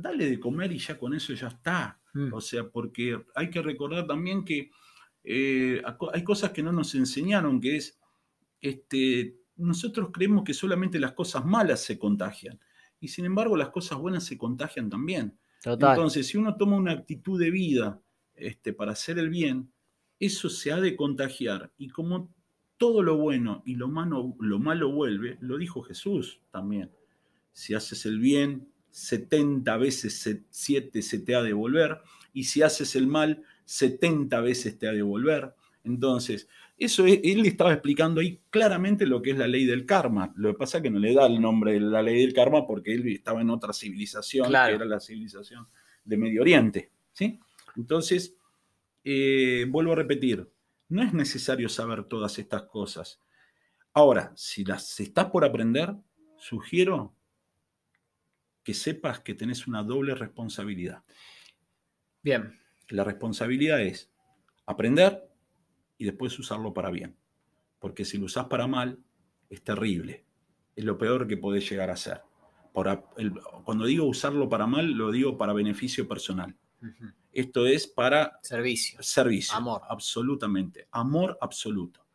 [0.00, 2.00] dale de comer y ya con eso ya está.
[2.14, 2.32] Mm.
[2.32, 4.70] O sea, porque hay que recordar también que
[5.24, 7.98] eh, hay cosas que no nos enseñaron, que es,
[8.60, 12.58] este, nosotros creemos que solamente las cosas malas se contagian.
[13.00, 15.38] Y sin embargo, las cosas buenas se contagian también.
[15.62, 15.90] Total.
[15.90, 18.00] Entonces, si uno toma una actitud de vida
[18.34, 19.72] este, para hacer el bien,
[20.18, 21.72] eso se ha de contagiar.
[21.76, 22.32] Y como
[22.76, 26.90] todo lo bueno y lo malo, lo malo vuelve, lo dijo Jesús también.
[27.52, 31.98] Si haces el bien, 70 veces 7 se te ha de volver.
[32.32, 35.54] Y si haces el mal, 70 veces te ha de volver.
[35.84, 40.32] Entonces, eso es- él estaba explicando ahí claramente lo que es la ley del karma.
[40.36, 42.66] Lo que pasa es que no le da el nombre de la ley del karma
[42.66, 44.70] porque él estaba en otra civilización, Claro.
[44.70, 45.66] que era la civilización
[46.04, 46.90] de Medio Oriente.
[47.12, 47.38] ¿sí?
[47.76, 48.36] Entonces,
[49.04, 50.48] eh, vuelvo a repetir,
[50.88, 53.20] no es necesario saber todas estas cosas.
[53.92, 55.94] Ahora, si las estás por aprender,
[56.36, 57.14] sugiero
[58.62, 61.02] que sepas que tenés una doble responsabilidad.
[62.22, 62.58] Bien.
[62.88, 64.10] La responsabilidad es
[64.66, 65.28] aprender
[65.96, 67.16] y después usarlo para bien.
[67.78, 68.98] Porque si lo usás para mal,
[69.48, 70.24] es terrible.
[70.76, 71.96] Es lo peor que podés llegar a
[73.16, 73.32] el-
[73.64, 76.56] cuando digo usarlo para mal, lo digo para beneficio personal.
[77.32, 79.02] Esto es para Servicio.
[79.02, 79.56] servicio.
[79.56, 79.82] Amor.
[79.88, 80.86] Absolutamente.
[80.92, 82.06] Amor absoluto.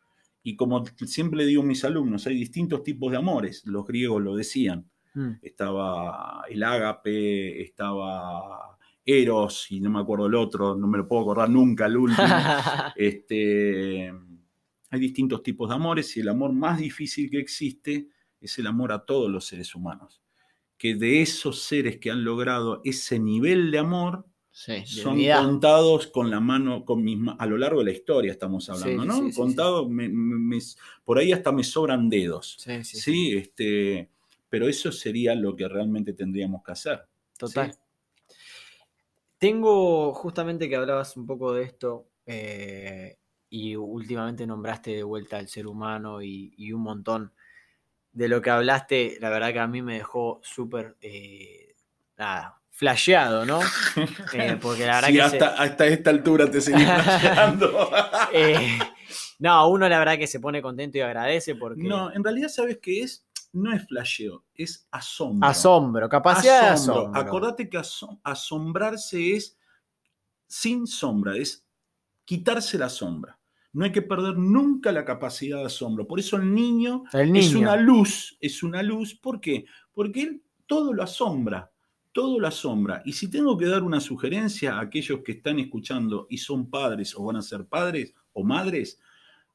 [0.42, 3.64] Y como siempre digo a mis alumnos, hay distintos tipos de amores.
[3.66, 4.90] Los griegos lo decían.
[5.14, 5.30] Mm.
[5.42, 8.76] Estaba el ágape, estaba
[9.06, 12.26] Eros, y no me acuerdo el otro, no me lo puedo acordar nunca, el último.
[12.96, 14.12] Este,
[14.90, 18.08] hay distintos tipos de amores y el amor más difícil que existe
[18.40, 20.22] es el amor a todos los seres humanos.
[20.76, 25.44] Que de esos seres que han logrado ese nivel de amor sí, son unidad.
[25.44, 29.08] contados con la mano, con mis a lo largo de la historia estamos hablando, Sí,
[29.08, 29.14] ¿no?
[29.32, 30.58] sí, me- me- me-
[31.04, 32.56] por ahí hasta me sobran dedos.
[32.82, 34.10] Sí, este,
[34.54, 37.04] pero eso sería lo que realmente tendríamos que hacer.
[37.36, 37.72] Total.
[37.72, 37.78] ¿sí?
[39.36, 43.16] Tengo justamente que hablabas un poco de esto eh,
[43.50, 47.32] y últimamente nombraste de vuelta al ser humano y, y un montón
[48.12, 51.74] de lo que hablaste, la verdad que a mí me dejó súper, eh,
[52.16, 53.58] nada, flasheado, ¿no?
[54.32, 55.18] Eh, porque la verdad Sí, que...
[55.18, 57.90] se- hasta, hasta esta altura te seguís flasheando.
[58.32, 58.78] eh,
[59.40, 61.82] no, uno la verdad que se pone contento y agradece porque...
[61.82, 63.26] No, en realidad, ¿sabes qué es?
[63.54, 65.48] No es flasheo, es asombro.
[65.48, 67.02] Asombro, capacidad de Asombro.
[67.02, 67.20] asombro.
[67.20, 69.56] Acordate que aso- asombrarse es
[70.46, 71.64] sin sombra, es
[72.24, 73.38] quitarse la sombra.
[73.72, 76.06] No hay que perder nunca la capacidad de asombro.
[76.06, 77.60] Por eso el niño, El es niño.
[77.60, 79.14] una luz, es una luz.
[79.14, 79.64] ¿Por qué?
[79.92, 81.70] Porque él todo lo asombra,
[82.12, 83.02] todo lo asombra.
[83.04, 87.14] Y si tengo que dar una sugerencia a aquellos que están escuchando y son padres
[87.16, 88.98] o van a ser padres o madres,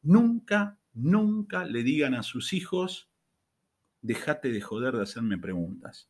[0.02, 3.09] nunca, nunca le digan a sus hijos,
[4.02, 6.10] déjate de joder de hacerme preguntas.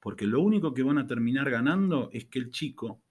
[0.00, 3.02] Porque lo único que van a terminar ganando es que el chico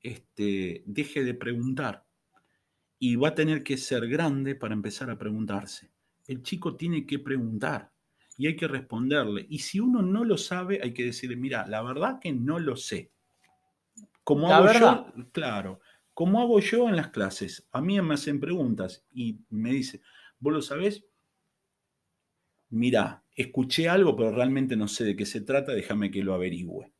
[0.00, 2.06] este, deje de preguntar.
[2.98, 5.92] Y va a tener que ser grande para empezar a preguntarse.
[6.26, 7.92] El chico tiene que preguntar
[8.36, 9.46] y hay que responderle.
[9.48, 12.76] Y si uno no lo sabe, hay que decirle, mira, la verdad que no lo
[12.76, 13.12] sé.
[14.24, 15.06] Como La hago verdad.
[15.16, 15.80] yo, claro,
[16.14, 20.00] como hago yo en las clases, a mí me hacen preguntas y me dice,
[20.38, 21.04] ¿vos lo sabés?
[22.70, 26.92] Mirá, escuché algo, pero realmente no sé de qué se trata, déjame que lo averigüe.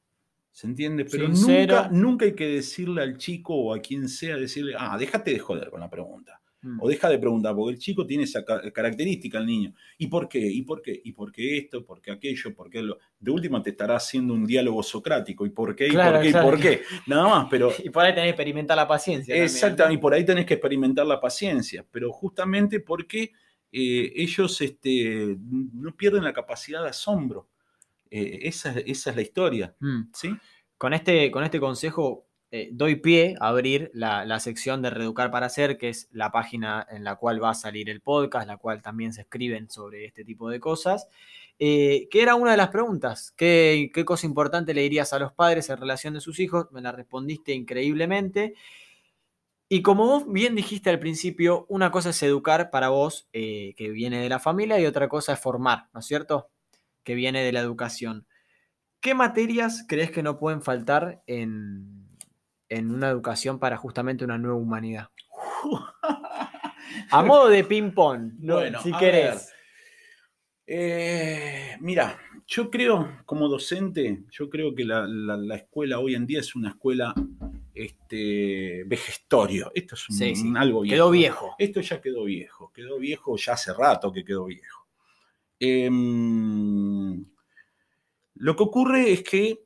[0.50, 1.06] ¿Se entiende?
[1.06, 1.76] Pero Sincero.
[1.76, 5.38] nunca, nunca hay que decirle al chico o a quien sea, decirle, ah, déjate de
[5.38, 6.40] joder con la pregunta.
[6.64, 6.78] Mm.
[6.80, 9.72] O deja de preguntar, porque el chico tiene esa ca- característica, el niño.
[9.98, 10.38] ¿Y por qué?
[10.40, 11.00] ¿Y por qué?
[11.02, 11.84] ¿Y por qué esto?
[11.84, 12.54] ¿Por qué aquello?
[12.54, 12.98] ¿Por qué lo?
[13.18, 15.44] De última te estará haciendo un diálogo socrático.
[15.44, 15.88] ¿Y por qué?
[15.88, 16.28] ¿Y Claro, por qué?
[16.28, 16.82] ¿Y por qué?
[17.08, 19.34] Nada más, pero Y por ahí tenés que experimentar la paciencia.
[19.34, 19.92] también, ¿no?
[19.94, 23.32] y por ahí tenés que experimentar la paciencia, pero justamente porque
[23.72, 27.48] eh, ellos este, no pierden la capacidad de asombro.
[28.10, 30.02] Eh, esa, esa es la historia, Mm.
[30.14, 30.36] ¿sí?
[30.78, 35.30] Con este, con este consejo eh, doy pie a abrir la, la sección de Reeducar
[35.30, 38.58] para Ser, que es la página en la cual va a salir el podcast, la
[38.58, 41.08] cual también se escriben sobre este tipo de cosas.
[41.58, 43.32] Que era una de las preguntas.
[43.36, 46.66] ¿Qué, ¿Qué cosa importante le dirías a los padres en relación de sus hijos?
[46.72, 48.54] Me la respondiste increíblemente.
[49.74, 53.88] Y como vos bien dijiste al principio, una cosa es educar para vos, eh, que
[53.88, 56.50] viene de la familia, y otra cosa es formar, ¿no es cierto?
[57.02, 58.26] Que viene de la educación.
[59.00, 62.06] ¿Qué materias crees que no pueden faltar en,
[62.68, 65.08] en una educación para justamente una nueva humanidad?
[67.10, 68.56] A modo de ping-pong, ¿no?
[68.56, 69.54] Bueno, si querés.
[70.66, 76.26] Eh, mira, yo creo, como docente, yo creo que la, la- la escuela hoy en
[76.26, 77.14] día es una escuela
[77.74, 79.70] este, vejestorio.
[79.74, 80.48] Esto es un, Sí, sí.
[80.48, 80.94] un algo viejo.
[80.94, 81.54] Quedó viejo.
[81.58, 84.86] Esto ya quedó viejo, quedó viejo ya hace rato que quedó viejo.
[85.58, 87.24] Em,
[88.34, 89.64] lo que ocurre es que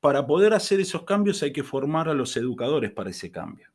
[0.00, 3.68] para poder hacer esos cambios hay que formar a los educadores para ese cambio.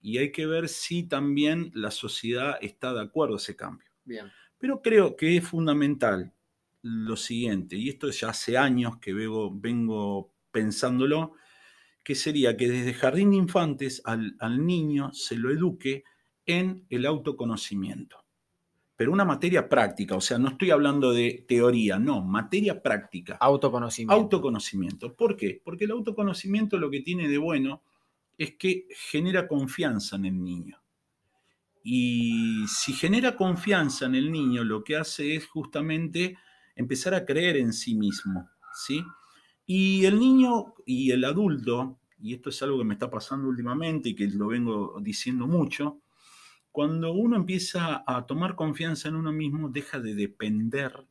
[0.00, 3.86] Y hay que ver si también la sociedad está de acuerdo a ese cambio.
[4.04, 4.30] Bien.
[4.58, 6.32] Pero creo que es fundamental
[6.82, 11.34] lo siguiente, y esto ya hace años que vengo, vengo pensándolo,
[12.02, 16.04] que sería que desde jardín de infantes al, al niño se lo eduque
[16.46, 18.22] en el autoconocimiento.
[18.96, 23.36] Pero una materia práctica, o sea, no estoy hablando de teoría, no, materia práctica.
[23.40, 24.14] Autoconocimiento.
[24.14, 25.14] Autoconocimiento.
[25.14, 25.60] ¿Por qué?
[25.64, 27.82] Porque el autoconocimiento lo que tiene de bueno
[28.38, 30.78] es que genera confianza en el niño.
[31.82, 36.38] Y si genera confianza en el niño, lo que hace es justamente
[36.76, 39.02] empezar a creer en sí mismo, ¿sí?
[39.66, 44.10] Y el niño y el adulto, y esto es algo que me está pasando últimamente
[44.10, 46.00] y que lo vengo diciendo mucho,
[46.70, 51.06] cuando uno empieza a tomar confianza en uno mismo, deja de depender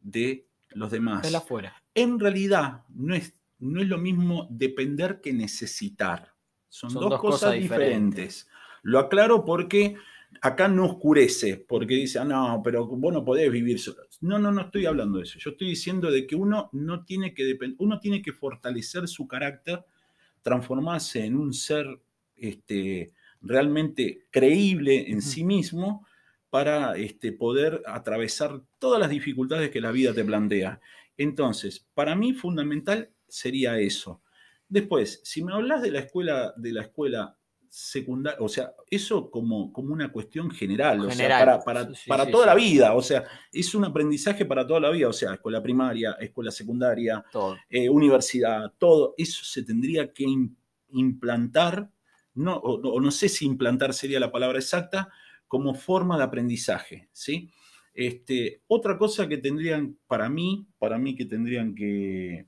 [0.00, 1.82] de los demás Del afuera.
[1.94, 6.34] en realidad no es, no es lo mismo depender que necesitar.
[6.68, 8.48] Son, dos, cosas, diferentes.
[8.82, 9.96] Lo aclaro porque
[10.40, 13.98] acá no oscurece, porque dice, ah, no, pero vos no podés vivir solo.
[14.20, 15.38] No, no, no estoy hablando de eso.
[15.38, 19.26] Yo estoy diciendo de que uno no tiene que depender, uno tiene que fortalecer su
[19.26, 19.84] carácter,
[20.42, 21.86] transformarse en un ser
[22.36, 26.06] este, realmente creíble en sí mismo
[26.50, 30.80] para este, poder atravesar todas las dificultades que la vida te plantea.
[31.16, 34.22] Entonces, para mí fundamental sería eso.
[34.68, 37.36] Después, si me hablas de la escuela, de la escuela
[37.70, 42.24] secundaria, o sea, eso como, como una cuestión general, o sea, para, para, Sí, para
[42.24, 42.46] sí, toda sí.
[42.46, 46.12] la vida, o sea, es un aprendizaje para toda la vida, o sea, escuela primaria,
[46.20, 47.56] escuela secundaria, Todo.
[47.68, 50.56] eh, universidad, todo eso se tendría que im-
[50.90, 51.90] implantar,
[52.34, 55.10] no, o, o no sé si implantar sería la palabra exacta,
[55.48, 57.50] como forma de aprendizaje, ¿sí?
[57.94, 62.46] Este, otra cosa que tendrían, para mí, para mí que tendrían que,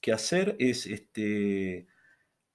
[0.00, 1.86] que hacer es este,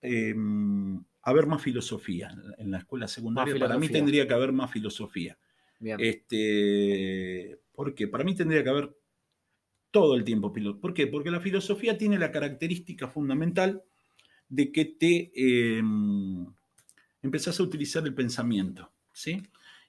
[0.01, 3.57] em, haber más filosofía en la- escuela secundaria.
[3.57, 5.37] Para mí tendría que haber más filosofía.
[5.79, 5.97] Bien.
[5.99, 8.07] Este, ¿Por qué?
[8.07, 8.95] Para mí tendría que haber
[9.91, 10.79] todo el tiempo piloto.
[10.79, 11.07] ¿Por qué?
[11.07, 13.83] Porque la filosofía tiene la característica fundamental
[14.49, 15.81] de que te eh,
[17.21, 19.41] empezás a utilizar el pensamiento, ¿sí?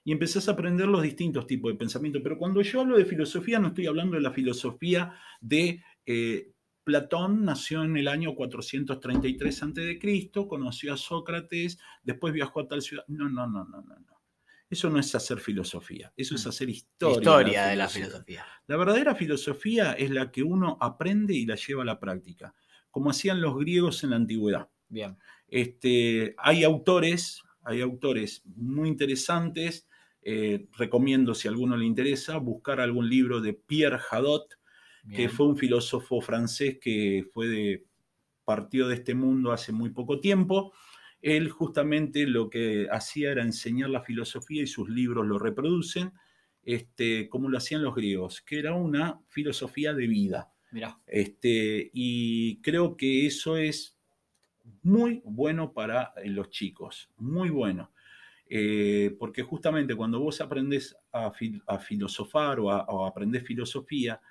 [0.03, 2.21] Y empezás a aprender los distintos tipos de pensamiento.
[2.21, 6.51] Pero cuando yo hablo de filosofía, no estoy hablando de la filosofía de eh,
[6.85, 13.03] Platón, nació en el año 433 a.C., conoció a Sócrates, después viajó a tal ciudad.
[13.07, 14.21] No, no, no, no, no.
[14.69, 17.17] Eso no es hacer filosofía, eso es hacer historia.
[17.17, 18.45] Historia de la filosofía.
[18.67, 22.53] La verdadera filosofía es la que uno aprende y la lleva a la práctica,
[22.89, 24.69] como hacían los griegos en la antigüedad.
[24.87, 25.17] Bien.
[25.47, 29.87] Este, hay autores, hay autores muy interesantes.
[30.27, 34.57] eh, recomiendo, si a alguno le interesa, buscar algún libro de Pierre Hadot,
[35.13, 37.85] que fue un filósofo francés que fue de,
[38.43, 40.73] partió de este mundo hace muy poco tiempo.
[41.21, 46.13] Él justamente lo que hacía era enseñar la filosofía y sus libros lo reproducen,
[46.63, 50.51] este, como lo hacían los griegos, que era una filosofía de vida.
[50.71, 50.99] Mirá.
[51.07, 53.97] Este, y creo que eso es
[54.83, 57.91] muy bueno para eh, los chicos, muy bueno.
[58.47, 61.31] Eh, porque justamente cuando vos aprendes a,
[61.79, 64.21] filosofar o, a, aprendés filosofía,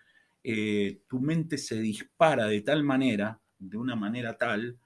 [0.45, 4.79] eh, tu mente se dispara de tal manera, de una manera tal,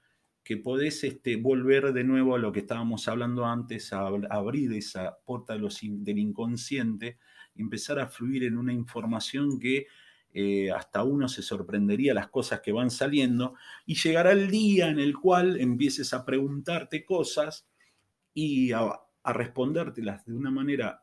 [0.42, 5.18] que podés este, volver de nuevo a lo que estábamos hablando antes, a, abrir esa
[5.26, 7.18] puerta del inconsciente
[7.56, 9.86] empezar a fluir en una información que
[10.32, 13.54] eh, hasta uno se sorprendería las cosas que van saliendo
[13.84, 17.66] y llegará el día en el cual empieces a preguntarte cosas
[18.32, 21.02] y a respondértelas de una manera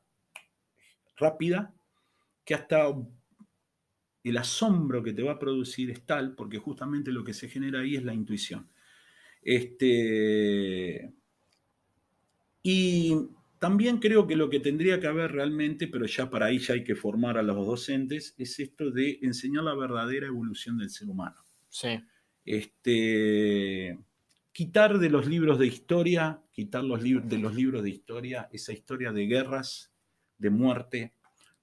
[1.17, 1.73] rápida
[2.43, 2.87] que hasta
[4.29, 7.81] el asombro que te va a producir es tal, porque justamente lo que se genera
[7.81, 8.67] ahí es la intuición.
[9.41, 11.13] Este,
[12.63, 13.15] y
[13.59, 16.83] también creo que lo que tendría que haber realmente, pero ya para ahí ya hay
[16.83, 21.37] que formar a los docentes, es esto de enseñar la verdadera evolución del ser humano.
[21.69, 22.03] Sí.
[22.43, 23.99] Este,
[24.51, 29.11] quitar de los libros de historia, quitar los de los libros de historia esa historia
[29.11, 29.93] de guerras,
[30.37, 31.13] de muerte,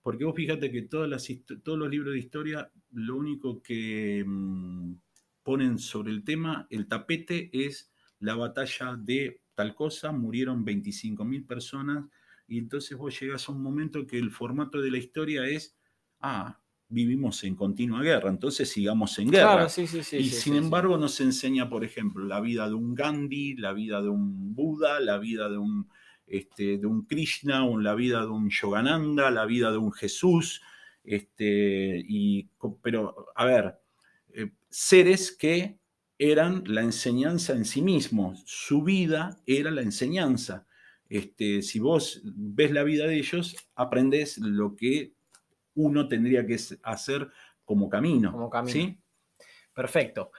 [0.02, 1.28] porque vos fíjate que todas las,
[1.62, 4.94] todos los libros de historia lo único que mm,
[5.42, 12.04] ponen sobre el tema, el tapete es la batalla de tal cosa, murieron 25.000 personas
[12.46, 15.76] y entonces vos llegas a un momento que el formato de la historia es,
[16.20, 16.58] ah,
[16.88, 19.66] vivimos en continua guerra, entonces sigamos en guerra.
[20.12, 24.08] y sin embargo nos enseña, por ejemplo, la vida de un Gandhi, la vida de
[24.08, 25.88] un Buda, la vida de un,
[26.26, 30.62] este, de un Krishna, la vida de un Yogananda, la vida de un Jesús,
[31.04, 32.48] este, y,
[32.82, 33.78] pero a ver,
[34.32, 35.78] eh, seres que
[36.18, 40.66] eran la enseñanza en sí mismos, su vida era la enseñanza.
[41.08, 45.14] Este, si vos ves la vida de ellos, aprendes lo que
[45.74, 47.28] uno tendría que hacer
[47.64, 48.32] como camino.
[48.32, 48.72] Como camino.
[48.72, 48.98] ¿sí?
[49.74, 50.30] Perfecto.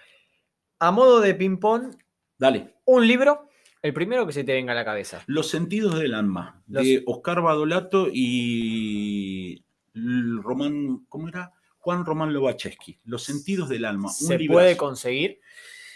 [0.79, 1.95] A modo de ping-pong,
[2.37, 2.75] dale.
[2.85, 3.49] Un libro,
[3.83, 5.23] el primero que se te venga a la cabeza.
[5.27, 11.51] Los sentidos del alma, de Oscar Badolato y Román, ¿cómo era?
[11.79, 14.07] Juan Román Lobacheski, Los sentidos del alma.
[14.07, 15.41] ¿Se puede conseguir?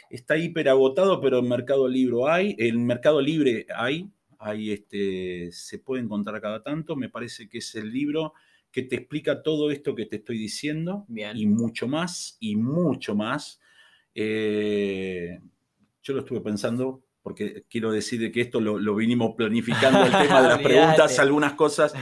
[0.09, 2.55] Está hiperagotado, pero en Mercado Libre hay.
[2.59, 4.11] En Mercado Libre hay.
[4.37, 6.97] hay este, se puede encontrar cada tanto.
[6.97, 8.33] Me parece que es el libro
[8.69, 11.05] que te explica todo esto que te estoy diciendo.
[11.07, 11.37] Bien.
[11.37, 13.61] Y mucho más, y mucho más.
[14.13, 15.39] Eh,
[16.03, 20.47] yo lo estuve pensando porque quiero decir que esto lo, vinimos planificando, el tema de
[20.47, 21.93] las preguntas, algunas cosas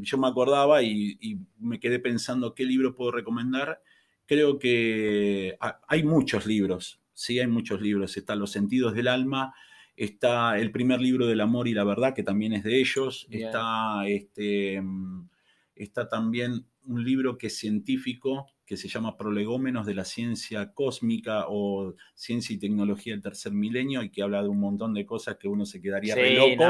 [0.00, 3.80] yo me acordaba y, me quedé pensando qué libro puedo recomendar.
[4.26, 5.56] Creo que
[5.86, 8.16] hay muchos libros, sí, hay muchos libros.
[8.16, 9.54] Están Los sentidos del alma,
[9.96, 13.28] está el primer libro del amor y la verdad, que también es de ellos.
[13.30, 15.28] Está, este, mm,
[15.76, 21.44] está también un libro que es científico, que se llama Prolegómenos de la Ciencia Cósmica
[21.48, 25.36] o Ciencia y Tecnología del Tercer Milenio y que habla de un montón de cosas
[25.36, 26.64] que uno se quedaría re loco.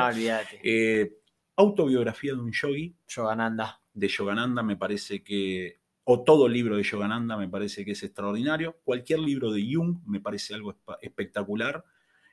[0.63, 1.17] Eh,
[1.57, 2.95] autobiografía de un yogi.
[3.09, 3.81] Yogananda.
[3.95, 8.79] De Yogananda me parece que, o todo libro de Yogananda me parece que es extraordinario.
[8.85, 11.83] Cualquier libro de Jung me parece algo espectacular.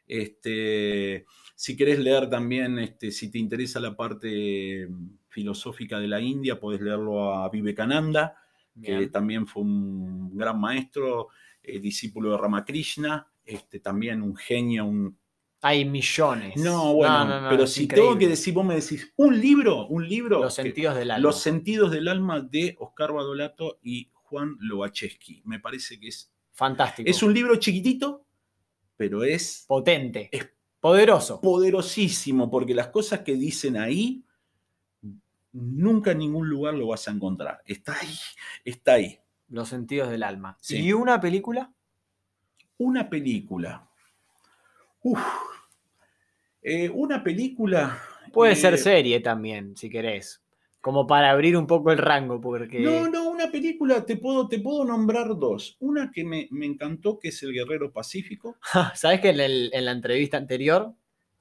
[0.05, 1.25] Este,
[1.55, 6.59] si querés leer también, este, si te interesa la parte mm, filosófica de la India,
[6.59, 8.42] podés leerlo a Vivekananda,
[8.81, 11.29] que también fue un gran maestro,
[11.61, 15.17] eh, discípulo de Ramakrishna, este, también un genio, un
[15.65, 16.57] hay millones.
[16.57, 20.41] No, bueno, pero si tengo que decir, vos me decís, un libro, un libro.
[20.41, 21.21] Los sentidos del alma.
[21.21, 25.41] Los sentidos del alma de Oscar Badolato y Juan Lobacheski.
[25.45, 26.29] Me parece que es.
[26.51, 27.09] Fantástico.
[27.09, 28.25] Es un libro chiquitito,
[28.97, 29.63] pero es.
[29.65, 30.27] Potente.
[30.33, 30.49] Es
[30.81, 31.39] poderoso.
[31.39, 34.25] Poderosísimo, porque las cosas que dicen ahí,
[35.53, 37.61] nunca en ningún lugar lo vas a encontrar.
[37.65, 38.15] Está ahí,
[38.65, 39.19] está ahí.
[39.49, 40.57] Los sentidos del alma.
[40.67, 41.71] ¿Y una película?
[42.77, 43.87] Una película.
[45.01, 45.19] Uf,
[46.61, 48.01] eh, una película.
[48.31, 50.41] Puede ser eh, serie también, si querés.
[50.81, 52.79] Como para abrir un poco el rango, porque.
[52.79, 55.77] No, no, una película, te puedo, te puedo nombrar dos.
[55.79, 58.57] Una que me, encantó, que es El Guerrero Pacífico.
[58.95, 60.93] ¿Sabes que en, la entrevista anterior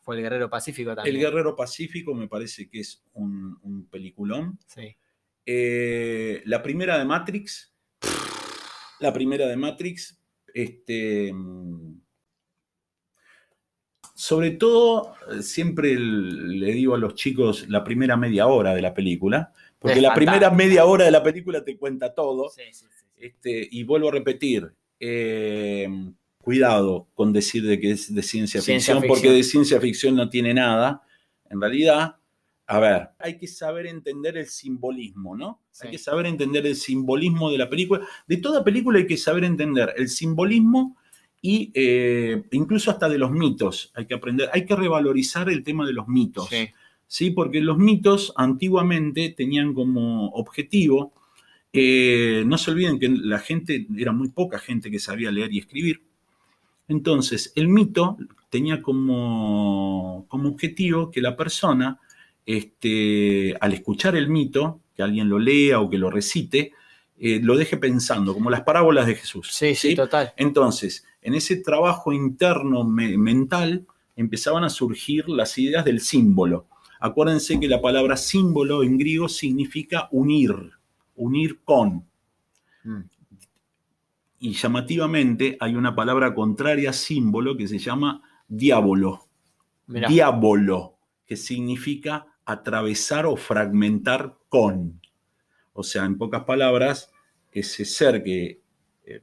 [0.02, 1.16] fue El Guerrero Pacífico también?
[1.16, 4.58] El Guerrero Pacífico me parece que es un, peliculón.
[4.66, 4.94] Sí.
[5.46, 7.74] Eh, la primera de Matrix.
[9.00, 10.18] La primera de Matrix.
[10.54, 12.02] Este mm,
[14.22, 18.94] sobre todo, eh, siempre le digo a los chicos la primera media hora de la
[18.94, 22.52] película, porque la primera media hora de la película te cuenta todo.
[23.16, 25.88] Este, y vuelvo a repetir, eh,
[26.42, 30.52] cuidado con decir de que es de ciencia, ficción, porque de ciencia ficción no tiene
[30.52, 31.02] nada.
[31.48, 32.16] En realidad,
[32.66, 35.62] a ver, hay que saber entender el simbolismo, ¿no?
[35.80, 38.06] Hay que saber entender el simbolismo de la película.
[38.26, 40.96] De toda película hay que saber entender el simbolismo
[41.40, 45.86] y eh, incluso hasta de los mitos hay que aprender, hay que revalorizar el tema
[45.86, 46.48] de los mitos.
[47.06, 47.30] ¿sí?
[47.30, 51.12] Porque los mitos antiguamente tenían como objetivo,
[51.72, 55.58] eh, no se olviden que la gente, era muy poca gente que sabía leer y
[55.58, 56.02] escribir,
[56.88, 58.16] entonces el mito
[58.50, 62.00] tenía como, como objetivo que la persona,
[62.44, 66.72] este, al escuchar el mito, que alguien lo lea o que lo recite,
[67.18, 69.48] eh, lo deje pensando, como las parábolas de Jesús.
[69.52, 70.32] Sí, sí, total.
[70.36, 73.86] Entonces, en ese trabajo interno mental
[74.16, 76.66] empezaban a surgir las ideas del símbolo.
[77.00, 80.52] Acuérdense que la palabra símbolo en griego significa unir,
[81.16, 82.04] unir con.
[82.84, 83.00] Mm.
[84.44, 89.28] Y llamativamente hay una palabra contraria símbolo que se llama diablo.
[89.86, 95.00] Diablo, que significa atravesar o fragmentar con.
[95.72, 97.12] O sea, en pocas palabras,
[97.52, 98.60] ese ser que
[99.04, 99.20] eh,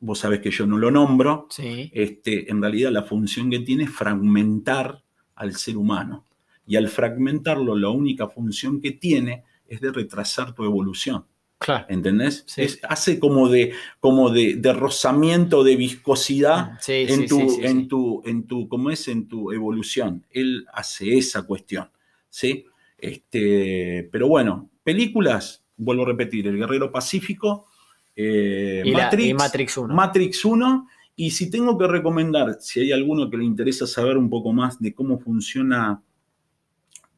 [0.00, 1.48] vos sabés que yo no lo nombro,
[1.92, 5.02] este, en realidad la función que tiene es fragmentar
[5.34, 6.24] al ser humano.
[6.66, 11.26] Y al fragmentarlo, la única función que tiene es de retrasar tu evolución.
[11.58, 11.86] Claro.
[11.88, 12.44] ¿Entendés?
[12.86, 18.90] hace como de, como de, rozamiento, de viscosidad en, tu, en, tu, en tu, ¿cómo
[18.90, 19.08] es?
[19.08, 20.26] En tu evolución.
[20.30, 21.88] Él hace esa cuestión.
[22.28, 22.66] ¿sí?
[22.98, 27.66] Este, pero bueno, películas, vuelvo a repetir, El Guerrero Pacífico,
[28.14, 29.94] eh, Matrix, Matrix 1.
[29.94, 30.88] Matrix 1.
[31.16, 34.78] Y si tengo que recomendar, si hay alguno que le interesa saber un poco más
[34.80, 36.02] de cómo funciona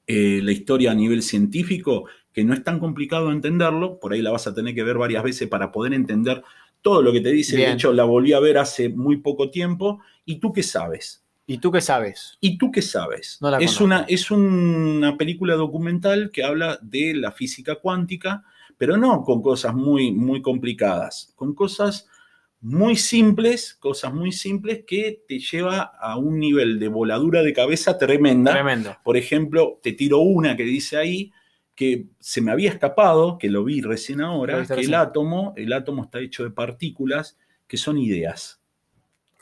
[0.07, 4.31] eh, la historia a nivel científico, que no es tan complicado entenderlo, por ahí la
[4.31, 6.43] vas a tener que ver varias veces para poder entender
[6.83, 7.57] todo lo que te dice.
[7.57, 10.01] De hecho, la volví a ver hace muy poco tiempo.
[10.25, 11.25] ¿Y tú qué sabes?
[11.47, 12.37] ¿Y tú qué sabes?
[12.41, 13.39] ¿Y tú qué sabes?
[13.59, 18.45] es, una, es una película documental que habla de la física cuántica,
[18.77, 22.07] pero no con cosas muy, muy complicadas, con cosas
[22.61, 27.97] muy simples, cosas muy simples que te lleva a un nivel de voladura de cabeza
[27.97, 28.53] tremenda.
[28.53, 28.97] Tremendo.
[29.03, 31.33] Por ejemplo, te tiro una que dice ahí
[31.79, 36.03] que se me había escapado, que lo vi recién ahora, que el átomo, el átomo
[36.03, 37.39] está hecho de partículas
[37.69, 38.61] que son ideas.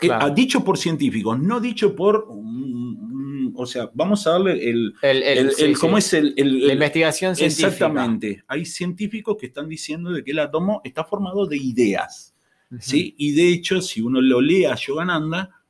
[0.03, 2.29] Eh, dicho por científicos, no dicho por.
[2.29, 4.93] o sea, vamos a darle el.
[5.81, 7.69] ¿Cómo es el, La investigación científica.
[7.69, 8.45] Exactamente.
[8.49, 12.35] Hay científicos que están diciendo de que el átomo está formado de ideas.
[12.79, 13.15] ¿sí?
[13.17, 15.63] Y de hecho, si uno lo lee a Yogananda,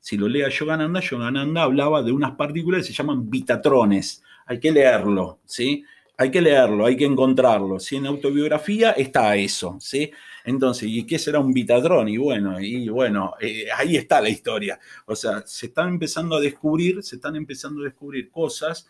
[0.00, 4.22] si lo lee a Yogananda, Yogananda hablaba de unas partículas que se llaman bitatrones.
[4.46, 5.84] Hay que leerlo, ¿sí?
[6.16, 7.80] Hay que leerlo, hay que encontrarlo.
[7.80, 10.10] Si en autobiografía está eso, ¿sí?
[10.44, 12.08] Entonces, ¿y qué será un Bitatron?
[12.08, 14.78] Y bueno, y bueno, eh, ahí está la historia.
[15.06, 18.86] O sea, se están empezando a descubrir, se están empezando a descubrir cosas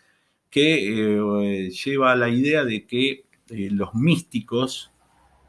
[0.50, 4.92] que eh, lleva a la idea de que eh, los místicos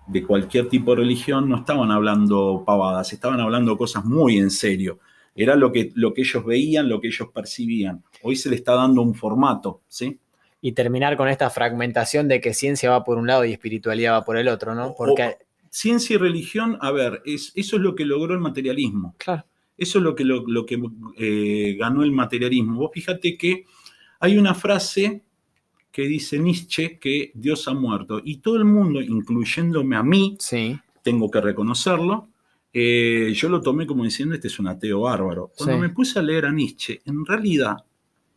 [0.07, 4.99] de cualquier tipo de religión no estaban hablando pavadas, estaban hablando cosas muy en serio.
[5.35, 8.03] Era lo que, lo que ellos veían, lo que ellos percibían.
[8.22, 10.19] Hoy se le está dando un formato, ¿sí?
[10.65, 14.25] Y terminar con esta fragmentación de que ciencia va por un lado y espiritualidad va
[14.25, 14.95] por el otro, ¿no?
[14.97, 15.37] Porque
[15.69, 19.13] ciencia y religión, a ver, es, eso es lo que logró el materialismo.
[19.19, 19.45] Claro.
[19.77, 20.81] Eso es lo que, lo, que
[21.19, 22.79] eh, ganó el materialismo.
[22.79, 23.65] Vos fíjate que
[24.19, 25.21] hay una frase
[25.91, 28.19] que dice Nietzsche que Dios ha muerto.
[28.25, 30.79] Y todo el mundo, incluyéndome a mí, sí.
[31.03, 32.29] tengo que reconocerlo,
[32.73, 35.51] eh, yo lo tomé como diciendo, este es un ateo bárbaro.
[35.55, 37.77] Cuando me puse a leer a Nietzsche, en realidad,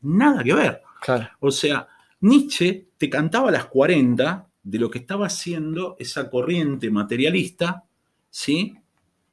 [0.02, 0.82] nada que ver.
[1.00, 1.30] Claro.
[1.40, 1.88] O sea,
[2.20, 7.84] Nietzsche te cantaba a las 40 de lo que estaba haciendo esa corriente materialista,
[8.30, 8.74] ¿sí?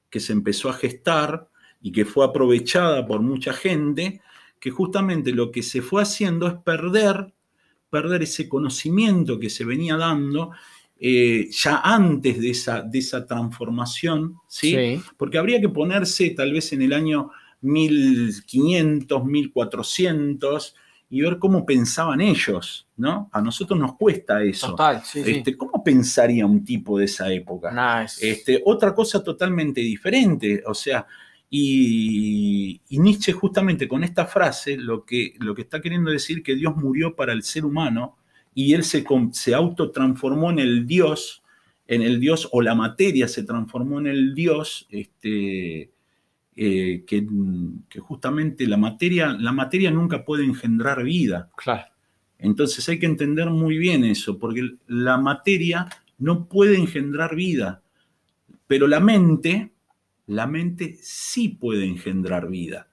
[0.09, 1.49] que se empezó a gestar
[1.81, 4.21] y que fue aprovechada por mucha gente,
[4.59, 7.33] que justamente lo que se fue haciendo es perder,
[7.89, 10.51] perder ese conocimiento que se venía dando
[10.97, 15.01] eh, ya antes de esa, de esa transformación, ¿sí?
[15.17, 17.31] Porque habría que ponerse tal vez en el año
[17.61, 20.75] 1500, 1400,
[21.09, 23.29] y ver cómo pensaban ellos, ¿no?
[23.31, 24.71] A nosotros nos cuesta eso.
[24.71, 27.71] Total, sí, este, ¿Cómo pensaría un tipo de esa época?
[28.21, 31.05] este, otra cosa totalmente diferente, o sea,
[31.49, 36.75] y, Nietzsche justamente con esta frase lo que, lo que está queriendo decir que Dios
[36.75, 38.17] murió para el ser humano
[38.53, 41.43] y él se, se autotransformó en el Dios,
[41.87, 45.91] en el Dios, o la materia se transformó en el Dios, este,
[46.57, 47.27] eh, que,
[47.99, 51.49] justamente la materia, la materia nunca puede engendrar vida.
[51.57, 51.91] Claro.
[52.39, 55.87] Entonces hay que entender muy bien eso, porque la materia
[56.17, 57.81] no puede engendrar vida,
[58.67, 59.73] pero la mente,
[60.27, 62.87] la mente sí puede engendrar vida.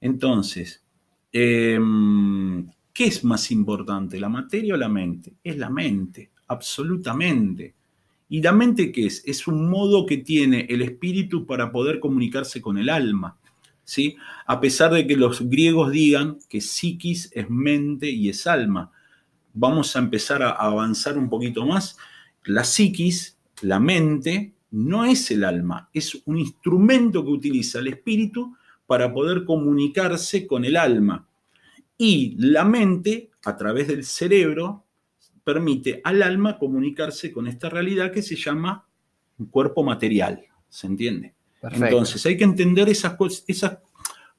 [0.00, 0.84] Entonces,
[1.32, 5.34] em, ¿qué es más importante, la materia o la mente?
[5.42, 7.74] Es la mente, absolutamente.
[8.32, 9.22] ¿Y la mente qué es?
[9.26, 13.36] Es un modo que tiene el espíritu para poder comunicarse con el alma.
[13.84, 14.16] ¿sí?
[14.46, 18.90] A pesar de que los griegos digan que psiquis es mente y es alma.
[19.52, 21.98] Vamos a empezar a avanzar un poquito más.
[22.44, 28.56] La psiquis, la mente, no es el alma, es un instrumento que utiliza el espíritu
[28.86, 31.28] para poder comunicarse con el alma.
[31.98, 34.86] Y la mente, a través del cerebro,
[35.44, 38.86] permite al alma comunicarse con esta realidad que se llama
[39.38, 40.44] un cuerpo material.
[40.68, 41.34] ¿Se entiende?
[41.62, 43.78] Entonces hay que entender esas cosas, esas,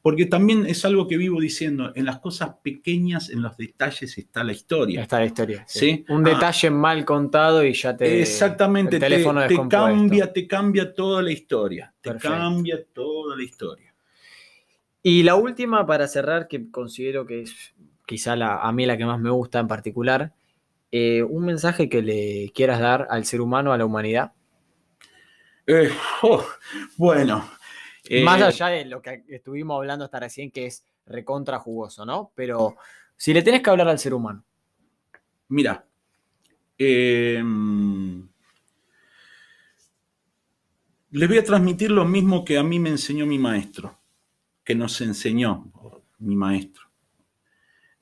[0.02, 4.44] porque también es algo que vivo diciendo, en las cosas pequeñas, en los detalles está
[4.44, 5.02] la historia.
[5.02, 5.64] Está la historia.
[5.66, 6.04] Sí.
[6.10, 6.32] Un ah.
[6.32, 8.22] detalle mal contado y ya te...
[8.22, 9.24] Exactamente, te,
[9.70, 11.94] cambia, te cambia toda la historia.
[12.02, 13.96] Te cambia toda la historia.
[15.02, 17.74] Y la última para cerrar, que considero que es
[18.06, 20.34] quizá la, a mí la que más me gusta en particular,
[20.96, 24.32] eh, un mensaje que le quieras dar al ser humano, a la humanidad.
[25.66, 25.90] Eh,
[26.22, 26.46] oh,
[26.98, 27.50] bueno.
[28.24, 32.32] Más eh, allá de lo que estuvimos hablando hasta recién, que es recontra jugoso, ¿no?
[32.36, 32.76] Pero
[33.18, 34.46] si le tenés que hablar al ser humano.
[35.48, 35.84] Mira.
[36.78, 38.30] Em,
[41.10, 44.00] les voy a transmitir lo mismo que a mí me enseñó mi maestro,
[44.64, 45.72] que nos enseñó
[46.20, 46.84] mi maestro.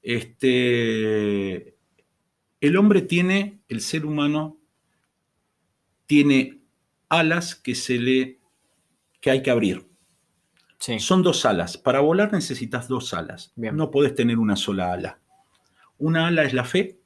[0.01, 1.77] Este,
[2.61, 4.57] el hombre tiene, el ser humano,
[6.05, 6.61] tiene
[7.09, 8.39] alas que se le
[9.19, 9.87] que hay que abrir.
[10.97, 11.77] Son dos alas.
[11.77, 13.53] Para volar necesitas dos alas.
[13.55, 15.19] No puedes tener una sola ala.
[15.99, 16.99] Una ala es la fe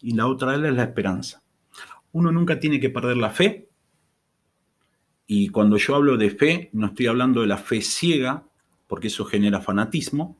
[0.00, 1.42] y la otra ala es la esperanza.
[2.12, 3.70] Uno nunca tiene que perder la fe.
[5.26, 8.46] Y cuando yo hablo de fe, no estoy hablando de la fe ciega,
[8.86, 10.38] porque eso genera fanatismo,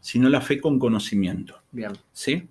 [0.00, 1.62] sino la fe con conocimiento.
[1.72, 1.92] Bien.
[2.12, 2.46] ¿Sí?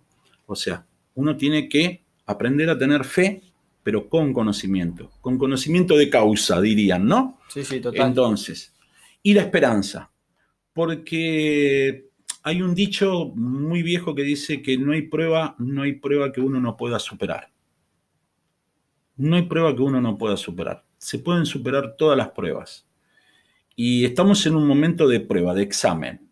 [0.48, 3.42] O sea, uno tiene que aprender a tener fe
[3.84, 7.40] pero con conocimiento, con conocimiento de causa, dirían, ¿no?
[7.50, 8.08] Sí, sí, total.
[8.08, 8.74] Entonces,
[9.24, 10.12] y la esperanza,
[10.74, 12.10] porque
[12.44, 16.42] hay un dicho muy viejo que dice que no hay prueba, no hay prueba que
[16.42, 17.52] uno no pueda superar.
[19.18, 20.86] No hay prueba que uno no pueda superar.
[20.98, 22.88] Se pueden superar todas las pruebas.
[23.76, 26.31] Y estamos en un momento de prueba, de examen.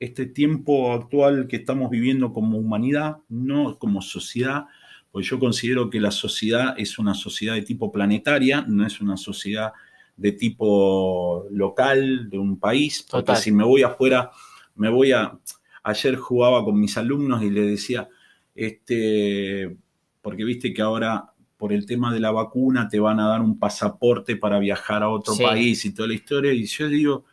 [0.00, 4.64] Este tiempo actual que estamos viviendo como humanidad, no como sociedad,
[5.12, 9.16] pues yo considero que la sociedad es una sociedad de tipo planetaria, no es una
[9.16, 9.72] sociedad
[10.16, 14.30] de tipo local, de un país, porque si me voy afuera,
[14.74, 15.38] me voy a...
[15.82, 18.08] Ayer jugaba con mis alumnos y les decía,
[18.54, 19.76] este,
[20.20, 23.58] porque viste que ahora por el tema de la vacuna te van a dar un
[23.58, 27.24] pasaporte para viajar a otro país y toda la historia, y yo digo,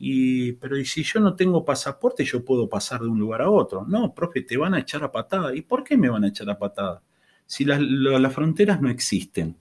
[0.00, 3.50] y, pero ¿y si yo no tengo pasaporte, yo puedo pasar de un lugar a
[3.50, 3.84] otro?
[3.86, 5.54] No, profe, te van a echar a patada.
[5.54, 7.02] ¿Y por qué me van a echar a patada?
[7.50, 9.56] si las, fronteras no existen.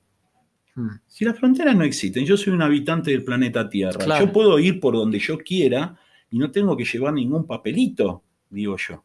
[0.76, 0.90] Hmm.
[1.08, 4.20] Si las fronteras no existen, yo soy un habitante del planeta Tierra.
[4.20, 5.98] Yo puedo ir por donde yo quiera
[6.30, 9.04] y no tengo que llevar ningún papelito, digo yo.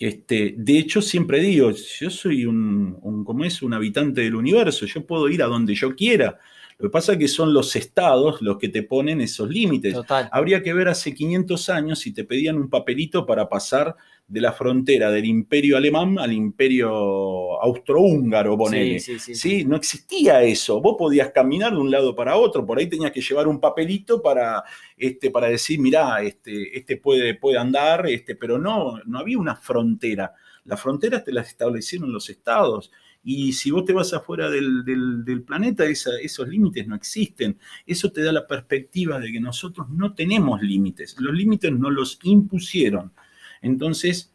[0.00, 5.06] Este, de hecho, siempre digo, yo soy un, como es, un habitante del universo, yo
[5.06, 6.38] puedo ir a donde yo quiera.
[6.78, 9.96] Lo que pasa es que son los estados los que te ponen esos límites.
[10.30, 13.96] Habría que ver hace 500 años si te pedían un papelito para pasar
[14.28, 19.00] de la frontera del imperio alemán al imperio austrohúngaro, ponele.
[19.00, 20.80] Sí, sí, sí, No existía eso.
[20.80, 24.22] Vos podías caminar de un lado para otro, por ahí tenías que llevar un papelito
[24.22, 24.62] para,
[24.96, 29.56] este, para decir, mirá, este, este puede, puede andar, este, pero no, no había una
[29.56, 30.32] frontera.
[30.64, 32.92] Las fronteras te las establecieron los estados.
[33.30, 37.58] Y si vos te vas afuera del, del, planeta, esos límites no existen.
[37.86, 41.14] Eso te da la perspectiva de que nosotros no tenemos límites.
[41.18, 43.12] Los límites no los impusieron.
[43.60, 44.32] Entonces,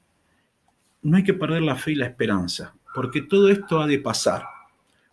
[1.01, 4.43] no hay que perder la fe y la esperanza, porque todo esto ha de pasar.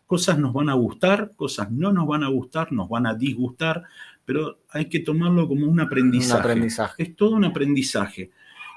[0.05, 3.85] Cosas nos van a gustar, cosas no nos van a gustar, nos van a disgustar,
[4.27, 6.35] pero hay que tomarlo como un aprendizaje.
[6.35, 7.03] Un aprendizaje.
[7.03, 8.31] Es todo un aprendizaje.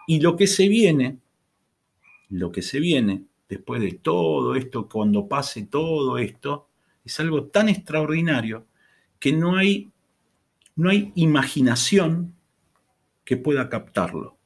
[0.07, 1.17] Y lo que se viene,
[2.29, 3.25] lo que se viene
[3.55, 6.67] después de todo esto, cuando pase todo esto,
[7.03, 8.65] es algo tan extraordinario
[9.19, 9.91] que no hay,
[10.75, 12.35] no hay imaginación
[13.25, 14.37] que pueda captarlo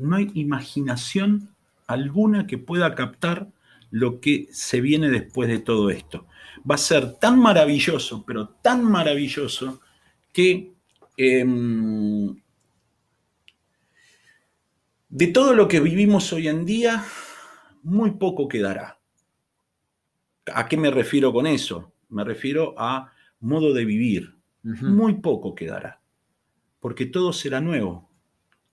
[0.00, 1.54] no hay imaginación
[1.86, 3.48] alguna que pueda captar
[3.90, 6.26] lo que se viene después de todo esto.
[6.68, 9.80] Va a ser tan maravilloso, pero tan maravilloso,
[10.32, 10.72] que
[11.16, 12.34] em,
[15.08, 17.04] de todo lo que vivimos hoy en día,
[17.82, 19.00] muy poco quedará.
[20.52, 21.92] ¿A qué me refiero con eso?
[22.08, 24.36] Me refiero a modo de vivir.
[24.62, 26.00] Muy poco quedará.
[26.80, 28.10] Porque todo será nuevo.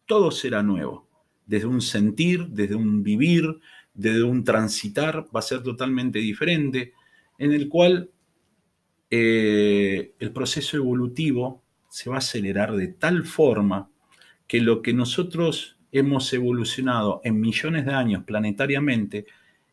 [0.05, 1.07] Todo será nuevo
[1.47, 3.59] desde un sentir, desde un vivir,
[3.93, 6.93] desde un transitar, va a ser totalmente diferente,
[7.39, 8.11] en el cual
[9.09, 13.89] eh, el proceso evolutivo se va a acelerar de tal forma
[14.45, 19.25] que lo que nosotros hemos evolucionado en millones de años planetariamente,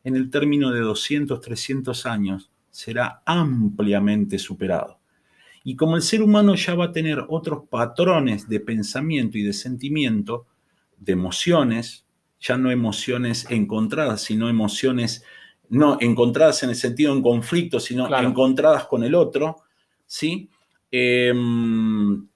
[0.02, 4.98] en el término de 200, 300 años, será ampliamente superado.
[5.62, 9.52] Y como el ser humano ya va a tener otros patrones de pensamiento y de
[9.54, 10.46] sentimiento,
[10.98, 12.06] de emociones,
[12.38, 15.24] ya no emociones encontradas, sino emociones
[15.70, 19.56] no encontradas en el sentido en conflicto, sino encontradas con el otro,
[20.06, 20.50] ¿sí?
[20.90, 22.28] Em,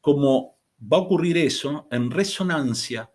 [0.00, 3.10] como va a ocurrir eso, en resonancia,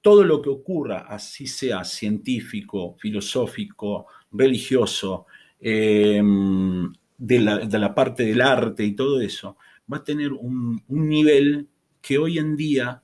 [0.00, 5.26] todo lo que ocurra, así sea científico, filosófico, religioso,
[5.60, 9.56] em, de, la, parte del arte y todo eso,
[9.90, 11.68] va a tener un, nivel
[12.00, 13.02] que hoy en día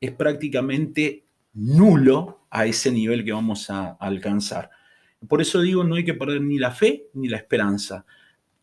[0.00, 4.70] es prácticamente nulo a ese nivel que vamos a, alcanzar.
[5.28, 8.06] Por eso digo, no hay que perder ni la fe ni la esperanza.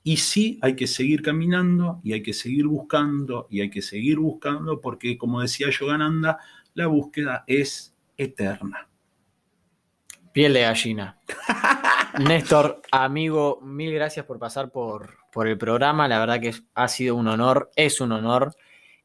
[0.07, 4.19] Y sí hay que seguir caminando y hay que seguir buscando y hay que seguir
[4.19, 6.39] buscando porque, como decía Yogananda,
[6.75, 8.87] la búsqueda es eterna.
[10.31, 11.19] Piel de gallina.
[12.19, 16.07] Néstor, amigo, mil gracias por pasar por, por, el programa.
[16.07, 18.55] La verdad que ha sido un honor, es un honor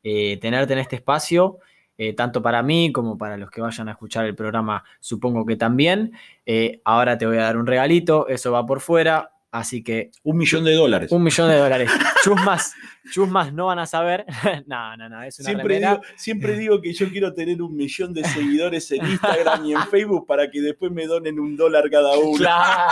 [0.04, 1.58] eh, tenerte en este espacio,
[1.98, 5.56] eh, tanto para mí como para los que vayan a escuchar el programa, supongo que
[5.56, 6.12] también.
[6.46, 9.31] Eh, ahora te voy a dar un regalito, eso va por fuera.
[9.52, 10.10] Así que.
[10.22, 11.12] Un millón de dólares.
[11.12, 11.90] Un millón de dólares.
[12.24, 12.74] Chusmas,
[13.12, 14.24] chusmas no van a saber.
[14.66, 15.22] no, no, no.
[15.22, 19.06] Es una siempre digo, siempre digo que yo quiero tener un millón de seguidores en
[19.06, 22.32] Instagram y en Facebook para que después me donen un dólar cada uno.
[22.42, 22.90] Claro.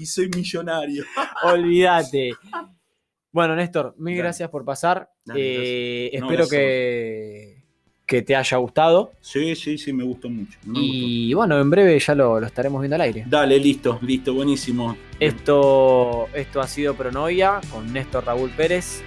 [0.00, 1.04] y soy millonario.
[1.44, 2.32] Olvídate.
[3.30, 5.08] Bueno, Néstor, mil gracias por pasar.
[5.32, 7.53] Eh, espero que
[8.06, 9.12] que te haya gustado.
[9.20, 10.58] Sí, sí, sí, me gustó mucho.
[10.74, 13.24] y bueno, en breve ya lo, estaremos viendo al aire.
[13.26, 14.96] Dale, listo, listo, buenísimo.
[15.18, 19.02] Esto, esto ha sido Pronoia con Néstor Raúl Pérez,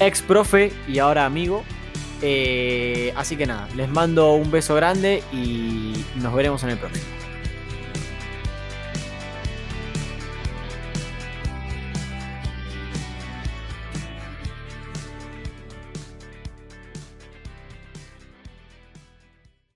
[0.00, 1.64] ex profe y ahora amigo.
[2.22, 7.04] Eh, así que nada, les mando un beso grande y nos veremos en el próximo.